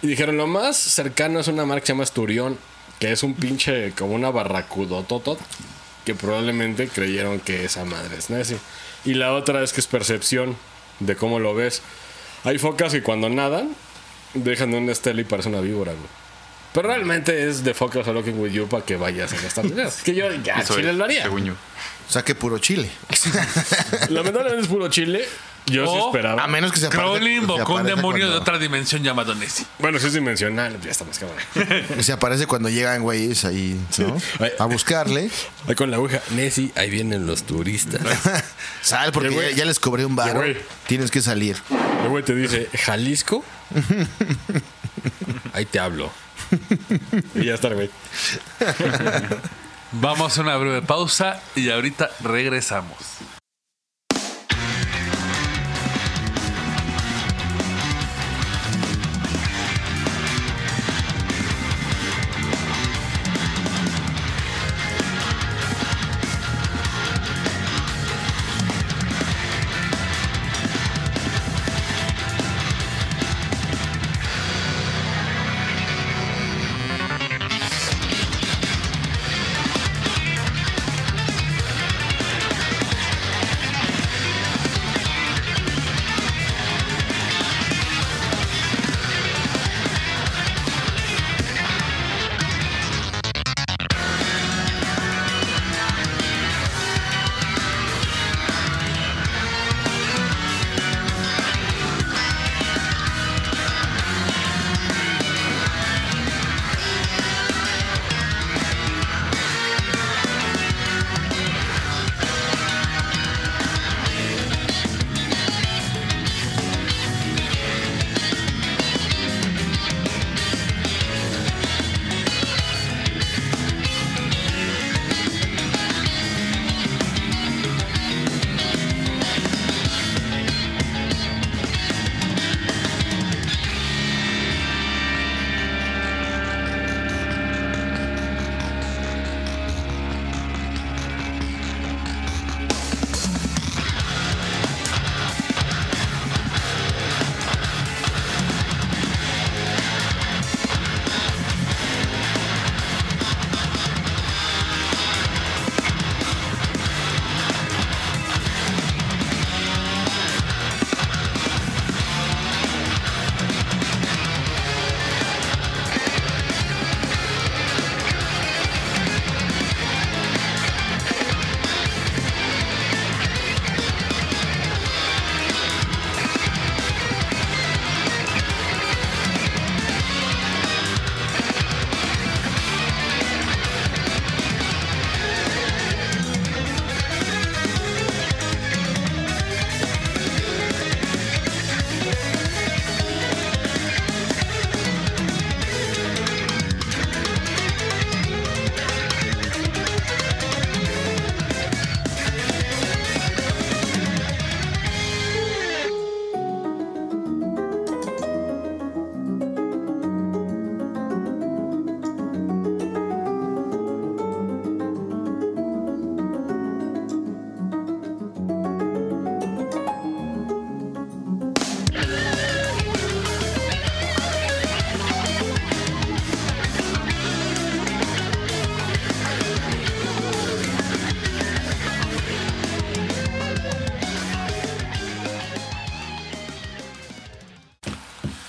y 0.02 0.06
dijeron, 0.06 0.36
lo 0.36 0.46
más 0.46 0.76
cercano 0.76 1.40
es 1.40 1.48
una 1.48 1.64
marca 1.66 1.80
que 1.80 1.86
se 1.88 1.92
llama 1.94 2.04
Asturión, 2.04 2.58
que 3.00 3.10
es 3.12 3.22
un 3.22 3.34
pinche, 3.34 3.92
como 3.92 4.14
una 4.14 4.30
barracudototot, 4.30 5.38
que 6.04 6.14
probablemente 6.14 6.88
creyeron 6.88 7.40
que 7.40 7.64
esa 7.64 7.84
madre 7.84 8.16
es 8.18 8.30
Nessie. 8.30 8.58
Y 9.04 9.14
la 9.14 9.32
otra 9.32 9.62
es 9.62 9.72
que 9.72 9.80
es 9.80 9.86
percepción 9.86 10.56
de 11.00 11.16
cómo 11.16 11.38
lo 11.38 11.54
ves. 11.54 11.82
Hay 12.44 12.58
focas 12.58 12.92
que 12.92 13.02
cuando 13.02 13.28
nadan, 13.28 13.70
dejan 14.34 14.70
de 14.70 14.78
una 14.78 14.92
estela 14.92 15.20
y 15.20 15.24
parece 15.24 15.48
una 15.48 15.60
víbora, 15.60 15.92
güey. 15.92 16.06
Pero 16.74 16.88
realmente 16.88 17.48
es 17.48 17.64
de 17.64 17.72
focas 17.74 18.06
a 18.08 18.12
looking 18.12 18.38
with 18.38 18.52
you 18.52 18.68
para 18.68 18.84
que 18.84 18.96
vayas 18.96 19.32
a 19.32 19.40
gastar 19.40 19.64
dinero. 19.64 19.90
que 20.04 20.14
yo 20.14 20.30
ya 20.44 20.56
Eso 20.60 20.76
chile 20.76 20.90
es, 20.90 20.96
lo 20.96 21.04
haría. 21.04 21.22
según 21.22 21.44
yo. 21.46 21.54
O 22.08 22.10
sea, 22.12 22.22
que 22.22 22.34
puro 22.34 22.58
chile. 22.58 22.90
Lamentablemente 24.08 24.62
es 24.62 24.68
puro 24.68 24.88
chile. 24.88 25.24
Yo 25.66 25.86
sí 25.86 25.98
esperaba. 26.06 26.42
A 26.42 26.46
menos 26.46 26.72
que 26.72 26.80
se 26.80 26.86
aparezca- 26.86 27.02
Crowley 27.18 27.36
invocó 27.36 27.74
un 27.74 27.84
demonio 27.84 28.24
de 28.24 28.30
cuando- 28.32 28.40
otra 28.40 28.58
dimensión 28.58 29.02
llamado 29.02 29.34
Nessie. 29.34 29.66
Bueno, 29.78 29.98
si 29.98 30.06
es 30.06 30.14
dimensional, 30.14 30.80
ya 30.80 30.90
está 30.90 31.04
más 31.04 31.18
cabrón. 31.18 31.36
Se 32.02 32.12
aparece 32.12 32.46
cuando 32.46 32.70
llegan 32.70 33.02
güeyes 33.02 33.44
ahí, 33.44 33.78
¿no? 33.98 34.16
A 34.58 34.64
buscarle. 34.64 35.30
Ahí 35.68 35.74
con 35.74 35.90
la 35.90 35.98
ouija. 35.98 36.22
Nessie, 36.30 36.72
ahí 36.74 36.88
vienen 36.88 37.26
los 37.26 37.42
turistas. 37.42 38.00
Sal, 38.80 39.12
porque 39.12 39.52
Ya, 39.54 39.66
les 39.66 39.78
cobré 39.78 40.06
un 40.06 40.16
bar. 40.16 40.42
Tienes 40.86 41.10
que 41.10 41.20
salir. 41.20 41.58
El 42.02 42.08
güey 42.08 42.24
te 42.24 42.34
dice, 42.34 42.70
¿Jalisco? 42.86 43.44
Ahí 45.52 45.66
te 45.66 45.78
hablo. 45.78 46.10
Y 47.34 47.44
ya 47.44 47.54
está, 47.54 47.68
güey. 47.68 47.90
Vamos 49.92 50.36
a 50.36 50.42
una 50.42 50.56
breve 50.56 50.82
pausa 50.82 51.40
y 51.56 51.70
ahorita 51.70 52.10
regresamos. 52.20 53.17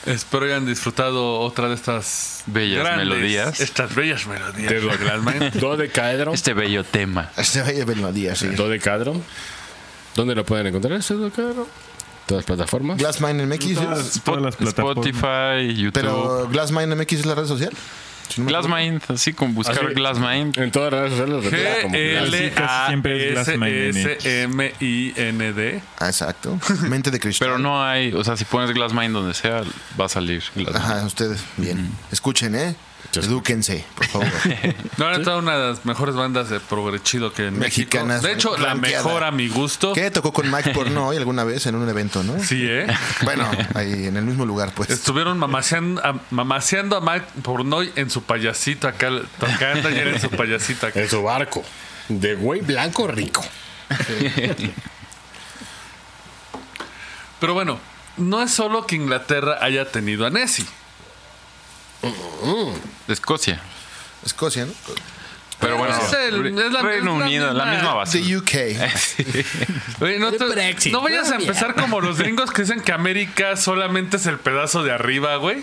Espero 0.10 0.46
hayan 0.46 0.66
disfrutado 0.66 1.40
otra 1.40 1.70
de 1.70 1.76
estas 1.76 2.44
Bellas 2.48 2.98
melodías. 2.98 3.60
Estas 3.60 3.94
bellas 3.94 4.26
melodías. 4.26 4.70
De 4.72 4.82
de 4.82 4.98
Glassman. 4.98 5.52
Dodecaedron. 5.54 6.34
Este 6.34 6.54
bello 6.54 6.84
tema. 6.84 7.30
Este 7.38 7.62
vaya 7.62 7.86
melodía, 7.86 8.36
sí. 8.36 8.48
Dodecaedron. 8.48 9.24
¿Dónde 10.16 10.34
lo 10.34 10.44
pueden 10.44 10.66
encontrar 10.66 10.94
ese 10.94 11.14
Dodecaedron? 11.14 11.68
Todas 12.26 12.40
las 12.40 12.46
plataformas. 12.46 12.98
Glassmine 12.98 13.46
MX. 13.46 13.76
Todas, 13.76 14.22
todas 14.24 14.42
las 14.42 14.56
plataformas. 14.56 15.06
Spotify, 15.06 15.76
YouTube. 15.76 15.94
Pero 15.94 16.48
Glassmine 16.50 16.96
MX 16.96 17.14
es 17.14 17.26
la 17.28 17.36
red 17.36 17.46
social. 17.46 17.72
Si 18.30 18.42
no 18.42 18.46
me. 18.46 18.52
Glassmind, 18.52 19.02
así 19.10 19.34
con 19.34 19.54
buscar 19.54 19.86
Así. 19.86 19.94
Glassmind. 19.96 20.58
En 20.58 20.72
todas 20.72 20.92
las 20.94 21.02
redes 21.02 21.12
sociales. 21.18 21.36
lo 21.36 21.42
recuerdan 21.42 21.82
como 21.82 21.94
Glass. 21.96 22.30
G-L-A-S-M-I-N-D. 22.30 22.52
Casi 22.54 22.88
siempre 22.88 23.28
es 23.30 23.34
Glassmind 23.34 23.62
Ah, 26.00 26.08
exacto. 26.08 26.60
Mente 26.88 27.12
de 27.12 27.20
cristal. 27.20 27.48
Pero 27.48 27.60
no 27.60 27.84
hay, 27.84 28.14
o 28.14 28.24
sea, 28.24 28.38
si 28.38 28.46
pones 28.46 28.72
Glassmind 28.72 29.14
donde 29.14 29.34
sea, 29.34 29.64
va 30.00 30.06
a 30.06 30.10
salir 30.10 30.44
Glassmind. 30.56 30.78
Ajá, 30.78 31.06
ustedes. 31.06 31.44
Bien. 31.58 31.90
Escuchen, 32.12 32.56
¿eh? 32.56 32.76
Se 33.12 33.22
Edúquense, 33.22 33.86
por 33.96 34.06
favor. 34.08 34.28
No, 34.98 35.10
era 35.10 35.24
toda 35.24 35.38
una 35.38 35.58
de 35.58 35.70
las 35.70 35.86
mejores 35.86 36.16
bandas 36.16 36.50
de 36.50 36.60
progre 36.60 37.02
chido 37.02 37.34
que 37.34 37.48
en 37.48 37.58
Mexicanas, 37.58 38.22
México. 38.22 38.28
De 38.28 38.34
hecho, 38.34 38.58
la 38.58 38.76
mejor 38.76 39.24
a 39.24 39.32
mi 39.32 39.48
gusto. 39.48 39.94
¿Qué? 39.94 40.12
Tocó 40.12 40.34
con 40.34 40.52
Mike 40.52 40.72
Porno 40.72 41.08
hoy 41.08 41.18
alguna 41.18 41.44
vez 41.44 41.66
en 41.66 41.76
un 41.76 41.88
evento, 41.88 42.22
¿no? 42.24 42.44
Sí, 42.44 42.66
¿eh? 42.68 42.86
Bueno, 43.24 43.50
ahí 43.76 44.08
en 44.08 44.18
el 44.18 44.26
mismo 44.26 44.46
lugar, 44.46 44.74
pues. 44.76 44.90
Estuvieron 44.90 45.38
mamaseando 45.40 46.06
a, 46.06 46.20
mamaseando 46.30 46.98
a 46.98 47.02
Mike 47.02 47.26
Pornoy 47.42 47.92
en 47.96 48.10
su 48.10 48.24
payasito 48.24 48.88
acá, 48.88 49.10
tocando 49.40 49.88
ayer 49.88 50.10
en 50.10 50.20
su 50.20 50.30
payasito 50.30 50.88
acá. 50.88 51.00
En 51.00 51.10
su 51.10 51.24
barco. 51.24 51.64
De 52.10 52.36
güey 52.36 52.62
blanco 52.62 53.08
rico. 53.08 53.44
Pero 57.40 57.54
bueno, 57.54 57.80
no 58.18 58.44
es 58.44 58.52
solo 58.52 58.86
que 58.86 58.96
Inglaterra 58.96 59.58
haya 59.62 59.90
tenido 59.92 60.26
a 60.26 60.30
Nessie. 60.30 60.66
Escocia. 63.08 63.62
Escocia, 64.26 64.66
¿no? 64.66 64.74
Pero 65.60 65.78
bueno, 65.78 65.94
es 65.96 66.14
el- 66.14 66.42
Re- 66.56 66.68
es 66.68 66.72
la- 66.72 66.82
Reino 66.82 67.14
es 67.14 67.20
la 67.20 67.26
Unido, 67.26 67.54
la 67.54 67.66
misma- 67.66 67.76
misma 67.76 67.94
base. 67.96 68.20
The 68.22 68.38
UK. 68.38 68.52
Oye, 70.02 70.18
no, 70.20 70.32
te- 70.32 70.46
Brexit. 70.46 70.94
no 70.94 71.02
vayas 71.02 71.30
a 71.32 71.36
empezar 71.36 71.76
como 71.76 72.00
los 72.00 72.18
gringos 72.18 72.52
que 72.52 72.62
dicen 72.62 72.80
que 72.82 72.94
América 72.94 73.58
solamente 73.58 74.18
es 74.18 74.26
el 74.26 74.40
pedazo 74.40 74.84
de 74.84 74.92
arriba, 74.94 75.36
güey. 75.36 75.58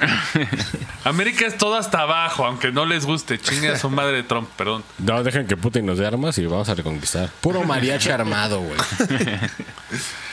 América 1.05 1.47
es 1.47 1.57
todo 1.57 1.77
hasta 1.77 2.01
abajo, 2.01 2.45
aunque 2.45 2.73
no 2.73 2.85
les 2.85 3.07
guste. 3.07 3.39
Chingue 3.39 3.71
a 3.71 3.79
su 3.79 3.89
madre 3.89 4.17
de 4.17 4.23
Trump, 4.23 4.49
perdón. 4.57 4.85
No, 4.99 5.23
dejen 5.23 5.47
que 5.47 5.57
Putin 5.57 5.87
nos 5.87 5.97
dé 5.99 6.07
armas 6.07 6.37
y 6.39 6.45
vamos 6.47 6.69
a 6.69 6.75
reconquistar. 6.75 7.31
Puro 7.41 7.63
mariachi 7.65 8.11
armado, 8.11 8.61
güey. 8.61 8.77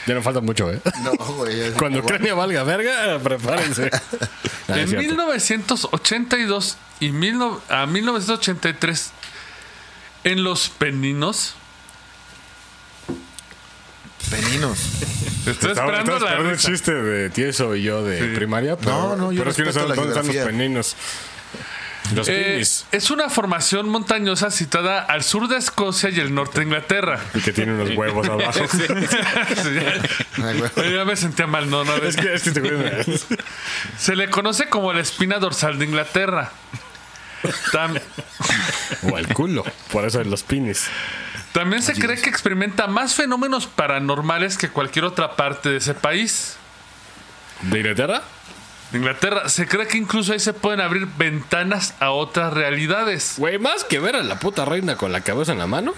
Ya 0.06 0.12
no 0.12 0.20
falta 0.20 0.42
mucho, 0.42 0.70
¿eh? 0.70 0.80
No, 1.02 1.12
güey. 1.12 1.70
Cuando 1.78 2.00
Ucrania 2.00 2.34
valga 2.34 2.62
verga, 2.64 3.18
prepárense. 3.20 3.88
Ah, 4.68 4.72
es 4.72 4.76
en 4.76 4.88
cierto. 4.88 4.98
1982 4.98 6.76
y 7.00 7.10
mil 7.10 7.38
no- 7.38 7.60
a 7.70 7.86
1983, 7.86 9.12
en 10.24 10.42
los 10.44 10.68
Peninos, 10.70 11.54
Peninos. 14.30 14.78
estoy 15.46 15.70
Estaba- 15.72 15.86
esperando 15.98 16.12
la 16.12 16.16
esperando 16.18 16.44
un 16.48 16.54
risa. 16.56 16.68
chiste 16.70 16.92
de 16.94 17.30
Tieso 17.30 17.76
y 17.76 17.82
yo 17.82 18.02
de 18.02 18.34
primaria, 18.34 18.76
pero, 18.76 18.90
No, 18.92 19.16
no, 19.16 19.32
yo 19.32 19.38
pero 19.40 19.50
es 19.50 19.56
que 19.56 19.62
no 19.62 19.66
respeto 19.66 19.72
saben 19.72 19.88
la 19.90 19.94
dónde 19.96 20.10
están 20.12 20.26
los 20.26 20.34
geografía. 20.34 20.58
peninos. 20.58 20.96
Los 22.14 22.28
Eh, 22.28 22.52
pinis. 22.54 22.86
es 22.92 23.10
una 23.10 23.30
formación 23.30 23.88
montañosa 23.88 24.50
situada 24.50 25.00
al 25.00 25.22
sur 25.24 25.48
de 25.48 25.56
Escocia 25.56 26.10
y 26.10 26.20
el 26.20 26.34
norte 26.34 26.58
de 26.60 26.64
Inglaterra. 26.66 27.18
Y 27.34 27.40
que 27.40 27.52
tiene 27.52 27.72
unos 27.74 27.96
huevos 27.96 28.28
abajo. 28.28 28.60
Ay, 30.42 30.58
güey. 30.76 30.92
ya 30.94 31.04
me 31.06 31.16
sentía 31.16 31.46
mal, 31.46 31.68
no, 31.70 31.84
no. 31.84 31.94
es 31.96 32.16
que, 32.16 32.34
es 32.34 32.42
que 32.42 32.50
te 32.50 32.60
cuidas. 32.60 33.06
Se 33.98 34.16
le 34.16 34.28
conoce 34.28 34.68
como 34.68 34.92
la 34.92 35.00
espina 35.00 35.38
dorsal 35.38 35.78
de 35.78 35.84
Inglaterra. 35.86 36.50
Tam- 37.72 38.00
O 39.10 39.16
al 39.16 39.28
culo. 39.34 39.64
Por 39.92 40.04
eso 40.04 40.18
de 40.18 40.24
los 40.26 40.42
pinis. 40.42 40.86
también 41.52 41.82
se 41.82 41.94
cree 41.94 42.16
que 42.20 42.28
experimenta 42.30 42.86
más 42.86 43.14
fenómenos 43.14 43.66
paranormales 43.66 44.56
que 44.58 44.68
cualquier 44.68 45.04
otra 45.04 45.36
parte 45.36 45.68
de 45.70 45.76
ese 45.78 45.94
país. 45.94 46.56
¿De 47.62 47.78
Inglaterra? 47.78 48.22
Inglaterra, 48.92 49.48
se 49.48 49.66
cree 49.66 49.86
que 49.88 49.96
incluso 49.98 50.32
ahí 50.32 50.40
se 50.40 50.52
pueden 50.52 50.80
abrir 50.80 51.06
ventanas 51.18 51.94
a 52.00 52.10
otras 52.10 52.52
realidades. 52.52 53.34
Güey, 53.38 53.58
más 53.58 53.82
que 53.84 53.98
ver 53.98 54.14
a 54.16 54.22
la 54.22 54.38
puta 54.38 54.64
reina 54.64 54.96
con 54.96 55.10
la 55.12 55.20
cabeza 55.22 55.52
en 55.52 55.58
la 55.58 55.66
mano. 55.66 55.94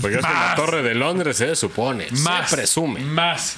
Porque 0.00 0.16
es 0.18 0.24
que 0.24 0.32
en 0.32 0.40
la 0.40 0.54
torre 0.54 0.82
de 0.82 0.94
Londres 0.94 1.36
se 1.36 1.56
supone. 1.56 2.06
Más. 2.22 2.48
Se 2.50 2.56
presume. 2.56 3.00
Más. 3.00 3.56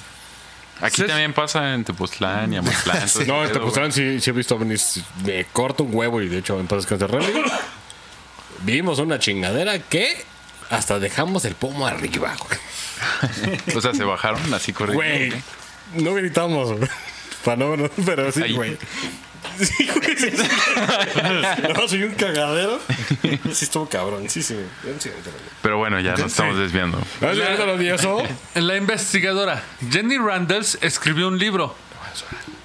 Aquí 0.81 1.01
Sí. 1.01 1.07
también 1.07 1.33
pasa 1.33 1.73
en 1.73 1.83
Tepoztlán 1.83 2.53
y 2.53 2.57
Amatlán. 2.57 3.07
No, 3.27 3.45
en 3.45 3.51
Tepoztlán 3.51 3.91
sí, 3.91 4.19
sí 4.19 4.29
he 4.29 4.33
visto 4.33 4.55
ovnis. 4.55 5.01
Me 5.23 5.45
corto 5.45 5.83
un 5.83 5.93
huevo 5.95 6.21
y 6.21 6.27
de 6.27 6.39
hecho 6.39 6.59
en 6.59 6.67
paz 6.67 6.79
descanse 6.79 7.07
Remy. 7.07 7.25
Vimos 8.63 8.99
una 8.99 9.19
chingadera 9.19 9.79
que 9.79 10.23
hasta 10.69 10.99
dejamos 10.99 11.45
el 11.45 11.55
pomo 11.55 11.87
arriba, 11.87 12.35
güey. 12.39 12.59
O 13.75 13.81
sea, 13.81 13.93
se 13.93 14.03
bajaron 14.03 14.53
así 14.53 14.73
corriendo. 14.73 15.03
Güey, 15.03 16.03
no 16.03 16.13
gritamos, 16.13 16.73
güey. 16.73 16.89
Para 17.45 17.57
no 17.57 17.69
vernos, 17.69 17.91
pero 18.05 18.31
sí, 18.31 18.41
Ahí. 18.43 18.53
güey. 18.53 18.77
Sí, 19.59 19.87
güey. 19.87 20.17
sí, 20.17 20.31
sí. 20.31 20.43
No, 21.75 21.87
soy 21.87 22.03
un 22.03 22.13
cagadero. 22.15 22.79
Sí, 23.53 23.65
estuvo 23.65 23.87
cabrón. 23.87 24.29
Sí, 24.29 24.41
sí. 24.43 24.57
Pero 25.61 25.77
bueno, 25.77 25.99
ya 25.99 26.11
nos 26.11 26.31
estamos 26.31 26.57
desviando. 26.57 26.99
¿No 27.21 27.27
has 27.29 27.37
visto 27.37 27.65
lo 27.65 27.77
de 27.77 27.93
eso? 27.93 28.23
La 28.55 28.75
investigadora 28.75 29.63
Jenny 29.89 30.17
Randles 30.17 30.77
escribió 30.81 31.27
un 31.27 31.37
libro 31.39 31.75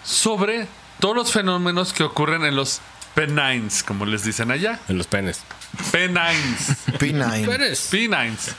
sobre 0.03 0.67
todos 0.99 1.15
los 1.15 1.33
fenómenos 1.33 1.93
que 1.93 2.03
ocurren 2.03 2.45
en 2.45 2.57
los 2.57 2.81
Pennines, 3.15 3.83
como 3.83 4.07
les 4.07 4.25
dicen 4.25 4.51
allá. 4.51 4.79
En 4.89 4.99
los 4.99 5.07
penes. 5.07 5.43
Pennines. 5.91 6.69
P9. 6.99 7.45
P9s. 7.91 8.53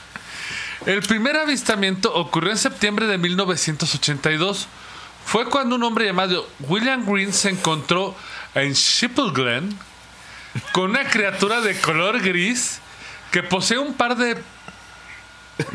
El 0.86 1.00
primer 1.02 1.36
avistamiento 1.36 2.14
ocurrió 2.14 2.50
en 2.50 2.58
septiembre 2.58 3.06
de 3.06 3.18
1982. 3.18 4.68
Fue 5.24 5.46
cuando 5.46 5.76
un 5.76 5.82
hombre 5.82 6.04
llamado 6.04 6.46
William 6.60 7.04
Green 7.10 7.32
se 7.32 7.48
encontró 7.48 8.14
en 8.54 8.72
Shipple 8.74 9.30
Glen 9.32 9.76
con 10.72 10.90
una 10.90 11.04
criatura 11.04 11.60
de 11.62 11.74
color 11.80 12.20
gris 12.20 12.78
que 13.30 13.42
posee 13.42 13.78
un 13.78 13.94
par 13.94 14.16
de 14.16 14.36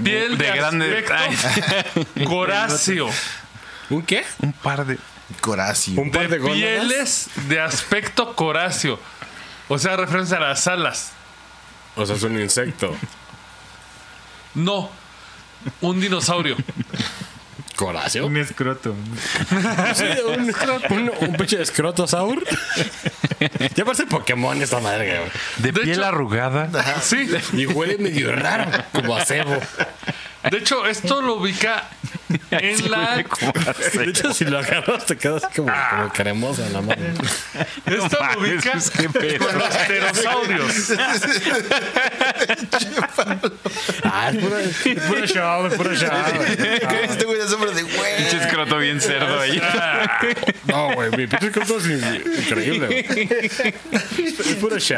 piel 0.03 0.38
de, 0.38 0.45
De 0.45 0.51
grande. 0.51 1.05
aspecto 1.09 2.25
coráceo. 2.25 3.09
¿Un 3.89 4.03
qué? 4.03 4.23
Un 4.41 4.53
par 4.53 4.86
de. 4.86 4.97
Coracio. 5.41 5.99
Un 6.01 6.11
par 6.11 6.27
de, 6.27 6.39
De 6.39 6.49
pieles 6.49 7.30
de 7.47 7.59
aspecto 7.59 8.36
coráceo. 8.36 8.99
O 9.67 9.77
sea, 9.77 9.95
referencia 9.95 10.38
a 10.38 10.41
las 10.41 10.67
alas. 10.67 11.11
O 11.95 12.05
sea, 12.05 12.15
es 12.15 12.23
un 12.23 12.39
insecto. 12.39 12.95
No, 14.55 14.89
un 15.82 15.99
dinosaurio. 16.01 16.55
Coracio. 17.75 18.25
Un 18.25 18.36
escroto. 18.38 18.93
Sí, 19.95 20.03
un, 20.27 20.53
un, 20.97 21.11
un 21.21 21.34
pinche 21.38 21.61
escrotosaur. 21.61 22.43
Ya 23.75 23.86
parece 23.86 24.05
Pokémon 24.05 24.61
esta 24.61 24.80
madre, 24.82 25.17
güey. 25.19 25.32
De, 25.57 25.71
De 25.71 25.82
piel 25.82 25.99
hecho- 25.99 26.05
arrugada. 26.05 26.69
Sí, 27.01 27.30
Y 27.53 27.65
huele 27.67 27.97
medio 27.97 28.36
raro, 28.36 28.69
como 28.93 29.15
a 29.15 29.23
cebo. 29.25 29.57
de 30.51 30.57
hecho, 30.57 30.86
esto 30.88 31.21
lo 31.21 31.36
ubica 31.36 31.88
en 32.51 32.91
la. 32.91 33.17
De 33.93 34.03
hecho, 34.09 34.34
si 34.34 34.45
lo 34.45 34.59
agarras, 34.59 35.05
te 35.05 35.17
quedas 35.17 35.43
así 35.43 35.55
como, 35.55 35.73
como 35.89 36.13
cremosa 36.13 36.65
en 36.67 36.73
la 36.73 36.82
mano. 36.82 37.01
Esto 37.86 38.17
lo 38.36 38.39
ubica 38.41 38.71
Jesús, 38.73 38.91
qué 38.91 39.09
pedo. 39.09 39.45
con 39.47 39.57
los 39.57 39.67
pterosaurios. 39.75 40.93
Ah, 44.03 44.30
es 44.32 44.38
puro, 44.38 44.57
es 44.59 44.77
puro 45.07 45.25
show, 45.25 45.67
es 45.67 45.73
puro 45.75 45.93
show. 45.95 46.09
Este 47.03 47.25
güey 47.25 47.39
es 47.39 47.51
hombre 47.53 47.71
de 47.73 47.84
güey. 47.84 48.17
Pinche 48.17 48.38
escroto 48.38 48.77
bien 48.77 48.99
cerdo 49.01 49.39
ahí. 49.39 49.61
No, 50.67 50.93
güey, 50.93 51.09
mi 51.11 51.27
pinche 51.27 51.47
escroto 51.47 51.77
es 51.77 51.86
in- 51.86 52.23
increíble. 52.39 53.05
Es 54.17 54.55
puro 54.59 54.77
show. 54.80 54.97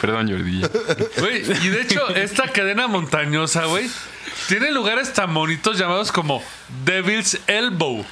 Perdón, 0.00 0.30
Jordi. 0.30 0.62
Güey, 1.18 1.42
y 1.64 1.68
de 1.68 1.82
hecho, 1.82 2.08
esta 2.14 2.48
cadena 2.48 2.86
montañosa, 2.88 3.64
güey, 3.66 3.88
tiene 4.48 4.70
lugares 4.72 5.12
tan 5.12 5.32
bonitos 5.34 5.78
llamados 5.78 6.12
como 6.12 6.42
Devil's 6.84 7.38
Elbow. 7.46 8.04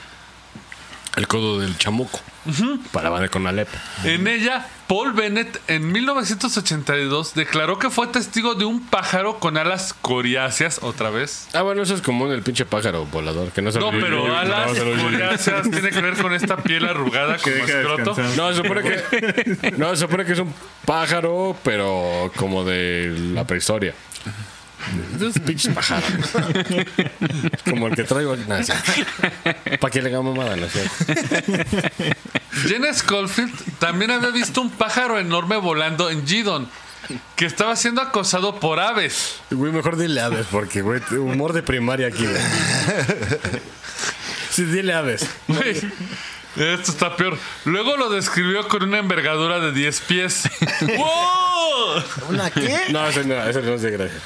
El 1.17 1.27
codo 1.27 1.59
del 1.61 1.77
chamuco. 1.77 2.21
Para 2.93 3.11
banda 3.11 3.29
con 3.29 3.47
Alep. 3.47 3.69
En 4.05 4.27
ella, 4.27 4.67
Paul 4.87 5.13
Bennett 5.13 5.61
en 5.69 5.91
1982 5.93 7.35
declaró 7.35 7.79
que 7.79 7.91
fue 7.91 8.07
testigo 8.07 8.55
de 8.55 8.65
un 8.65 8.81
pájaro 8.87 9.39
con 9.41 9.59
alas 9.59 9.93
coriáceas, 10.01 10.79
otra 10.83 11.11
vez. 11.11 11.49
Ah, 11.53 11.63
bueno, 11.63 11.83
eso 11.83 11.95
es 11.95 12.01
común 12.01 12.31
el 12.33 12.43
pinche 12.43 12.65
pájaro 12.65 13.05
volador. 13.07 13.51
Que 13.51 13.61
no, 13.61 13.73
se 13.73 13.79
No, 13.81 13.93
lo- 13.93 14.01
pero 14.01 14.35
alas 14.37 14.79
lo- 14.79 15.03
coriáceas 15.03 15.69
tiene 15.71 15.91
que 15.91 16.01
ver 16.01 16.17
con 16.17 16.33
esta 16.33 16.57
piel 16.57 16.87
arrugada 16.87 17.37
como 17.39 17.57
escroto. 17.57 18.15
descansar. 18.15 18.37
No, 18.37 18.49
se 18.53 18.57
supone 18.63 18.83
que. 18.83 19.73
No, 19.77 19.91
se 19.91 19.97
supone 19.97 20.25
que 20.25 20.33
es 20.33 20.39
un 20.39 20.55
pájaro, 20.87 21.57
pero 21.63 22.33
como 22.37 22.65
de 22.65 23.15
la 23.35 23.45
prehistoria. 23.47 23.95
Esos 25.17 25.39
pinches 25.41 25.75
pájaros. 25.75 26.11
Como 27.69 27.89
el 27.89 27.95
que 27.95 28.05
traigo. 28.05 28.37
Para 29.81 29.91
que 29.93 30.03
le 30.03 30.09
haga 30.09 30.23
mamada, 30.23 30.57
¿no? 30.57 30.67
Jenna 32.67 32.93
Schofield 32.93 33.53
también 33.79 34.11
había 34.11 34.31
visto 34.31 34.61
un 34.61 34.71
pájaro 34.71 35.19
enorme 35.19 35.57
volando 35.57 36.11
en 36.11 36.27
Gidon 36.27 36.69
que 37.37 37.47
estaba 37.47 37.75
siendo 37.77 38.03
acosado 38.03 38.61
por 38.61 38.81
aves. 38.81 39.41
Güey, 39.51 39.73
mejor 39.73 39.97
dile 39.97 40.21
aves, 40.21 40.47
porque, 40.51 40.83
güey, 40.83 41.01
humor 41.13 41.53
de 41.53 41.63
primaria 41.63 42.09
aquí, 42.09 42.25
güey. 42.25 42.43
Sí, 44.51 44.65
dile 44.65 44.93
aves. 44.95 45.27
Güey, 45.49 45.81
Esto 46.57 46.91
está 46.91 47.17
peor. 47.17 47.39
Luego 47.65 47.97
lo 47.97 48.11
describió 48.11 48.67
con 48.69 48.83
una 48.83 48.99
envergadura 48.99 49.61
de 49.61 49.73
10 49.73 50.01
pies. 50.01 50.49
¡Wow! 50.81 52.03
¿Una 52.29 52.51
qué? 52.51 52.87
No, 52.91 53.07
ese 53.07 53.25
no, 53.25 53.43
ese 53.43 53.63
no 53.63 53.75
es 53.75 53.83
de 53.83 53.91
gracia. 53.91 54.21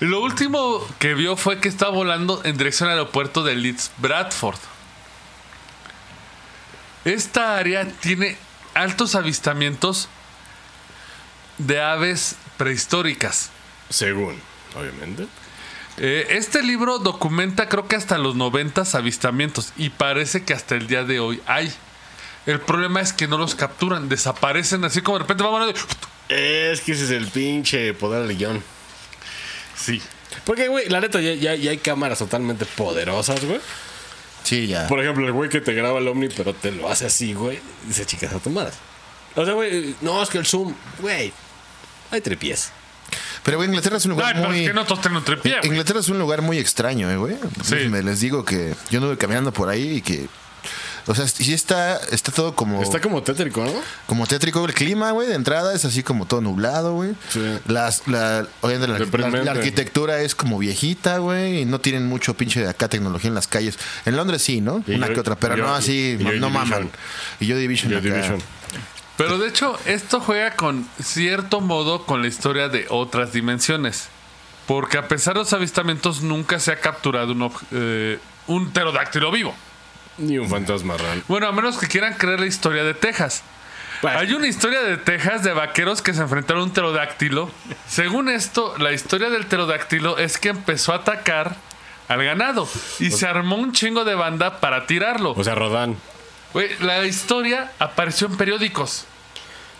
Lo 0.00 0.20
último 0.20 0.86
que 0.98 1.14
vio 1.14 1.36
fue 1.36 1.60
que 1.60 1.68
estaba 1.68 1.92
volando 1.92 2.40
en 2.44 2.56
dirección 2.56 2.88
al 2.88 2.98
aeropuerto 2.98 3.44
de 3.44 3.54
Leeds 3.54 3.92
Bradford. 3.98 4.58
Esta 7.04 7.56
área 7.56 7.86
tiene 8.00 8.36
altos 8.74 9.14
avistamientos 9.14 10.08
de 11.58 11.80
aves 11.80 12.36
prehistóricas. 12.56 13.50
Según, 13.90 14.40
obviamente. 14.74 15.26
Eh, 15.98 16.26
este 16.30 16.62
libro 16.62 16.98
documenta 16.98 17.68
creo 17.68 17.86
que 17.86 17.96
hasta 17.96 18.16
los 18.18 18.34
90 18.34 18.84
avistamientos 18.94 19.72
y 19.76 19.90
parece 19.90 20.44
que 20.44 20.54
hasta 20.54 20.74
el 20.74 20.86
día 20.86 21.04
de 21.04 21.20
hoy 21.20 21.40
hay. 21.46 21.72
El 22.46 22.60
problema 22.60 23.00
es 23.00 23.12
que 23.12 23.28
no 23.28 23.38
los 23.38 23.54
capturan, 23.54 24.08
desaparecen 24.08 24.84
así 24.84 25.00
como 25.00 25.18
de 25.18 25.22
repente 25.24 25.44
volando 25.44 25.70
y- 25.70 26.32
Es 26.34 26.80
que 26.80 26.92
ese 26.92 27.04
es 27.04 27.10
el 27.10 27.26
pinche 27.28 27.92
poder 27.94 28.26
del 28.26 28.36
guion. 28.36 28.62
Sí. 29.76 30.00
Porque, 30.44 30.68
güey, 30.68 30.88
la 30.88 31.00
neta, 31.00 31.20
ya, 31.20 31.34
ya, 31.34 31.54
ya 31.54 31.70
hay 31.70 31.78
cámaras 31.78 32.18
totalmente 32.18 32.64
poderosas, 32.64 33.44
güey. 33.44 33.60
Sí, 34.42 34.66
ya. 34.66 34.88
Por 34.88 34.98
ejemplo, 35.00 35.24
el 35.26 35.32
güey 35.32 35.50
que 35.50 35.60
te 35.60 35.72
graba 35.72 35.98
el 36.00 36.08
Omni, 36.08 36.28
pero 36.36 36.52
te 36.54 36.72
lo 36.72 36.88
hace 36.90 37.06
así, 37.06 37.32
güey. 37.34 37.60
Dice, 37.86 38.06
chicas, 38.06 38.32
a 38.32 38.38
tu 38.40 38.50
madre. 38.50 38.72
O 39.36 39.44
sea, 39.44 39.54
güey, 39.54 39.94
no, 40.00 40.20
es 40.22 40.28
que 40.30 40.38
el 40.38 40.46
zoom, 40.46 40.74
güey, 41.00 41.32
hay 42.10 42.20
tripies. 42.20 42.72
Pero, 43.42 43.56
güey, 43.58 43.68
Inglaterra 43.68 43.96
es 43.96 44.04
un 44.06 44.12
lugar 44.12 44.36
muy... 44.36 44.60
es 44.60 44.68
que 44.68 44.74
no 44.74 44.84
todos 44.84 45.00
tienen 45.00 45.18
un 45.18 45.24
tripié. 45.24 45.56
güey. 45.58 45.66
Inglaterra 45.68 46.00
es 46.00 46.08
un 46.08 46.18
lugar 46.18 46.42
muy 46.42 46.58
extraño, 46.58 47.10
eh, 47.10 47.16
güey. 47.16 47.36
Sí. 47.64 47.74
Me 47.88 48.02
les 48.02 48.20
digo 48.20 48.44
que 48.44 48.74
yo 48.90 48.98
anduve 49.00 49.16
caminando 49.18 49.52
por 49.52 49.68
ahí 49.68 49.96
y 49.96 50.02
que... 50.02 50.28
O 51.08 51.16
sea, 51.16 51.26
sí 51.26 51.52
está, 51.52 51.96
está 52.12 52.30
todo 52.30 52.54
como... 52.54 52.80
Está 52.80 53.00
como 53.00 53.24
tétrico, 53.24 53.64
¿no? 53.64 53.72
Como 54.06 54.24
tétrico 54.28 54.64
el 54.64 54.72
clima, 54.72 55.10
güey, 55.10 55.26
de 55.26 55.34
entrada 55.34 55.74
es 55.74 55.84
así 55.84 56.04
como 56.04 56.26
todo 56.26 56.40
nublado, 56.40 56.94
güey. 56.94 57.14
Sí. 57.28 57.40
Las, 57.66 58.06
la, 58.06 58.46
obviamente 58.60 58.86
la, 58.92 58.98
Deprimente. 59.00 59.38
la- 59.38 59.44
la 59.46 59.50
arquitectura 59.58 60.20
es 60.22 60.36
como 60.36 60.58
viejita, 60.60 61.18
güey, 61.18 61.62
y 61.62 61.64
no 61.64 61.80
tienen 61.80 62.06
mucho 62.06 62.34
pinche 62.34 62.60
de 62.60 62.68
acá 62.68 62.86
tecnología 62.88 63.26
en 63.26 63.34
las 63.34 63.48
calles. 63.48 63.80
En 64.04 64.16
Londres 64.16 64.42
sí, 64.42 64.60
¿no? 64.60 64.84
Y 64.86 64.94
Una 64.94 65.08
yo- 65.08 65.14
que 65.14 65.20
otra, 65.20 65.34
pero 65.34 65.56
yo- 65.56 65.64
no 65.64 65.74
así, 65.74 66.16
no, 66.20 66.30
no 66.34 66.50
maman. 66.50 66.88
Y 67.40 67.46
yo 67.46 67.56
Division 67.56 67.90
Joy 67.90 67.98
acá. 67.98 68.08
Division. 68.14 68.38
Pero 69.22 69.38
de 69.38 69.48
hecho, 69.48 69.78
esto 69.86 70.18
juega 70.18 70.56
con 70.56 70.84
cierto 71.00 71.60
modo 71.60 72.06
con 72.06 72.22
la 72.22 72.28
historia 72.28 72.68
de 72.68 72.86
otras 72.88 73.32
dimensiones. 73.32 74.08
Porque 74.66 74.98
a 74.98 75.06
pesar 75.06 75.34
de 75.34 75.40
los 75.40 75.52
avistamientos, 75.52 76.22
nunca 76.22 76.58
se 76.58 76.72
ha 76.72 76.80
capturado 76.80 77.30
un, 77.30 77.52
eh, 77.70 78.18
un 78.48 78.72
pterodáctilo 78.72 79.30
vivo. 79.30 79.54
Ni 80.18 80.38
un 80.38 80.48
fantasma 80.48 80.96
real. 80.96 81.22
Bueno, 81.28 81.46
a 81.46 81.52
menos 81.52 81.78
que 81.78 81.86
quieran 81.86 82.14
creer 82.14 82.40
la 82.40 82.46
historia 82.46 82.82
de 82.82 82.94
Texas. 82.94 83.44
Bueno. 84.02 84.18
Hay 84.18 84.32
una 84.34 84.48
historia 84.48 84.82
de 84.82 84.96
Texas 84.96 85.44
de 85.44 85.52
vaqueros 85.52 86.02
que 86.02 86.14
se 86.14 86.22
enfrentaron 86.22 86.62
a 86.62 86.64
un 86.64 86.72
pterodáctilo. 86.72 87.48
Según 87.86 88.28
esto, 88.28 88.74
la 88.78 88.92
historia 88.92 89.30
del 89.30 89.46
pterodáctilo 89.46 90.18
es 90.18 90.36
que 90.36 90.48
empezó 90.48 90.92
a 90.92 90.96
atacar 90.96 91.54
al 92.08 92.24
ganado 92.24 92.68
y 92.98 93.12
se 93.12 93.26
armó 93.28 93.54
un 93.54 93.70
chingo 93.72 94.04
de 94.04 94.16
banda 94.16 94.58
para 94.58 94.86
tirarlo. 94.86 95.32
O 95.36 95.44
sea, 95.44 95.54
Rodán. 95.54 95.96
La 96.80 97.04
historia 97.06 97.72
apareció 97.78 98.26
en 98.26 98.36
periódicos, 98.36 99.06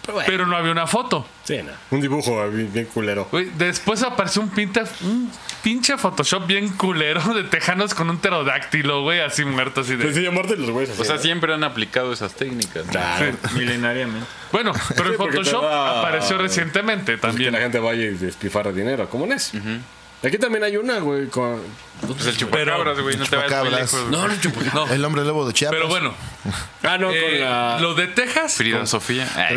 Pero, 0.02 0.14
bueno. 0.14 0.26
pero 0.28 0.46
no 0.46 0.56
había 0.56 0.72
una 0.72 0.86
foto. 0.88 1.24
Sí, 1.44 1.58
no. 1.62 1.70
Un 1.92 2.00
dibujo 2.00 2.48
bien, 2.50 2.72
bien 2.72 2.86
culero. 2.86 3.28
Güey, 3.30 3.50
después 3.56 4.02
apareció 4.02 4.42
un, 4.42 4.48
pinta, 4.48 4.82
un 5.02 5.30
pinche 5.62 5.96
Photoshop 5.96 6.44
bien 6.46 6.70
culero 6.70 7.20
de 7.34 7.44
tejanos 7.44 7.94
con 7.94 8.10
un 8.10 8.18
pterodáctilo, 8.18 9.02
güey, 9.02 9.20
así 9.20 9.44
muerto, 9.44 9.82
así 9.82 9.94
de... 9.94 10.02
Pues 10.04 10.16
sí, 10.16 10.22
llamarte 10.22 10.56
los 10.56 10.70
güeyes. 10.70 10.98
O 10.98 11.04
sea, 11.04 11.16
¿no? 11.16 11.22
siempre 11.22 11.54
han 11.54 11.62
aplicado 11.62 12.12
esas 12.12 12.34
técnicas. 12.34 12.84
¿no? 12.86 12.90
Claro. 12.92 13.32
Milenariamente. 13.56 14.26
Bueno, 14.50 14.72
pero 14.96 15.10
el 15.10 15.16
Sí, 15.16 15.18
te 15.18 15.24
Photoshop 15.24 15.62
da- 15.62 16.00
apareció 16.00 16.36
recientemente 16.38 17.12
Pues 17.16 17.20
que 17.20 17.26
también. 17.28 17.52
la 17.52 17.60
gente 17.60 17.78
vaya 17.78 18.02
y 18.02 18.14
despifarre 18.14 18.72
dinero. 18.72 19.08
¿Cómo 19.08 19.26
es? 19.32 19.52
Aquí 20.24 20.38
también 20.38 20.62
hay 20.62 20.76
una, 20.76 20.98
güey, 21.00 21.26
con... 21.28 21.60
Pues 22.06 22.26
el 22.26 22.36
chupacabras, 22.36 22.98
güey, 23.00 23.16
no 23.16 23.26
te 23.26 23.36
vayas 23.36 23.64
muy 23.64 23.70
lejos. 23.74 24.06
No, 24.10 24.28
no, 24.28 24.86
El 24.92 25.04
hombre 25.04 25.24
lobo 25.24 25.46
de 25.46 25.52
Chiapas. 25.52 25.76
pero 25.76 25.88
bueno, 25.88 26.14
Ah, 26.82 26.96
no, 26.98 27.10
eh, 27.10 27.20
con 27.20 27.40
la... 27.40 27.78
lo 27.80 27.94
de 27.94 28.06
Texas, 28.08 28.54
Frida 28.54 28.86
Sofía. 28.86 29.28
Ay, 29.36 29.54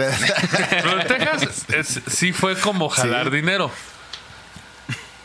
lo 0.84 0.96
de 0.98 1.06
Texas 1.06 1.66
es- 1.70 2.02
sí 2.08 2.34
fue 2.34 2.58
como 2.60 2.90
jalar 2.90 3.30
dinero. 3.32 3.70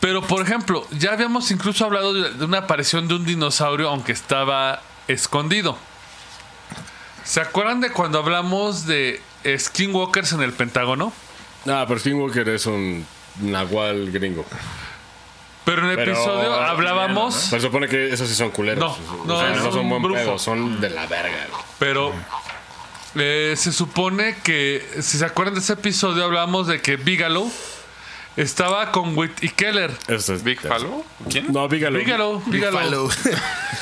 Pero, 0.01 0.23
por 0.23 0.43
ejemplo, 0.43 0.87
ya 0.93 1.13
habíamos 1.13 1.51
incluso 1.51 1.85
hablado 1.85 2.15
de 2.15 2.31
de 2.33 2.45
una 2.45 2.59
aparición 2.59 3.07
de 3.07 3.15
un 3.15 3.25
dinosaurio, 3.27 3.89
aunque 3.91 4.13
estaba 4.13 4.81
escondido. 5.09 5.77
¿Se 7.25 7.41
acuerdan 7.41 7.81
de 7.83 7.91
cuando 7.93 8.19
hablamos 8.19 8.87
de 8.87 9.21
skinwalkers 9.59 10.33
en 10.33 10.41
el 10.43 10.53
Pentágono? 10.55 11.13
Ah, 11.67 11.85
pero 11.87 12.01
Skinwalker 12.01 12.49
es 12.49 12.65
un 12.65 13.05
nahual 13.43 14.11
gringo. 14.11 14.47
Pero 15.65 15.83
en 15.85 15.91
el 15.91 15.97
Pero- 15.97 16.13
episodio 16.13 16.55
hablábamos, 16.55 17.35
se 17.35 17.61
supone 17.61 17.87
que 17.87 18.13
esos 18.13 18.29
sí 18.29 18.35
son 18.35 18.51
culeros. 18.51 18.99
No, 18.99 19.15
O 19.23 19.25
no, 19.27 19.41
sea, 19.41 19.51
es 19.55 19.63
no 19.63 19.71
son 19.73 19.81
un 19.81 19.91
buen 19.91 20.03
brujo. 20.03 20.19
pedo, 20.21 20.39
son 20.39 20.81
de 20.81 20.91
la 20.91 21.07
verga. 21.07 21.47
güey. 21.51 21.63
pero 21.79 22.13
eh, 23.17 23.55
se 23.57 23.73
supone 23.73 24.37
que, 24.43 24.87
si 25.03 25.19
se 25.19 25.25
acuerdan 25.25 25.55
de 25.55 25.61
ese 25.61 25.75
episodio, 25.75 26.25
hablábamos 26.25 26.67
de 26.67 26.81
que 26.81 26.97
Bigelow 26.97 27.51
estaba 28.43 28.91
con 28.93 29.17
Whit 29.17 29.43
y 29.43 29.49
Keller. 29.51 29.91
Eso 30.09 30.35
es 30.35 30.43
¿Big 30.43 30.61
Fallow? 30.61 31.05
¿Quién? 31.31 31.53
No, 31.53 31.69
Bigalo. 31.69 31.99
Bigelow, 31.99 32.43
Big 32.47 32.53
Bigelow. 32.61 32.79
Fallow. 32.81 33.11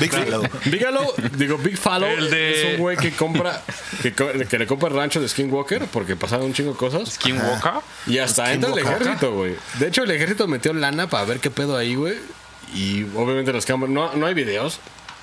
Big 0.00 0.10
Fallow. 0.12 0.42
Bigalo, 0.66 1.14
digo, 1.36 1.58
Big 1.58 1.76
Fallow 1.78 2.08
El 2.08 2.30
de- 2.30 2.60
es 2.62 2.74
un 2.74 2.80
güey 2.80 2.96
que 2.96 3.12
compra, 3.12 3.62
que, 4.02 4.12
co- 4.12 4.30
que 4.48 4.58
le 4.58 4.66
compra 4.66 4.88
el 4.88 4.94
rancho 4.96 5.20
de 5.20 5.28
Skinwalker 5.28 5.86
porque 5.86 6.16
pasaron 6.16 6.46
un 6.46 6.52
chingo 6.54 6.72
de 6.72 6.76
cosas. 6.78 7.08
¿Skinwalker? 7.14 7.72
Y 8.06 8.18
hasta 8.18 8.52
entra 8.52 8.70
el 8.70 8.76
Skinwalker. 8.76 9.02
ejército, 9.06 9.32
güey. 9.34 9.54
De 9.78 9.88
hecho, 9.88 10.02
el 10.02 10.10
ejército 10.10 10.46
metió 10.48 10.72
lana 10.72 11.08
para 11.08 11.24
ver 11.24 11.40
qué 11.40 11.50
pedo 11.50 11.76
ahí, 11.76 11.94
güey. 11.94 12.14
Y 12.74 13.04
obviamente 13.16 13.52
las 13.52 13.64
cámaras, 13.64 13.94
no, 13.94 14.12
no 14.14 14.26
hay 14.26 14.34
videos. 14.34 14.80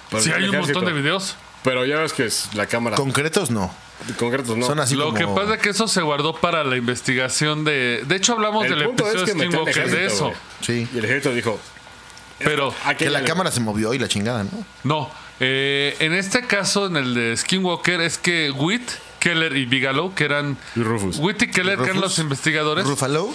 pero 0.10 0.24
Sí, 0.24 0.30
el 0.30 0.36
hay 0.36 0.44
un 0.50 0.56
ejército. 0.56 0.80
montón 0.80 0.94
de 0.96 1.02
videos. 1.02 1.36
Pero 1.66 1.86
ya 1.86 1.98
ves 1.98 2.14
que 2.14 2.26
es 2.28 2.50
la 2.54 2.66
cámara. 2.68 2.96
Concretos 2.96 3.52
no. 3.52 3.74
concretos, 4.18 4.56
¿no? 4.56 4.66
Son 4.66 4.80
así 4.80 4.96
Lo 4.96 5.06
como... 5.14 5.18
que 5.18 5.28
pasa 5.28 5.56
es 5.56 5.62
que 5.62 5.70
eso 5.70 5.88
se 5.90 6.02
guardó 6.02 6.36
para 6.36 6.64
la 6.64 6.78
investigación 6.78 7.66
de. 7.66 8.04
De 8.08 8.16
hecho, 8.16 8.34
hablamos 8.34 8.64
El 8.66 8.72
del 8.72 8.82
episodio 8.84 9.20
es 9.24 9.26
de 9.26 9.34
que 9.34 9.46
Skinwalker 9.48 9.90
de 9.92 10.06
eso. 10.06 10.32
Sí. 10.62 10.88
Y 10.94 10.98
el 11.00 11.06
ejército 11.06 11.34
dijo, 11.34 11.60
Pero 12.40 12.74
Que 12.98 13.10
la 13.10 13.20
le- 13.22 13.26
cámara 13.28 13.52
se 13.52 13.60
movió 13.60 13.94
y 13.94 14.00
la 14.00 14.08
chingada, 14.08 14.44
¿no? 14.46 14.66
no. 14.84 15.12
eh, 15.42 15.96
en 16.00 16.14
este 16.14 16.46
caso, 16.48 16.86
en 16.88 16.96
el 16.98 17.14
de 17.14 17.36
Skinwalker, 17.36 18.00
es 18.02 18.18
que 18.18 18.52
Whit, 18.52 18.88
Keller 19.20 19.56
y 19.58 19.66
Bigelow, 19.66 20.14
que 20.14 20.26
eran. 20.26 20.58
Y 20.76 20.82
Rufus. 20.84 21.18
Whit 21.18 21.42
y 21.42 21.48
Keller, 21.52 21.78
que 21.80 21.86
eran 21.86 22.00
los 22.02 22.20
investigadores, 22.20 22.86
Ruffalo. 22.86 23.30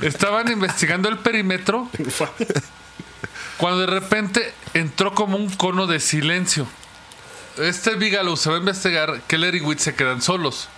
estaban 0.00 0.50
investigando 0.50 1.08
el 1.08 1.18
perímetro 1.18 1.88
cuando 3.58 3.80
de 3.80 3.86
repente 3.86 4.52
entró 4.74 5.14
como 5.14 5.36
un 5.36 5.50
cono 5.50 5.86
de 5.86 6.00
silencio. 6.00 6.66
Este 7.58 7.94
Bigelow 7.96 8.36
se 8.36 8.50
va 8.50 8.56
a 8.56 8.58
investigar, 8.58 9.20
Keller 9.26 9.54
y 9.54 9.60
Whit 9.60 9.78
se 9.78 9.94
quedan 9.94 10.20
solos. 10.22 10.68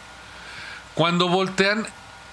Cuando 0.95 1.29
voltean, 1.29 1.87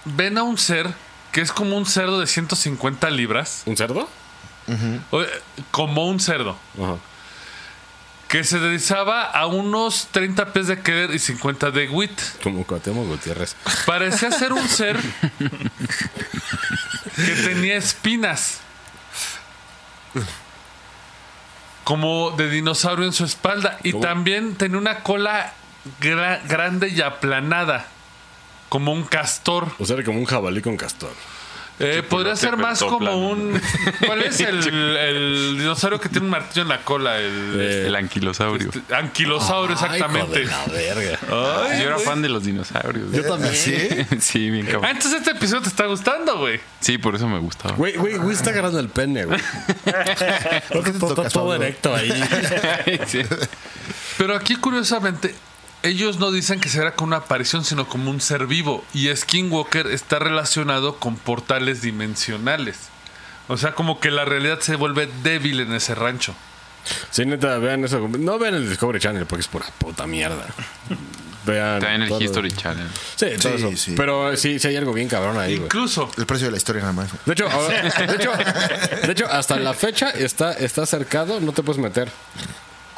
ven 0.06 0.38
a 0.38 0.44
un 0.44 0.58
ser 0.58 0.94
que 1.32 1.42
es 1.42 1.52
como 1.52 1.76
un 1.78 1.86
cerdo 1.86 2.20
de 2.20 2.28
150 2.28 3.10
libras. 3.10 3.64
¿Un 3.66 3.76
cerdo? 3.78 4.10
O- 5.12 5.24
Como 5.72 6.08
un 6.08 6.20
cerdo. 6.20 6.58
Que 8.28 8.44
se 8.44 8.58
deslizaba 8.60 9.24
a 9.24 9.46
unos 9.46 10.08
30 10.12 10.52
pies 10.54 10.68
de 10.68 10.82
Keller 10.82 11.12
y 11.14 11.20
50 11.20 11.70
de 11.72 11.88
Wit. 11.90 12.20
Como 12.42 12.66
Cuauhtémoc 12.66 13.06
Gutiérrez. 13.08 13.56
Parecía 13.86 14.32
ser 14.32 14.54
un 14.54 14.68
ser 14.68 14.98
que 17.16 17.36
tenía 17.44 17.76
espinas. 17.78 18.60
Como 21.86 22.32
de 22.32 22.50
dinosaurio 22.50 23.06
en 23.06 23.14
su 23.14 23.24
espalda. 23.24 23.80
Y 23.84 23.94
¿Cómo? 23.94 24.04
también 24.04 24.56
tenía 24.56 24.78
una 24.78 25.00
cola 25.04 25.54
gra- 26.02 26.42
grande 26.48 26.90
y 26.90 27.00
aplanada. 27.02 27.86
Como 28.68 28.92
un 28.92 29.04
castor. 29.04 29.68
O 29.80 29.86
sea, 29.86 29.96
era 29.96 30.04
como 30.04 30.20
un 30.20 30.26
jabalí 30.26 30.62
con 30.62 30.76
castor. 30.76 31.12
Eh, 31.78 32.04
podría 32.08 32.36
ser 32.38 32.56
más 32.56 32.80
como 32.82 33.30
un. 33.30 33.60
¿Cuál 34.06 34.22
es 34.22 34.40
el, 34.40 34.66
el 34.98 35.56
dinosaurio 35.58 36.00
que 36.00 36.08
tiene 36.08 36.26
un 36.26 36.32
martillo 36.32 36.62
en 36.62 36.70
la 36.70 36.82
cola? 36.84 37.18
El 37.20 37.60
El 37.60 37.96
anquilosaurio. 37.96 38.70
este, 38.74 38.96
anquilosaurio, 38.96 39.74
exactamente. 39.74 40.38
Ay, 40.40 40.44
hijo 40.46 40.72
de 40.72 40.88
la 40.88 40.94
verga. 40.96 41.20
Ay, 41.70 41.82
Yo 41.82 41.88
era 41.88 42.00
fan 42.00 42.22
de 42.22 42.30
los 42.30 42.44
dinosaurios. 42.46 43.12
Yo 43.12 43.24
también. 43.24 43.54
¿Sí? 43.54 43.76
Sí, 44.22 44.50
bien 44.50 44.68
Ah, 44.68 44.72
cabrón. 44.72 44.92
entonces 44.92 45.20
este 45.20 45.32
episodio 45.32 45.62
te 45.64 45.68
está 45.70 45.86
gustando, 45.86 46.38
güey. 46.38 46.60
Sí, 46.80 46.98
por 46.98 47.16
eso 47.16 47.28
me 47.28 47.40
gustaba. 47.40 47.76
Güey, 47.76 47.96
güey, 47.98 48.18
güey 48.18 48.36
está 48.36 48.52
agarrando 48.52 48.80
el 48.80 48.88
pene, 48.90 49.26
güey. 49.26 49.40
¿Por 50.72 50.84
qué 50.84 50.92
te 50.92 51.00
Todo, 51.00 51.14
todo 51.16 51.30
Pablo? 51.30 51.56
erecto 51.56 51.94
ahí. 51.94 52.12
Sí. 53.08 53.22
Pero 54.18 54.36
aquí, 54.36 54.56
curiosamente, 54.56 55.36
ellos 55.86 56.20
no 56.20 56.32
dicen 56.32 56.60
que 56.60 56.70
será 56.70 56.96
como 56.96 57.08
una 57.08 57.18
aparición, 57.18 57.64
sino 57.64 57.88
como 57.88 58.10
un 58.12 58.20
ser 58.22 58.46
vivo. 58.48 58.84
Y 58.94 59.14
Skinwalker 59.16 59.88
está 59.88 60.20
relacionado 60.20 60.98
con 60.98 61.16
portales 61.16 61.82
dimensionales. 61.82 62.78
O 63.48 63.58
sea, 63.58 63.74
como 63.74 64.00
que 64.00 64.12
la 64.12 64.26
realidad 64.26 64.60
se 64.60 64.76
vuelve 64.76 65.08
débil 65.24 65.60
en 65.62 65.74
ese 65.74 65.96
rancho. 65.96 66.34
Sí, 67.12 67.26
neta, 67.26 67.58
vean 67.58 67.84
eso. 67.86 68.08
No 68.08 68.38
vean 68.38 68.56
el 68.56 68.68
Discovery 68.70 69.00
Channel 69.00 69.26
porque 69.26 69.42
es 69.42 69.48
pura 69.48 69.66
puta 69.80 70.06
mierda. 70.08 70.46
Vean. 71.46 71.76
Está 71.78 71.94
en 71.94 72.02
el 72.02 72.10
todo- 72.10 72.22
History 72.22 72.52
Channel. 72.52 72.88
Sí, 73.16 73.28
todo 73.40 73.56
Sí, 73.60 73.66
eso. 73.68 73.78
sí. 73.78 73.94
Pero 73.96 74.36
sí, 74.36 74.58
sí 74.58 74.68
hay 74.68 74.78
algo 74.78 74.94
bien 74.94 75.08
cabrón 75.08 75.38
ahí, 75.38 75.58
güey. 75.58 75.66
Incluso, 75.66 76.10
El 76.18 76.26
precio 76.26 76.48
de 76.48 76.52
la 76.52 76.58
historia 76.58 76.82
nada 76.82 76.94
más. 76.94 77.10
De 77.24 77.34
hecho, 77.34 77.48
ahora- 77.52 77.82
de 77.84 78.16
hecho, 78.16 78.32
de 79.06 79.12
hecho, 79.12 79.28
hasta 79.28 79.58
la 79.60 79.76
fecha 79.76 80.10
está, 80.10 80.54
está 80.54 80.88
cercado, 80.88 81.40
no 81.40 81.52
te 81.52 81.62
puedes 81.62 81.80
meter. 81.80 82.10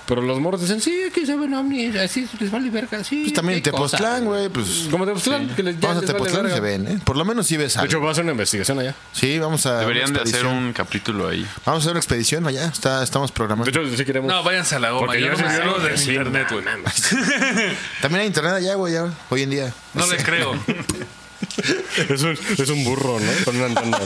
Pero 0.07 0.21
los 0.21 0.39
morros 0.39 0.61
dicen, 0.61 0.79
sí, 0.81 1.03
aquí 1.07 1.25
se 1.25 1.35
ven 1.35 1.53
ovnis, 1.53 1.95
así 1.97 2.27
les 2.39 2.49
vale 2.49 2.69
verga, 2.69 3.03
sí. 3.03 3.23
Pues 3.23 3.33
también 3.33 3.59
cosa". 3.59 3.71
Tepoztlán, 3.71 4.25
güey, 4.25 4.47
pues... 4.49 4.87
Como 4.89 5.05
Tepoztlán, 5.05 5.49
que 5.49 5.63
les, 5.63 5.75
ya 5.79 5.89
Vamos 5.89 5.97
a 5.97 6.01
les 6.01 6.13
vale 6.13 6.23
Tepoztlán 6.25 6.51
y 6.51 6.53
se 6.55 6.59
ven, 6.61 6.87
¿eh? 6.87 6.99
Por 7.03 7.17
lo 7.17 7.25
menos 7.25 7.45
sí 7.45 7.57
ves 7.57 7.73
De 7.73 7.79
algo. 7.81 7.89
hecho, 7.91 8.01
va 8.01 8.07
a 8.07 8.11
hacer 8.13 8.23
una 8.23 8.31
investigación 8.31 8.79
allá. 8.79 8.95
Sí, 9.11 9.37
vamos 9.37 9.65
a... 9.65 9.79
Deberían 9.79 10.13
de 10.13 10.21
hacer 10.21 10.45
un 10.45 10.71
capítulo 10.73 11.27
ahí. 11.27 11.45
Vamos 11.65 11.81
a 11.81 11.83
hacer 11.83 11.91
una 11.91 11.99
expedición 11.99 12.47
allá. 12.47 12.67
Está, 12.67 13.03
estamos 13.03 13.31
De 13.31 13.35
programando. 13.35 13.69
hecho, 13.69 13.97
sí 13.97 14.05
queremos. 14.05 14.31
no, 14.31 14.41
váyanse 14.43 14.75
a 14.75 14.79
la 14.79 14.91
goma. 14.91 15.07
Porque 15.07 15.21
Yo 15.21 15.33
no 15.33 15.47
hablo 15.49 15.79
de 15.79 15.97
sí, 15.97 16.11
internet, 16.11 16.47
güey. 16.51 16.63
También 18.01 18.21
hay 18.21 18.27
internet 18.27 18.53
allá, 18.53 18.75
güey, 18.75 18.95
hoy 19.29 19.41
en 19.43 19.49
día. 19.49 19.73
No 19.93 20.07
le 20.07 20.17
creo. 20.17 20.53
Es 22.09 22.21
un, 22.23 22.37
es 22.57 22.69
un 22.69 22.83
burro, 22.83 23.19
¿no? 23.19 23.31
Con 23.45 23.55
una 23.57 23.65
antena 23.65 23.97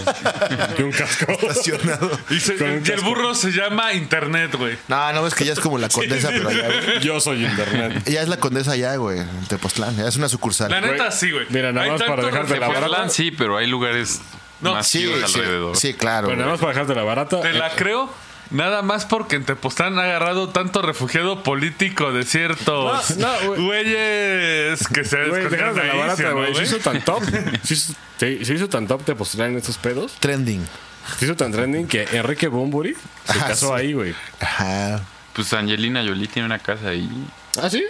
y 0.77 0.81
un 0.81 0.91
casco. 0.91 1.31
Estacionado. 1.31 2.09
Y, 2.29 2.39
se- 2.39 2.55
Con 2.55 2.67
un 2.69 2.73
y 2.75 2.77
el 2.77 2.83
casco. 2.95 3.05
burro 3.09 3.35
se 3.35 3.51
llama 3.51 3.93
internet, 3.93 4.55
güey. 4.57 4.77
No, 4.87 5.13
no, 5.13 5.27
es 5.27 5.35
que 5.35 5.45
ya 5.45 5.53
es 5.53 5.59
como 5.59 5.77
la 5.77 5.89
condesa, 5.89 6.29
pero 6.29 6.49
allá, 6.49 6.67
güey. 6.67 6.99
Yo 7.01 7.19
soy 7.19 7.45
internet. 7.45 8.03
Ya 8.09 8.21
es 8.21 8.27
la 8.29 8.37
condesa 8.37 8.71
allá, 8.71 8.95
güey, 8.95 9.19
en 9.19 9.45
Tepoztlán. 9.47 9.95
Ya 9.97 10.07
es 10.07 10.15
una 10.15 10.29
sucursal. 10.29 10.71
La 10.71 10.81
neta, 10.81 11.05
Güey, 11.07 11.11
sí, 11.17 11.31
güey. 11.31 11.45
mira, 11.49 11.71
nada 11.71 11.85
Hay 11.85 11.91
más 11.91 12.03
para 12.03 12.23
dejarte 12.23 12.57
la 12.59 12.67
barata. 12.67 13.09
Sí, 13.09 13.31
pero 13.31 13.57
hay 13.57 13.67
lugares 13.67 14.21
No, 14.61 14.73
más 14.73 14.87
Sí, 14.87 14.99
chidos 14.99 15.31
sí, 15.31 15.39
alrededor. 15.39 15.75
sí, 15.77 15.93
claro. 15.93 16.27
Pero 16.27 16.37
nada 16.37 16.51
güey. 16.51 16.53
más 16.53 16.59
para 16.61 16.73
dejarte 16.73 16.95
la 16.95 17.03
barata. 17.03 17.41
Te 17.41 17.49
eh, 17.49 17.53
la 17.53 17.71
creo 17.75 18.09
nada 18.51 18.81
más 18.81 19.05
porque 19.05 19.35
en 19.37 19.43
Tepoztlán 19.45 19.97
ha 19.99 20.03
agarrado 20.03 20.49
tanto 20.49 20.81
refugiado 20.81 21.43
político 21.43 22.11
de 22.13 22.23
ciertos 22.23 23.17
No, 23.17 23.27
no, 23.41 23.47
güey. 23.47 23.65
güeyes 23.65 24.87
que 24.87 25.03
se 25.03 25.25
Güey, 25.27 25.43
dejarte 25.49 25.77
la 25.77 25.83
ahí, 25.83 25.91
¿sí 25.91 25.97
barata, 25.97 26.23
o 26.23 26.29
no, 26.29 26.35
güey. 26.37 26.55
Se 26.55 26.63
hizo 26.63 26.77
tan 26.79 27.01
top. 27.03 27.23
Se 27.63 27.73
hizo, 27.73 27.93
se- 28.17 28.45
se 28.45 28.53
hizo 28.53 28.69
tan 28.69 28.87
top 28.87 29.05
de 29.05 29.15
postrar 29.15 29.49
en 29.49 29.57
estos 29.57 29.77
pedos. 29.77 30.13
Trending. 30.19 30.65
Se 31.17 31.25
hizo 31.25 31.35
tan 31.35 31.51
trending 31.51 31.87
que 31.87 32.07
Enrique 32.13 32.47
Bumburi 32.47 32.93
se 32.93 33.39
Ah, 33.39 33.45
casó 33.47 33.69
sí. 33.69 33.73
ahí, 33.81 33.93
güey. 33.93 34.13
Ajá. 34.39 35.01
Pues 35.33 35.51
Angelina 35.53 36.03
Jolie 36.05 36.27
tiene 36.27 36.45
una 36.45 36.59
casa 36.59 36.89
ahí. 36.89 37.09
¿Ah, 37.61 37.69
sí? 37.69 37.83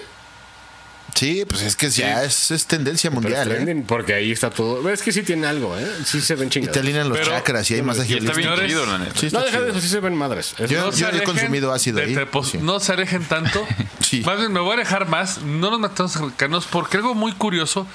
Sí, 1.16 1.46
pues 1.48 1.62
es 1.62 1.76
que 1.76 1.90
ya 1.90 2.24
es, 2.24 2.52
es 2.52 2.66
tendencia 2.66 3.12
mundial, 3.12 3.52
¿eh? 3.52 3.84
porque 3.88 4.14
ahí 4.14 4.32
está 4.32 4.50
todo. 4.50 4.90
Es 4.90 5.02
que 5.04 5.12
sí 5.12 5.22
tiene 5.24 5.46
algo, 5.48 5.78
¿eh? 5.78 5.88
Sí 6.06 6.20
se 6.22 6.36
ven 6.36 6.48
Y 6.48 6.52
chingados. 6.52 6.74
te 6.74 6.80
alinean 6.80 7.10
los 7.10 7.18
Pero- 7.20 7.32
chakras 7.32 7.70
y 7.70 7.76
hay 7.76 7.82
masaje 7.84 8.14
Y 8.14 8.18
está 8.18 8.34
bien 8.34 8.50
Señores, 8.50 8.68
chido, 8.72 8.86
la 8.86 8.98
neta. 8.98 9.20
Sí, 9.20 9.26
está 9.28 9.40
No, 9.40 9.46
deja 9.46 9.62
de 9.62 9.70
eso, 9.72 9.82
sí 9.82 9.88
se 9.90 10.00
ven 10.00 10.16
madres. 10.16 10.56
Es- 10.58 10.70
Yo- 10.72 10.86
No 10.86 10.92
se 10.92 11.00
yo 11.02 11.06
he 11.06 11.10
alejen 11.10 11.26
consumido 11.28 11.72
ácido 11.74 11.98
de 11.98 12.04
ahí, 12.06 12.18
sí. 12.44 12.58
No 12.60 12.80
se 12.80 12.94
alejen 12.94 13.24
tanto. 13.26 13.66
Sí. 14.02 14.22
Más 14.26 14.40
bien, 14.40 14.52
me 14.52 14.60
voy 14.60 14.72
a 14.72 14.74
alejar 14.74 15.08
más. 15.08 15.42
No 15.44 15.70
nos 15.72 15.80
metamos 15.80 16.12
cercanos 16.14 16.66
porque 16.70 16.98
algo 16.98 17.14
muy 17.16 17.32
curioso 17.32 17.88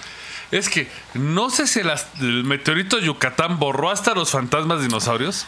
es 0.50 0.68
que 0.70 0.88
no 1.14 1.50
sé 1.50 1.66
si 1.66 1.80
el, 1.80 1.90
el 2.20 2.44
meteorito 2.44 2.98
Yucatán 3.00 3.58
borró 3.58 3.90
hasta 3.90 4.14
los 4.14 4.30
fantasmas 4.30 4.80
dinosaurios. 4.80 5.44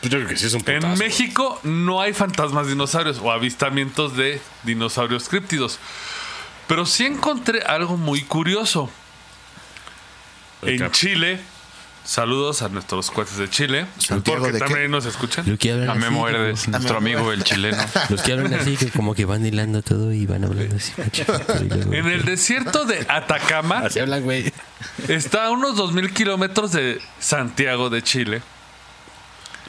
Pues 0.00 0.12
yo 0.12 0.18
creo 0.18 0.28
que 0.28 0.36
sí 0.36 0.46
es 0.46 0.52
un 0.54 0.60
putazo. 0.60 0.86
En 0.86 0.98
México 0.98 1.58
no 1.64 2.00
hay 2.02 2.12
fantasmas 2.12 2.68
dinosaurios 2.68 3.18
o 3.22 3.32
avistamientos 3.32 4.16
de 4.16 4.40
dinosaurios 4.62 5.28
críptidos. 5.28 5.78
Pero 6.66 6.86
sí 6.86 7.04
encontré 7.04 7.60
algo 7.62 7.96
muy 7.96 8.22
curioso. 8.22 8.90
En. 10.62 10.90
Chile, 10.92 11.40
saludos 12.04 12.62
a 12.62 12.68
nuestros 12.70 13.10
cuates 13.10 13.36
de 13.36 13.50
Chile, 13.50 13.86
Santiago, 13.98 14.40
porque 14.40 14.52
¿de 14.52 14.58
qué? 14.60 14.64
también 14.64 14.90
nos 14.90 15.04
escuchan. 15.04 15.44
A 15.46 15.52
así, 15.92 15.98
Memo 16.00 16.26
Herdes, 16.28 16.68
nuestro 16.68 16.96
amigo 16.96 17.32
el 17.32 17.44
chileno. 17.44 17.82
Los 18.08 18.22
que 18.22 18.32
hablan 18.32 18.54
así, 18.54 18.76
que 18.76 18.90
como 18.90 19.14
que 19.14 19.26
van 19.26 19.44
hilando 19.44 19.82
todo 19.82 20.12
y 20.12 20.24
van 20.26 20.44
hablando 20.44 20.76
así. 20.76 20.92
En 21.92 22.06
el 22.06 22.24
desierto 22.24 22.84
de 22.84 23.04
Atacama 23.08 23.80
Así 23.80 23.98
hablan, 24.00 24.22
güey. 24.22 24.52
está 25.08 25.46
a 25.46 25.50
unos 25.50 25.76
2.000 25.76 26.12
kilómetros 26.12 26.72
de 26.72 27.00
Santiago 27.18 27.90
de 27.90 28.02
Chile. 28.02 28.42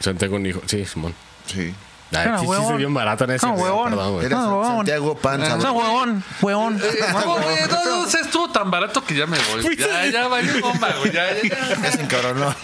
Santiago 0.00 0.36
un 0.36 0.46
hijo. 0.46 0.62
Sí, 0.66 0.84
Simón. 0.84 1.14
Sí. 1.46 1.74
Ay, 2.14 2.28
sí, 2.40 2.46
sí 2.46 2.66
se 2.68 2.74
vio 2.76 2.90
barato 2.92 3.24
en 3.24 3.30
ese. 3.32 3.46
video, 3.46 3.84
Perdón, 3.84 4.12
güey. 4.14 4.26
Era 4.26 4.36
Santiago 4.40 5.16
Pan. 5.16 5.40
sabroso. 5.44 5.72
huevón, 5.72 6.24
huevón. 6.40 6.78
No, 6.78 7.34
güey, 7.42 7.56
no, 7.68 7.84
no, 7.84 8.06
se 8.08 8.20
estuvo 8.20 8.48
tan 8.50 8.70
barato 8.70 9.04
que 9.04 9.14
ya 9.16 9.26
me 9.26 9.36
voy. 9.50 9.76
Ya, 9.76 10.06
ya 10.06 10.28
valió 10.28 10.60
bomba, 10.60 10.90
güey. 11.00 11.12
Ya, 11.12 11.26
ya, 11.34 11.42
ya. 11.48 11.82
Ya 11.82 11.92
se 11.92 12.02
encabronó. 12.02 12.54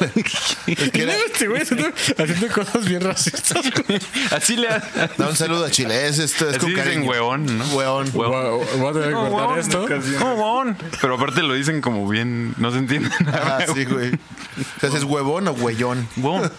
Es 0.67 0.91
que 0.93 1.03
era- 1.03 1.15
Este 1.27 1.49
güey 1.49 1.63
haciendo, 1.63 1.89
haciendo 1.89 2.49
cosas 2.55 2.85
bien 2.85 3.01
racistas. 3.03 3.59
güey. 3.87 4.01
Así 4.31 4.57
le 4.57 4.69
Da 4.69 5.29
un 5.29 5.37
saludo 5.37 5.65
a 5.65 5.71
Chile. 5.71 6.07
Es, 6.07 6.19
esto, 6.21 6.45
es 6.49 6.53
Así 6.57 6.61
con 6.61 6.71
dicen 6.71 6.85
cariño. 6.85 7.11
huevón, 7.11 7.59
¿no? 7.59 7.65
Hueón. 7.75 8.13
Voy 8.13 8.27
a- 8.27 8.51
voy 8.77 8.91
a 8.91 8.93
tener 8.93 9.09
que 9.09 9.15
cortar 9.15 9.59
esto. 9.59 9.85
Huevón. 10.25 10.77
Pero 11.01 11.17
aparte 11.17 11.43
lo 11.43 11.55
dicen 11.55 11.81
como 11.81 12.09
bien, 12.09 12.55
no 12.59 12.71
se 12.71 12.79
entiende 12.79 13.11
nada. 13.25 13.59
Ah, 13.61 13.73
sí, 13.75 13.85
güey. 13.87 14.13
O 14.15 14.81
sea, 14.89 14.97
¿es 14.97 15.05
huevón 15.05 15.49
o 15.49 15.55
güeyón? 15.55 16.09
Huevón. 16.17 16.51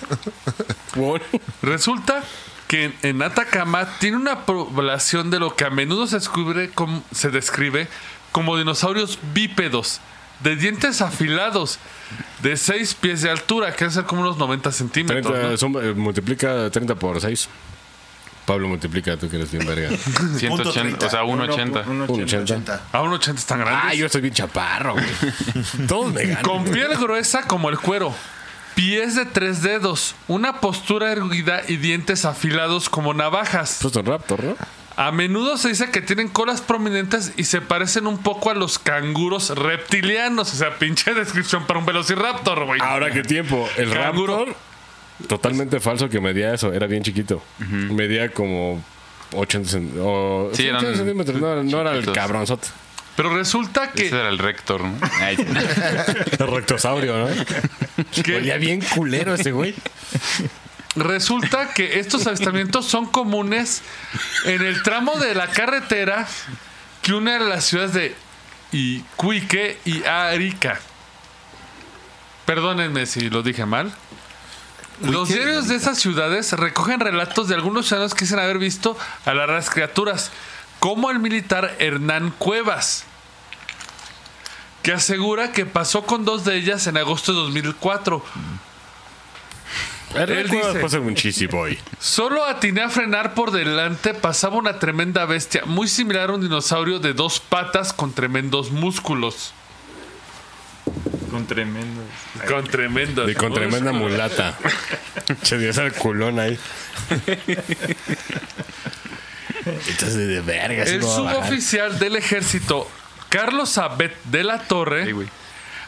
Bueno, 0.96 1.26
Resulta 1.62 2.22
que 2.74 2.92
en- 3.04 3.22
Atacama 3.22 3.88
tiene 4.00 4.18
una 4.18 4.46
población 4.48 5.30
de 5.30 5.38
lo 5.40 5.56
que 5.56 5.64
a 5.64 5.70
menudo 5.70 6.08
se 6.08 6.16
descubre 6.16 6.72
como, 6.72 7.04
se 7.12 7.30
describe 7.30 7.88
como 8.32 8.58
dinosaurios 8.58 9.20
bípedos, 9.32 10.02
de 10.40 10.56
dientes 10.56 11.00
afilados, 11.02 11.78
de 12.42 12.58
6 12.58 12.96
pies 12.96 13.22
de 13.22 13.30
altura, 13.30 13.76
que 13.76 13.86
es 13.86 13.96
como 14.08 14.22
unos 14.22 14.38
90 14.38 14.72
centímetros. 14.72 15.24
30, 15.24 15.50
¿no? 15.52 15.58
suma- 15.58 15.82
eh, 15.84 15.94
multiplica 15.94 16.72
30 16.72 16.96
por 16.96 17.22
6. 17.22 17.48
Pablo 18.48 18.68
multiplica, 18.68 19.18
tú 19.18 19.30
que 19.30 19.36
eres 19.36 19.52
bien 19.52 19.68
verga. 19.68 19.90
180, 20.40 21.06
o 21.06 21.10
sea, 21.12 21.24
180. 21.24 21.86
1,80. 21.86 22.80
A 22.92 23.02
un 23.04 23.14
80 23.14 23.40
están 23.40 23.60
grandes. 23.60 23.84
Ah, 23.86 23.94
yo 23.94 24.08
estoy 24.08 24.22
bien 24.22 24.34
chaparro, 24.34 24.94
güey. 24.94 25.06
Todos 25.88 26.12
me 26.12 26.26
ganan. 26.26 26.42
Con 26.44 26.64
piel 26.66 26.90
gruesa 26.98 27.44
como 27.44 27.70
el 27.70 27.78
cuero, 27.78 28.16
pies 28.76 29.16
de 29.16 29.26
tres 29.26 29.62
dedos, 29.62 30.16
una 30.28 30.60
postura 30.60 31.12
erguida 31.12 31.62
y 31.68 31.78
dientes 31.78 32.26
afilados 32.26 32.90
como 32.90 33.14
navajas. 33.14 33.80
Raptor, 34.04 34.44
¿no? 34.44 34.56
A 34.96 35.12
menudo 35.12 35.58
se 35.58 35.70
dice 35.70 35.90
que 35.90 36.02
tienen 36.02 36.28
colas 36.28 36.62
prominentes 36.62 37.34
y 37.36 37.46
se 37.46 37.62
parecen 37.62 38.06
un 38.06 38.20
poco 38.20 38.52
a 38.52 38.54
los 38.54 38.78
canguros 38.78 39.50
reptilianos. 39.58 40.54
O 40.54 40.56
sea, 40.56 40.78
pinche 40.78 41.14
descripción 41.16 41.66
para 41.66 41.80
un 41.80 41.86
velociraptor, 41.88 42.66
güey. 42.66 42.80
Ahora 42.82 43.12
qué 43.12 43.24
tiempo. 43.24 43.68
El 43.78 43.92
Canguro. 43.92 44.38
Raptor, 44.46 44.56
totalmente 45.28 45.80
falso 45.80 46.10
que 46.10 46.20
medía 46.20 46.54
eso. 46.54 46.72
Era 46.74 46.86
bien 46.86 47.02
chiquito. 47.02 47.42
Medía 47.60 48.30
como 48.34 48.84
80 49.34 49.70
cen- 49.70 49.92
o- 50.00 50.50
Sí, 50.52 50.58
sí, 50.62 50.68
eran 50.68 50.78
80 50.82 50.98
centímetros. 50.98 51.42
No, 51.42 51.64
no 51.64 51.82
era 51.82 51.94
el 51.94 52.12
cabronzote. 52.12 52.68
Pero 53.16 53.36
resulta 53.36 53.92
que, 53.92 54.08
Ese 54.08 54.20
era 54.20 54.30
el 54.30 54.40
rector, 54.40 54.82
¿no? 54.84 54.98
El 56.40 56.48
rectosaurio, 56.48 57.18
¿no? 57.18 57.28
que- 58.24 58.38
Olía 58.38 58.58
bien 58.58 58.82
culero 58.82 59.36
ese 59.36 59.52
güey. 59.52 59.76
resulta 60.96 61.74
que 61.74 62.00
estos 62.00 62.26
avistamientos 62.28 62.86
son 62.88 63.06
comunes 63.06 63.82
en 64.46 64.62
el 64.64 64.82
tramo 64.84 65.18
de 65.20 65.36
la 65.36 65.48
carretera 65.48 66.28
que 67.02 67.14
une 67.14 67.34
a 67.36 67.40
las 67.40 67.66
ciudades 67.66 67.94
de 67.94 68.16
Iquique 68.72 69.78
y 69.86 70.04
Arica. 70.06 70.80
Perdónenme 72.46 73.06
si 73.06 73.30
lo 73.30 73.44
dije 73.44 73.66
mal. 73.66 73.94
Los 75.02 75.30
diarios 75.30 75.68
de 75.68 75.76
esas 75.76 75.98
ciudades 76.00 76.52
recogen 76.54 77.00
relatos 77.00 77.48
de 77.48 77.56
algunos 77.56 77.88
ciudadanos 77.88 78.14
que 78.14 78.26
dicen 78.26 78.40
haber 78.40 78.58
visto 78.58 78.98
a 79.26 79.34
las 79.34 79.48
raras 79.48 79.70
criaturas, 79.70 80.32
como 80.84 81.10
el 81.12 81.20
militar 81.20 81.78
Hernán 81.80 82.32
Cuevas, 82.38 83.06
que 84.82 84.92
asegura 84.92 85.54
que 85.54 85.66
pasó 85.66 86.06
con 86.06 86.26
dos 86.26 86.44
de 86.44 86.58
ellas 86.58 86.88
en 86.88 86.98
agosto 86.98 87.32
de 87.32 87.40
2004. 87.40 88.22
El 90.16 90.22
Él 90.24 90.28
recuerdo 90.28 90.58
dice- 90.58 90.72
después 90.74 90.92
de 90.92 91.00
un 91.00 91.16
cheesy 91.16 91.48
boy. 91.48 91.80
Solo 92.02 92.44
atiné 92.44 92.82
a 92.82 92.90
frenar 92.90 93.34
por 93.34 93.52
delante, 93.52 94.14
pasaba 94.14 94.58
una 94.58 94.78
tremenda 94.80 95.24
bestia, 95.26 95.62
muy 95.66 95.88
similar 95.88 96.32
a 96.32 96.34
un 96.34 96.42
dinosaurio 96.42 97.00
de 97.00 97.14
dos 97.14 97.40
patas 97.40 97.94
con 97.94 98.12
tremendos 98.12 98.72
músculos. 98.72 99.54
Con 101.32 101.48
tremendos. 101.48 102.04
Con 102.46 102.66
tremendo. 102.66 103.30
Y 103.30 103.36
con 103.36 103.54
tremenda 103.54 103.94
mulata. 103.94 104.58
Che, 105.44 105.58
dio 105.58 105.72
culón 105.94 106.40
ahí. 106.40 106.60
Entonces, 109.66 110.16
de 110.16 110.42
verga. 110.42 110.84
El 110.84 111.02
suboficial 111.02 112.00
del 112.00 112.16
ejército, 112.16 112.90
Carlos 113.30 113.78
Abet 113.78 114.16
de 114.26 114.44
la 114.44 114.60
Torre, 114.64 115.06
Sí, 115.06 115.14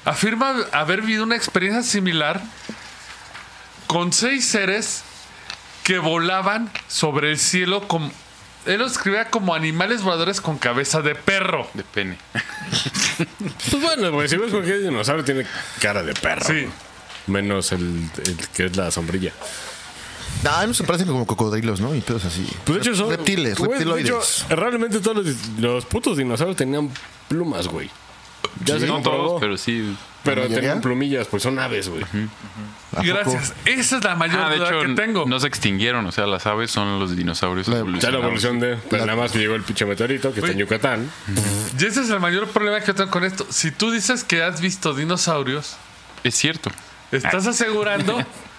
afirma 0.06 0.56
haber 0.72 1.02
vivido 1.02 1.24
una 1.24 1.36
experiencia 1.36 1.84
similar 1.84 2.42
con 3.88 4.14
seis 4.14 4.46
seres 4.46 5.04
que 5.84 6.00
volaban 6.00 6.72
sobre 6.88 7.32
el 7.32 7.38
cielo 7.38 7.88
como... 7.88 8.12
Él 8.66 8.80
lo 8.80 8.88
escribía 8.88 9.30
como 9.30 9.54
animales 9.54 10.02
voladores 10.02 10.42
con 10.42 10.58
cabeza 10.58 11.02
de 11.02 11.14
perro. 11.14 11.68
De 11.74 11.84
pene. 11.84 12.18
Pues 13.70 13.82
bueno, 13.82 14.12
güey, 14.12 14.28
si 14.28 14.36
ves 14.36 14.52
cualquier 14.52 14.82
dinosaurio 14.82 15.24
tiene 15.24 15.46
cara 15.80 16.04
de 16.04 16.14
perro. 16.14 16.46
Sí. 16.46 16.68
Menos 17.28 17.72
el, 17.72 18.10
el 18.26 18.38
que 18.50 18.66
es 18.66 18.76
la 18.76 18.92
sombrilla. 18.92 19.32
No, 20.46 20.52
a 20.52 20.66
mí 20.68 20.74
se 20.74 20.84
parecen 20.86 21.08
como 21.08 21.26
cocodrilos, 21.28 21.82
¿no? 21.82 21.94
Y 21.94 22.00
pedos 22.02 22.24
así. 22.26 22.48
Pues 22.64 22.78
de 22.78 22.82
hecho 22.84 22.96
son 22.96 23.10
reptiles, 23.10 23.58
güey, 23.58 23.72
de 23.80 23.86
reptiloides. 23.86 24.46
hecho, 24.46 24.56
realmente 24.56 25.00
todos 25.02 25.26
los, 25.26 25.36
los 25.60 25.86
putos 25.86 26.18
dinosaurios 26.18 26.56
tenían 26.56 26.90
plumas, 27.28 27.68
güey. 27.68 27.90
Ya 28.64 28.80
se 28.80 28.86
no 28.88 28.94
comprobó. 28.96 29.26
todos, 29.28 29.42
pero 29.42 29.58
sí. 29.58 29.96
Pero 30.24 30.48
tenían 30.48 30.82
plumillas, 30.82 31.28
pues 31.28 31.44
son 31.44 31.60
aves, 31.60 31.90
güey. 31.90 32.04
Gracias. 33.04 33.54
Esa 33.66 33.98
es 33.98 34.04
la 34.04 34.16
mayor 34.16 34.40
Ah, 34.40 34.50
de 34.50 34.58
duda 34.58 34.70
hecho, 34.70 34.82
que 34.82 34.94
tengo. 34.94 35.26
no 35.28 35.40
se 35.40 35.48
extinguieron. 35.48 36.06
O 36.06 36.12
sea, 36.12 36.26
las 36.26 36.46
aves 36.48 36.72
son 36.72 37.00
los 37.00 37.16
dinosaurios 37.16 37.68
La- 37.68 37.84
Ya 38.00 38.12
la 38.12 38.20
evolución 38.20 38.60
de. 38.60 38.78
Pero 38.90 39.06
nada 39.06 39.18
más 39.20 39.32
que 39.32 39.40
llegó 39.40 39.56
el 39.56 39.64
pinche 39.64 39.86
meteorito 39.86 40.32
que 40.34 40.40
está 40.40 40.52
en. 40.52 40.58
Yucatán. 40.58 41.12
Y 41.80 41.86
ese 41.86 42.02
es 42.02 42.10
el 42.10 42.20
mayor 42.20 42.48
problema 42.48 42.80
que 42.80 42.88
yo 42.88 42.96
tengo 42.96 43.12
con 43.12 43.24
esto. 43.24 43.46
Si 43.50 43.72
tú 43.72 43.92
dices 43.92 44.24
que 44.24 44.42
has 44.44 44.62
visto 44.62 44.94
dinosaurios, 44.94 45.76
Es 46.24 46.36
cierto. 46.36 46.72
estás 47.12 47.46
asegurando 47.48 48.18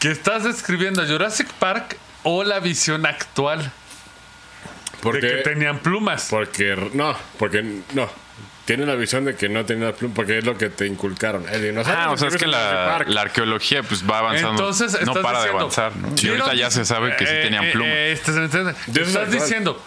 que 0.00 0.10
estás 0.10 0.42
describiendo 0.44 1.06
Jurassic 1.06 1.48
Park 1.52 1.96
o 2.24 2.42
la 2.42 2.58
visión 2.58 3.06
actual 3.06 3.62
de 3.62 3.70
Porque. 5.02 5.20
que 5.20 5.36
tenían 5.36 5.78
plumas. 5.78 6.26
Porque. 6.28 6.76
No, 6.94 7.16
porque. 7.38 7.62
No. 7.94 8.10
Tiene 8.66 8.86
la 8.86 8.94
visión 8.94 9.24
de 9.24 9.34
que 9.34 9.48
no 9.48 9.64
tenía 9.64 9.92
plumas. 9.92 10.14
Porque 10.14 10.38
es 10.38 10.44
lo 10.44 10.56
que 10.58 10.68
te 10.68 10.86
inculcaron. 10.86 11.44
El 11.48 11.62
dinosaurio. 11.62 12.02
Ah, 12.04 12.10
o 12.12 12.16
sea, 12.16 12.28
es 12.28 12.36
que 12.36 12.46
la, 12.46 12.96
arqueaología 12.96 13.82
pues 13.82 14.08
va 14.08 14.18
avanzando. 14.18 14.50
Entonces 14.50 15.00
no 15.04 15.14
para 15.14 15.42
de 15.42 15.50
avanzar. 15.50 15.96
¿no? 15.96 16.08
Y 16.08 16.20
¿vieron- 16.20 16.42
ahorita 16.42 16.54
ya 16.54 16.70
se 16.70 16.84
sabe 16.84 17.16
que 17.16 17.26
sí 17.26 17.32
Eh, 17.34 17.42
tenían 17.44 17.64
eh, 17.64 17.70
plumas. 17.72 17.90
eh, 17.92 18.12
este, 18.12 18.44
este, 18.44 18.60
este. 18.70 18.92
Yo 18.92 19.02
estás 19.02 19.30
diciendo, 19.30 19.82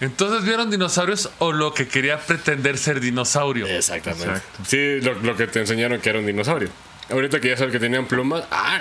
entonces 0.00 0.44
vieron 0.44 0.70
dinosaurios 0.70 1.30
o 1.38 1.52
lo 1.52 1.72
que 1.72 1.86
quería 1.86 2.18
pretender 2.18 2.78
ser 2.78 3.00
dinosaurio. 3.00 3.66
Exactamente. 3.66 4.24
Exacto. 4.26 4.58
Sí, 4.66 5.00
lo, 5.02 5.14
lo 5.14 5.36
que 5.36 5.46
te 5.46 5.60
enseñaron 5.60 6.00
que 6.00 6.08
era 6.10 6.18
un 6.18 6.26
dinosaurio. 6.26 6.68
Ahorita 7.10 7.38
que 7.40 7.50
ya 7.50 7.56
sabes 7.56 7.72
que 7.72 7.78
tenían 7.78 8.06
plumas. 8.06 8.42
¡Ah! 8.50 8.80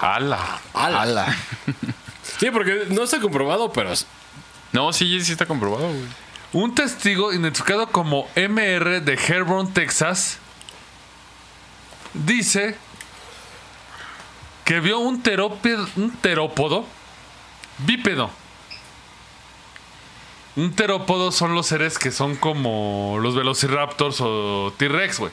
¡Hala! 0.00 0.60
¡Hala! 0.74 1.02
Ala. 1.02 1.36
Sí, 2.38 2.50
porque 2.50 2.86
no 2.90 3.04
está 3.04 3.20
comprobado, 3.20 3.72
pero. 3.72 3.92
No, 4.72 4.92
sí, 4.92 5.20
sí 5.24 5.32
está 5.32 5.46
comprobado, 5.46 5.88
güey. 5.88 6.06
Un 6.52 6.74
testigo 6.74 7.32
identificado 7.32 7.86
como 7.88 8.28
MR 8.34 9.00
de 9.00 9.14
Hebron, 9.14 9.72
Texas, 9.72 10.38
dice 12.14 12.76
que 14.64 14.80
vio 14.80 14.98
un, 14.98 15.22
un 15.96 16.10
terópodo 16.20 16.86
bípedo. 17.78 18.30
Un 20.56 20.72
terópodo 20.74 21.30
son 21.32 21.54
los 21.54 21.66
seres 21.66 21.98
que 21.98 22.10
son 22.10 22.36
como 22.36 23.18
los 23.20 23.34
velociraptors 23.34 24.20
o 24.20 24.72
T-Rex, 24.76 25.18
güey. 25.18 25.32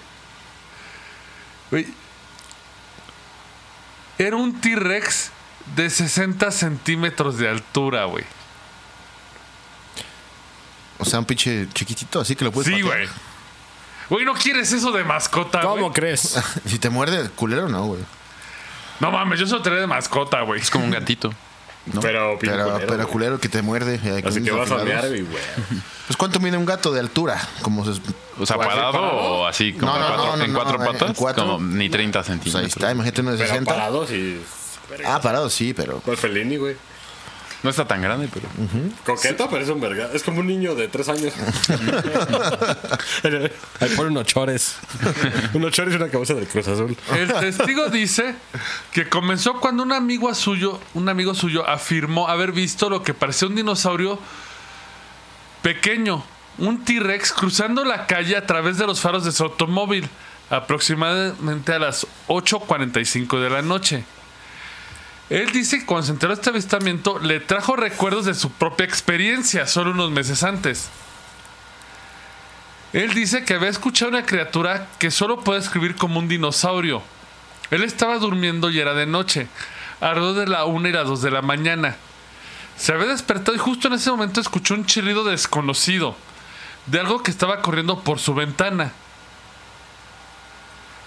Era 4.24 4.36
un 4.38 4.60
T-Rex 4.60 5.32
de 5.76 5.90
60 5.90 6.52
centímetros 6.52 7.38
de 7.38 7.50
altura, 7.50 8.06
güey. 8.06 8.24
O 11.00 11.06
sea, 11.06 11.20
un 11.20 11.26
pinche 11.26 11.68
chiquitito, 11.74 12.22
así 12.22 12.36
que 12.36 12.46
lo 12.46 12.52
puedes 12.52 12.74
Sí, 12.74 12.82
patear. 12.84 12.98
güey. 13.08 13.10
Güey, 14.10 14.26
¿no 14.26 14.34
quieres 14.34 14.72
eso 14.72 14.92
de 14.92 15.04
mascota, 15.04 15.62
¿Cómo 15.62 15.76
güey? 15.90 15.94
crees? 15.94 16.40
Si 16.66 16.80
te 16.80 16.90
muerde, 16.90 17.30
culero, 17.32 17.68
no, 17.68 17.86
güey. 17.86 18.02
No 19.00 19.12
mames, 19.12 19.40
yo 19.40 19.46
se 19.48 19.54
lo 19.54 19.62
traía 19.62 19.82
de 19.82 19.88
mascota, 19.88 20.42
güey. 20.42 20.62
Es 20.62 20.70
como 20.70 20.86
un 20.86 20.92
gatito. 20.92 21.34
No. 21.86 22.00
Pero, 22.00 22.38
pero, 22.40 22.64
culero, 22.64 22.78
pero 22.88 22.96
güey. 23.04 23.08
culero 23.12 23.40
que 23.40 23.50
te 23.50 23.62
muerde. 23.62 24.00
eh, 24.04 24.24
Así 24.26 24.42
que 24.42 24.52
vas 24.52 24.72
a 24.72 24.76
güey. 24.78 25.26
Pues, 26.08 26.18
¿cuánto 26.18 26.40
mide 26.42 26.58
un 26.58 26.66
gato 26.66 26.92
de 26.92 27.00
altura? 27.00 27.42
Como 27.62 27.86
se... 27.86 28.00
O 28.38 28.46
sea, 28.46 28.58
parado, 28.58 28.92
parado? 28.92 29.12
o 29.14 29.48
así, 29.48 29.72
como 29.74 29.86
No, 29.94 30.00
no, 30.00 30.06
en 30.06 30.12
cuatro, 30.12 30.26
no, 30.26 30.36
no, 30.38 30.44
en 30.44 30.52
no, 30.54 30.60
cuatro 30.60 30.80
en 30.86 30.86
patas. 31.00 31.18
cuatro. 31.18 31.44
Como 31.46 31.60
ni 31.66 31.90
30 31.90 32.20
Pues 32.20 32.30
ahí 32.30 32.38
centímetros. 32.40 32.68
está, 32.76 32.92
imagínate 32.92 33.22
uno 33.22 33.32
de 33.32 33.38
Pero 33.38 33.50
60. 33.50 33.74
parados 33.74 34.12
y. 34.12 34.42
Ah, 35.06 35.22
parado, 35.22 35.50
sí, 35.50 35.74
pero... 35.74 36.00
Pues 36.06 36.20
Felini, 36.20 36.58
güey. 36.58 36.76
No 37.64 37.70
está 37.70 37.88
tan 37.88 38.02
grande, 38.02 38.30
pero. 38.32 38.48
Coqueto, 39.06 39.50
pero 39.50 39.64
es 39.64 39.70
un 39.70 39.80
verga. 39.80 40.10
Es 40.14 40.22
como 40.22 40.42
un 40.42 40.48
niño 40.48 40.76
de 40.76 40.90
tres 40.90 41.08
años. 41.08 41.34
Ahí 43.80 43.90
pone 43.96 44.10
unos 44.10 44.26
chores. 44.26 44.76
unos 45.54 45.72
chores 45.72 45.94
y 45.94 45.98
una 45.98 46.10
cabeza 46.10 46.34
de 46.34 46.46
Cruz 46.46 46.68
Azul. 46.68 46.98
El 47.18 47.34
testigo 47.34 47.88
dice 47.88 48.36
que 48.92 49.08
comenzó 49.08 49.62
cuando 49.62 49.82
un 49.84 49.94
amigo 49.94 50.34
suyo, 50.36 50.78
un 50.94 51.08
amigo 51.08 51.34
suyo 51.34 51.68
afirmó 51.68 52.28
haber 52.28 52.52
visto 52.52 52.90
lo 52.90 53.02
que 53.02 53.14
parecía 53.14 53.48
un 53.48 53.56
dinosaurio 53.56 54.20
pequeño, 55.62 56.22
un 56.58 56.84
T-Rex 56.84 57.32
cruzando 57.32 57.86
la 57.86 58.08
calle 58.08 58.36
a 58.36 58.46
través 58.46 58.78
de 58.78 58.86
los 58.86 59.00
faros 59.00 59.24
de 59.24 59.32
su 59.32 59.42
automóvil, 59.44 60.10
aproximadamente 60.50 61.72
a 61.72 61.80
las 61.80 62.06
8:45 62.28 63.40
de 63.40 63.50
la 63.50 63.62
noche. 63.62 64.04
Él 65.30 65.52
dice 65.52 65.80
que 65.80 65.86
cuando 65.86 66.08
se 66.08 66.12
enteró 66.12 66.34
de 66.34 66.42
este 66.42 66.50
avistamiento 66.50 67.20
le 67.20 67.40
trajo 67.40 67.76
recuerdos 67.76 68.26
de 68.26 68.34
su 68.34 68.52
propia 68.52 68.86
experiencia 68.86 69.68
solo 69.68 69.92
unos 69.92 70.12
meses 70.12 70.44
antes. 70.44 70.90
Él 72.92 73.14
dice 73.14 73.44
que 73.44 73.56
había 73.56 73.70
escuchado 73.70 74.12
una 74.12 74.26
criatura 74.26 74.88
que 75.00 75.10
solo 75.10 75.40
puede 75.42 75.60
escribir 75.60 75.96
como 75.96 76.20
un 76.20 76.28
dinosaurio. 76.28 77.02
Él 77.72 77.84
estaba 77.84 78.20
durmiendo 78.20 78.70
y 78.70 78.80
era 78.80 78.94
de 78.94 79.08
noche, 79.08 79.48
alrededor 80.00 80.36
de 80.36 80.48
la 80.48 80.66
1 80.66 80.90
y 80.90 80.92
las 80.92 81.08
2 81.08 81.22
de 81.24 81.32
la 81.32 81.42
mañana. 81.42 81.96
Se 82.78 82.92
había 82.92 83.08
despertado 83.08 83.56
y 83.56 83.60
justo 83.60 83.88
en 83.88 83.96
ese 83.96 84.12
momento 84.12 84.42
escuchó 84.42 84.76
un 84.76 84.86
chillido 84.86 85.24
desconocido, 85.24 86.16
de 86.86 87.00
algo 87.00 87.24
que 87.24 87.32
estaba 87.32 87.62
corriendo 87.62 88.02
por 88.02 88.20
su 88.20 88.36
ventana. 88.36 88.92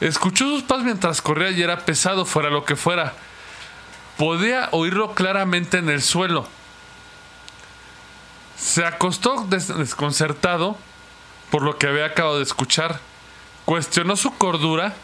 Escuchó 0.01 0.47
sus 0.47 0.63
pasos 0.65 0.85
mientras 0.85 1.23
corría 1.23 1.51
y 1.51 1.63
era 1.63 1.85
pesado, 1.85 2.25
fuera 2.25 2.51
lo 2.51 2.65
que 2.65 2.75
fuera. 2.75 3.15
Podía 4.19 4.69
oírlo 4.73 5.15
claramente 5.15 5.79
en 5.79 5.89
el 5.91 6.03
suelo. 6.03 6.47
Se 8.57 8.85
acostó 8.85 9.45
des- 9.49 9.69
desconcertado 9.77 10.77
por 11.51 11.63
lo 11.63 11.77
que 11.79 11.87
había 11.87 12.07
acabado 12.07 12.39
de 12.39 12.43
escuchar. 12.43 13.01
Cuestionó 13.67 14.17
su 14.17 14.33
cordura 14.37 14.95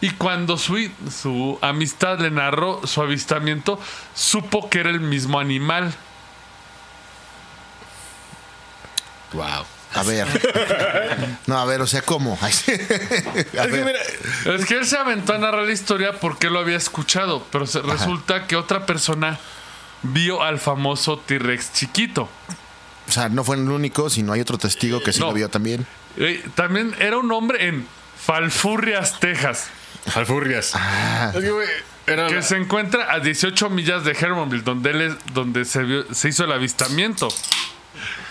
y 0.00 0.10
cuando 0.10 0.58
su, 0.58 0.90
su 1.10 1.58
amistad 1.62 2.18
le 2.18 2.30
narró 2.30 2.86
su 2.86 3.00
avistamiento, 3.00 3.80
supo 4.14 4.68
que 4.68 4.80
era 4.80 4.90
el 4.90 5.00
mismo 5.00 5.38
animal. 5.40 5.94
Wow. 9.32 9.64
A 9.94 10.02
ver. 10.04 10.26
No, 11.46 11.58
a 11.58 11.64
ver, 11.64 11.80
o 11.82 11.86
sea, 11.86 12.02
¿cómo? 12.02 12.38
Ay, 12.40 12.52
sí. 12.52 12.72
A 12.72 12.74
Es 12.74 13.46
que 13.50 13.66
ver. 13.66 13.84
mira, 13.84 13.98
Es 14.56 14.66
que 14.66 14.74
él 14.74 14.86
se 14.86 14.96
aventó 14.96 15.34
a 15.34 15.38
narrar 15.38 15.64
la 15.64 15.72
historia 15.72 16.12
porque 16.20 16.48
lo 16.50 16.58
había 16.60 16.76
escuchado, 16.76 17.46
pero 17.52 17.66
se- 17.66 17.80
resulta 17.82 18.46
que 18.46 18.56
otra 18.56 18.86
persona 18.86 19.38
vio 20.02 20.42
al 20.42 20.58
famoso 20.58 21.18
T-Rex 21.18 21.72
chiquito. 21.74 22.28
O 23.08 23.12
sea, 23.12 23.28
no 23.28 23.44
fue 23.44 23.56
el 23.56 23.68
único, 23.68 24.08
sino 24.10 24.32
hay 24.32 24.40
otro 24.40 24.58
testigo 24.58 25.00
que 25.02 25.12
sí 25.12 25.20
No. 25.20 25.26
lo 25.26 25.32
vio 25.34 25.48
también. 25.48 25.86
Eh, 26.16 26.42
también 26.54 26.94
era 26.98 27.18
un 27.18 27.30
hombre 27.32 27.66
en 27.68 27.86
Falfurrias, 28.24 29.18
Texas, 29.20 29.68
alfurrias. 30.14 30.72
Ah. 30.74 31.32
Es 31.34 31.40
que, 31.42 31.50
güey, 31.50 31.68
era 32.06 32.26
que 32.28 32.36
la- 32.36 32.42
se 32.42 32.56
encuentra 32.56 33.12
a 33.12 33.20
18 33.20 33.68
millas 33.70 34.04
de 34.04 34.12
Hermanville, 34.12 34.62
donde, 34.62 34.90
él 34.90 35.00
es- 35.02 35.16
donde 35.34 35.64
se, 35.64 35.80
vio- 35.82 36.06
se 36.14 36.28
hizo 36.28 36.44
el 36.44 36.52
avistamiento. 36.52 37.28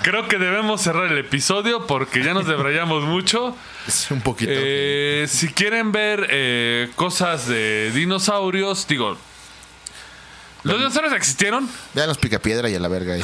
Creo 0.04 0.28
que 0.28 0.38
debemos 0.38 0.82
cerrar 0.82 1.12
el 1.12 1.18
episodio 1.18 1.86
porque 1.86 2.24
ya 2.24 2.34
nos 2.34 2.48
debrayamos 2.48 3.04
mucho. 3.04 3.56
Es 3.88 4.12
un 4.12 4.22
poquito. 4.22 4.52
Eh, 4.54 5.26
si 5.28 5.50
quieren 5.50 5.92
ver 5.92 6.28
eh, 6.30 6.92
cosas 6.96 7.48
de 7.48 7.92
dinosaurios, 7.92 8.88
digo, 8.88 9.18
los 10.64 10.78
dinosaurios 10.78 11.14
existieron, 11.14 11.68
Vean 11.96 12.08
los 12.08 12.20
picapiedra 12.20 12.70
y 12.70 12.76
a 12.76 12.80
la 12.80 12.88
verga. 12.88 13.14
ahí. 13.16 13.24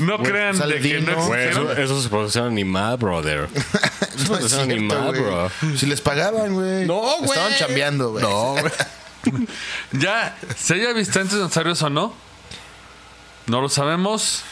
no 0.00 0.18
crean 0.18 0.54
sale 0.54 0.80
de 0.80 0.80
que 0.80 1.00
no. 1.00 1.26
Güey, 1.26 1.40
existieron. 1.44 1.72
eso, 1.72 1.82
eso 1.82 2.00
es 2.00 2.08
producción 2.08 2.46
animal, 2.46 2.96
brother. 2.98 3.48
No 4.28 4.36
es 4.36 4.44
es 4.44 4.52
cierto, 4.52 4.70
animal, 4.70 5.08
güey. 5.08 5.22
bro. 5.22 5.50
Si 5.76 5.86
les 5.86 6.02
pagaban, 6.02 6.52
güey. 6.52 6.86
No, 6.86 7.00
güey. 7.00 7.30
Estaban 7.30 7.54
chambeando, 7.56 8.10
güey. 8.10 8.22
No, 8.22 8.52
güey. 8.52 9.48
Ya, 9.92 10.36
se 10.54 10.74
haya 10.74 10.92
visto 10.92 11.18
antes 11.18 11.36
dinosaurios 11.36 11.80
o 11.82 11.88
no, 11.88 12.14
no 13.46 13.60
lo 13.62 13.70
sabemos. 13.70 14.44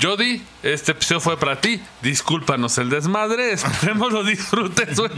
Jody, 0.00 0.42
este 0.62 0.92
episodio 0.92 1.20
fue 1.20 1.38
para 1.38 1.60
ti. 1.60 1.80
Discúlpanos 2.00 2.78
el 2.78 2.88
desmadre. 2.88 3.52
Esperemos 3.52 4.12
lo 4.12 4.24
disfrutes, 4.24 4.98
güey. 4.98 5.10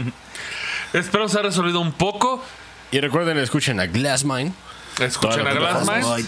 Espero 0.93 1.29
se 1.29 1.39
ha 1.39 1.41
resolvido 1.41 1.79
un 1.79 1.93
poco. 1.93 2.43
Y 2.91 2.99
recuerden, 2.99 3.37
escuchen 3.37 3.79
a 3.79 3.85
Glassmine. 3.87 4.53
Escuchen 4.99 5.47
a. 5.47 6.13
Ay. 6.15 6.27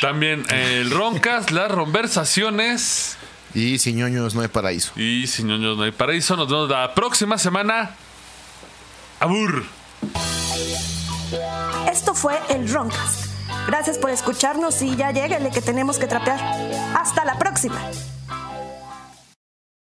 También 0.00 0.44
el 0.50 0.90
Roncas, 0.90 1.50
las 1.50 1.72
conversaciones. 1.72 3.16
Y 3.54 3.78
sin 3.78 3.96
ñoños 3.96 4.34
no 4.34 4.40
hay 4.40 4.48
paraíso. 4.48 4.92
Y 4.96 5.26
sin 5.26 5.48
ñoños 5.48 5.76
no 5.76 5.82
hay 5.82 5.92
paraíso. 5.92 6.36
Nos 6.36 6.48
vemos 6.48 6.70
la 6.70 6.94
próxima 6.94 7.38
semana. 7.38 7.90
Abur. 9.20 9.64
Esto 11.90 12.14
fue 12.14 12.38
el 12.48 12.68
Roncast. 12.68 13.31
Gracias 13.66 13.98
por 13.98 14.10
escucharnos 14.10 14.82
y 14.82 14.96
ya 14.96 15.10
lléguenle 15.10 15.50
que 15.50 15.62
tenemos 15.62 15.98
que 15.98 16.06
trapear. 16.06 16.40
Hasta 16.94 17.24
la 17.24 17.38
próxima. 17.38 17.80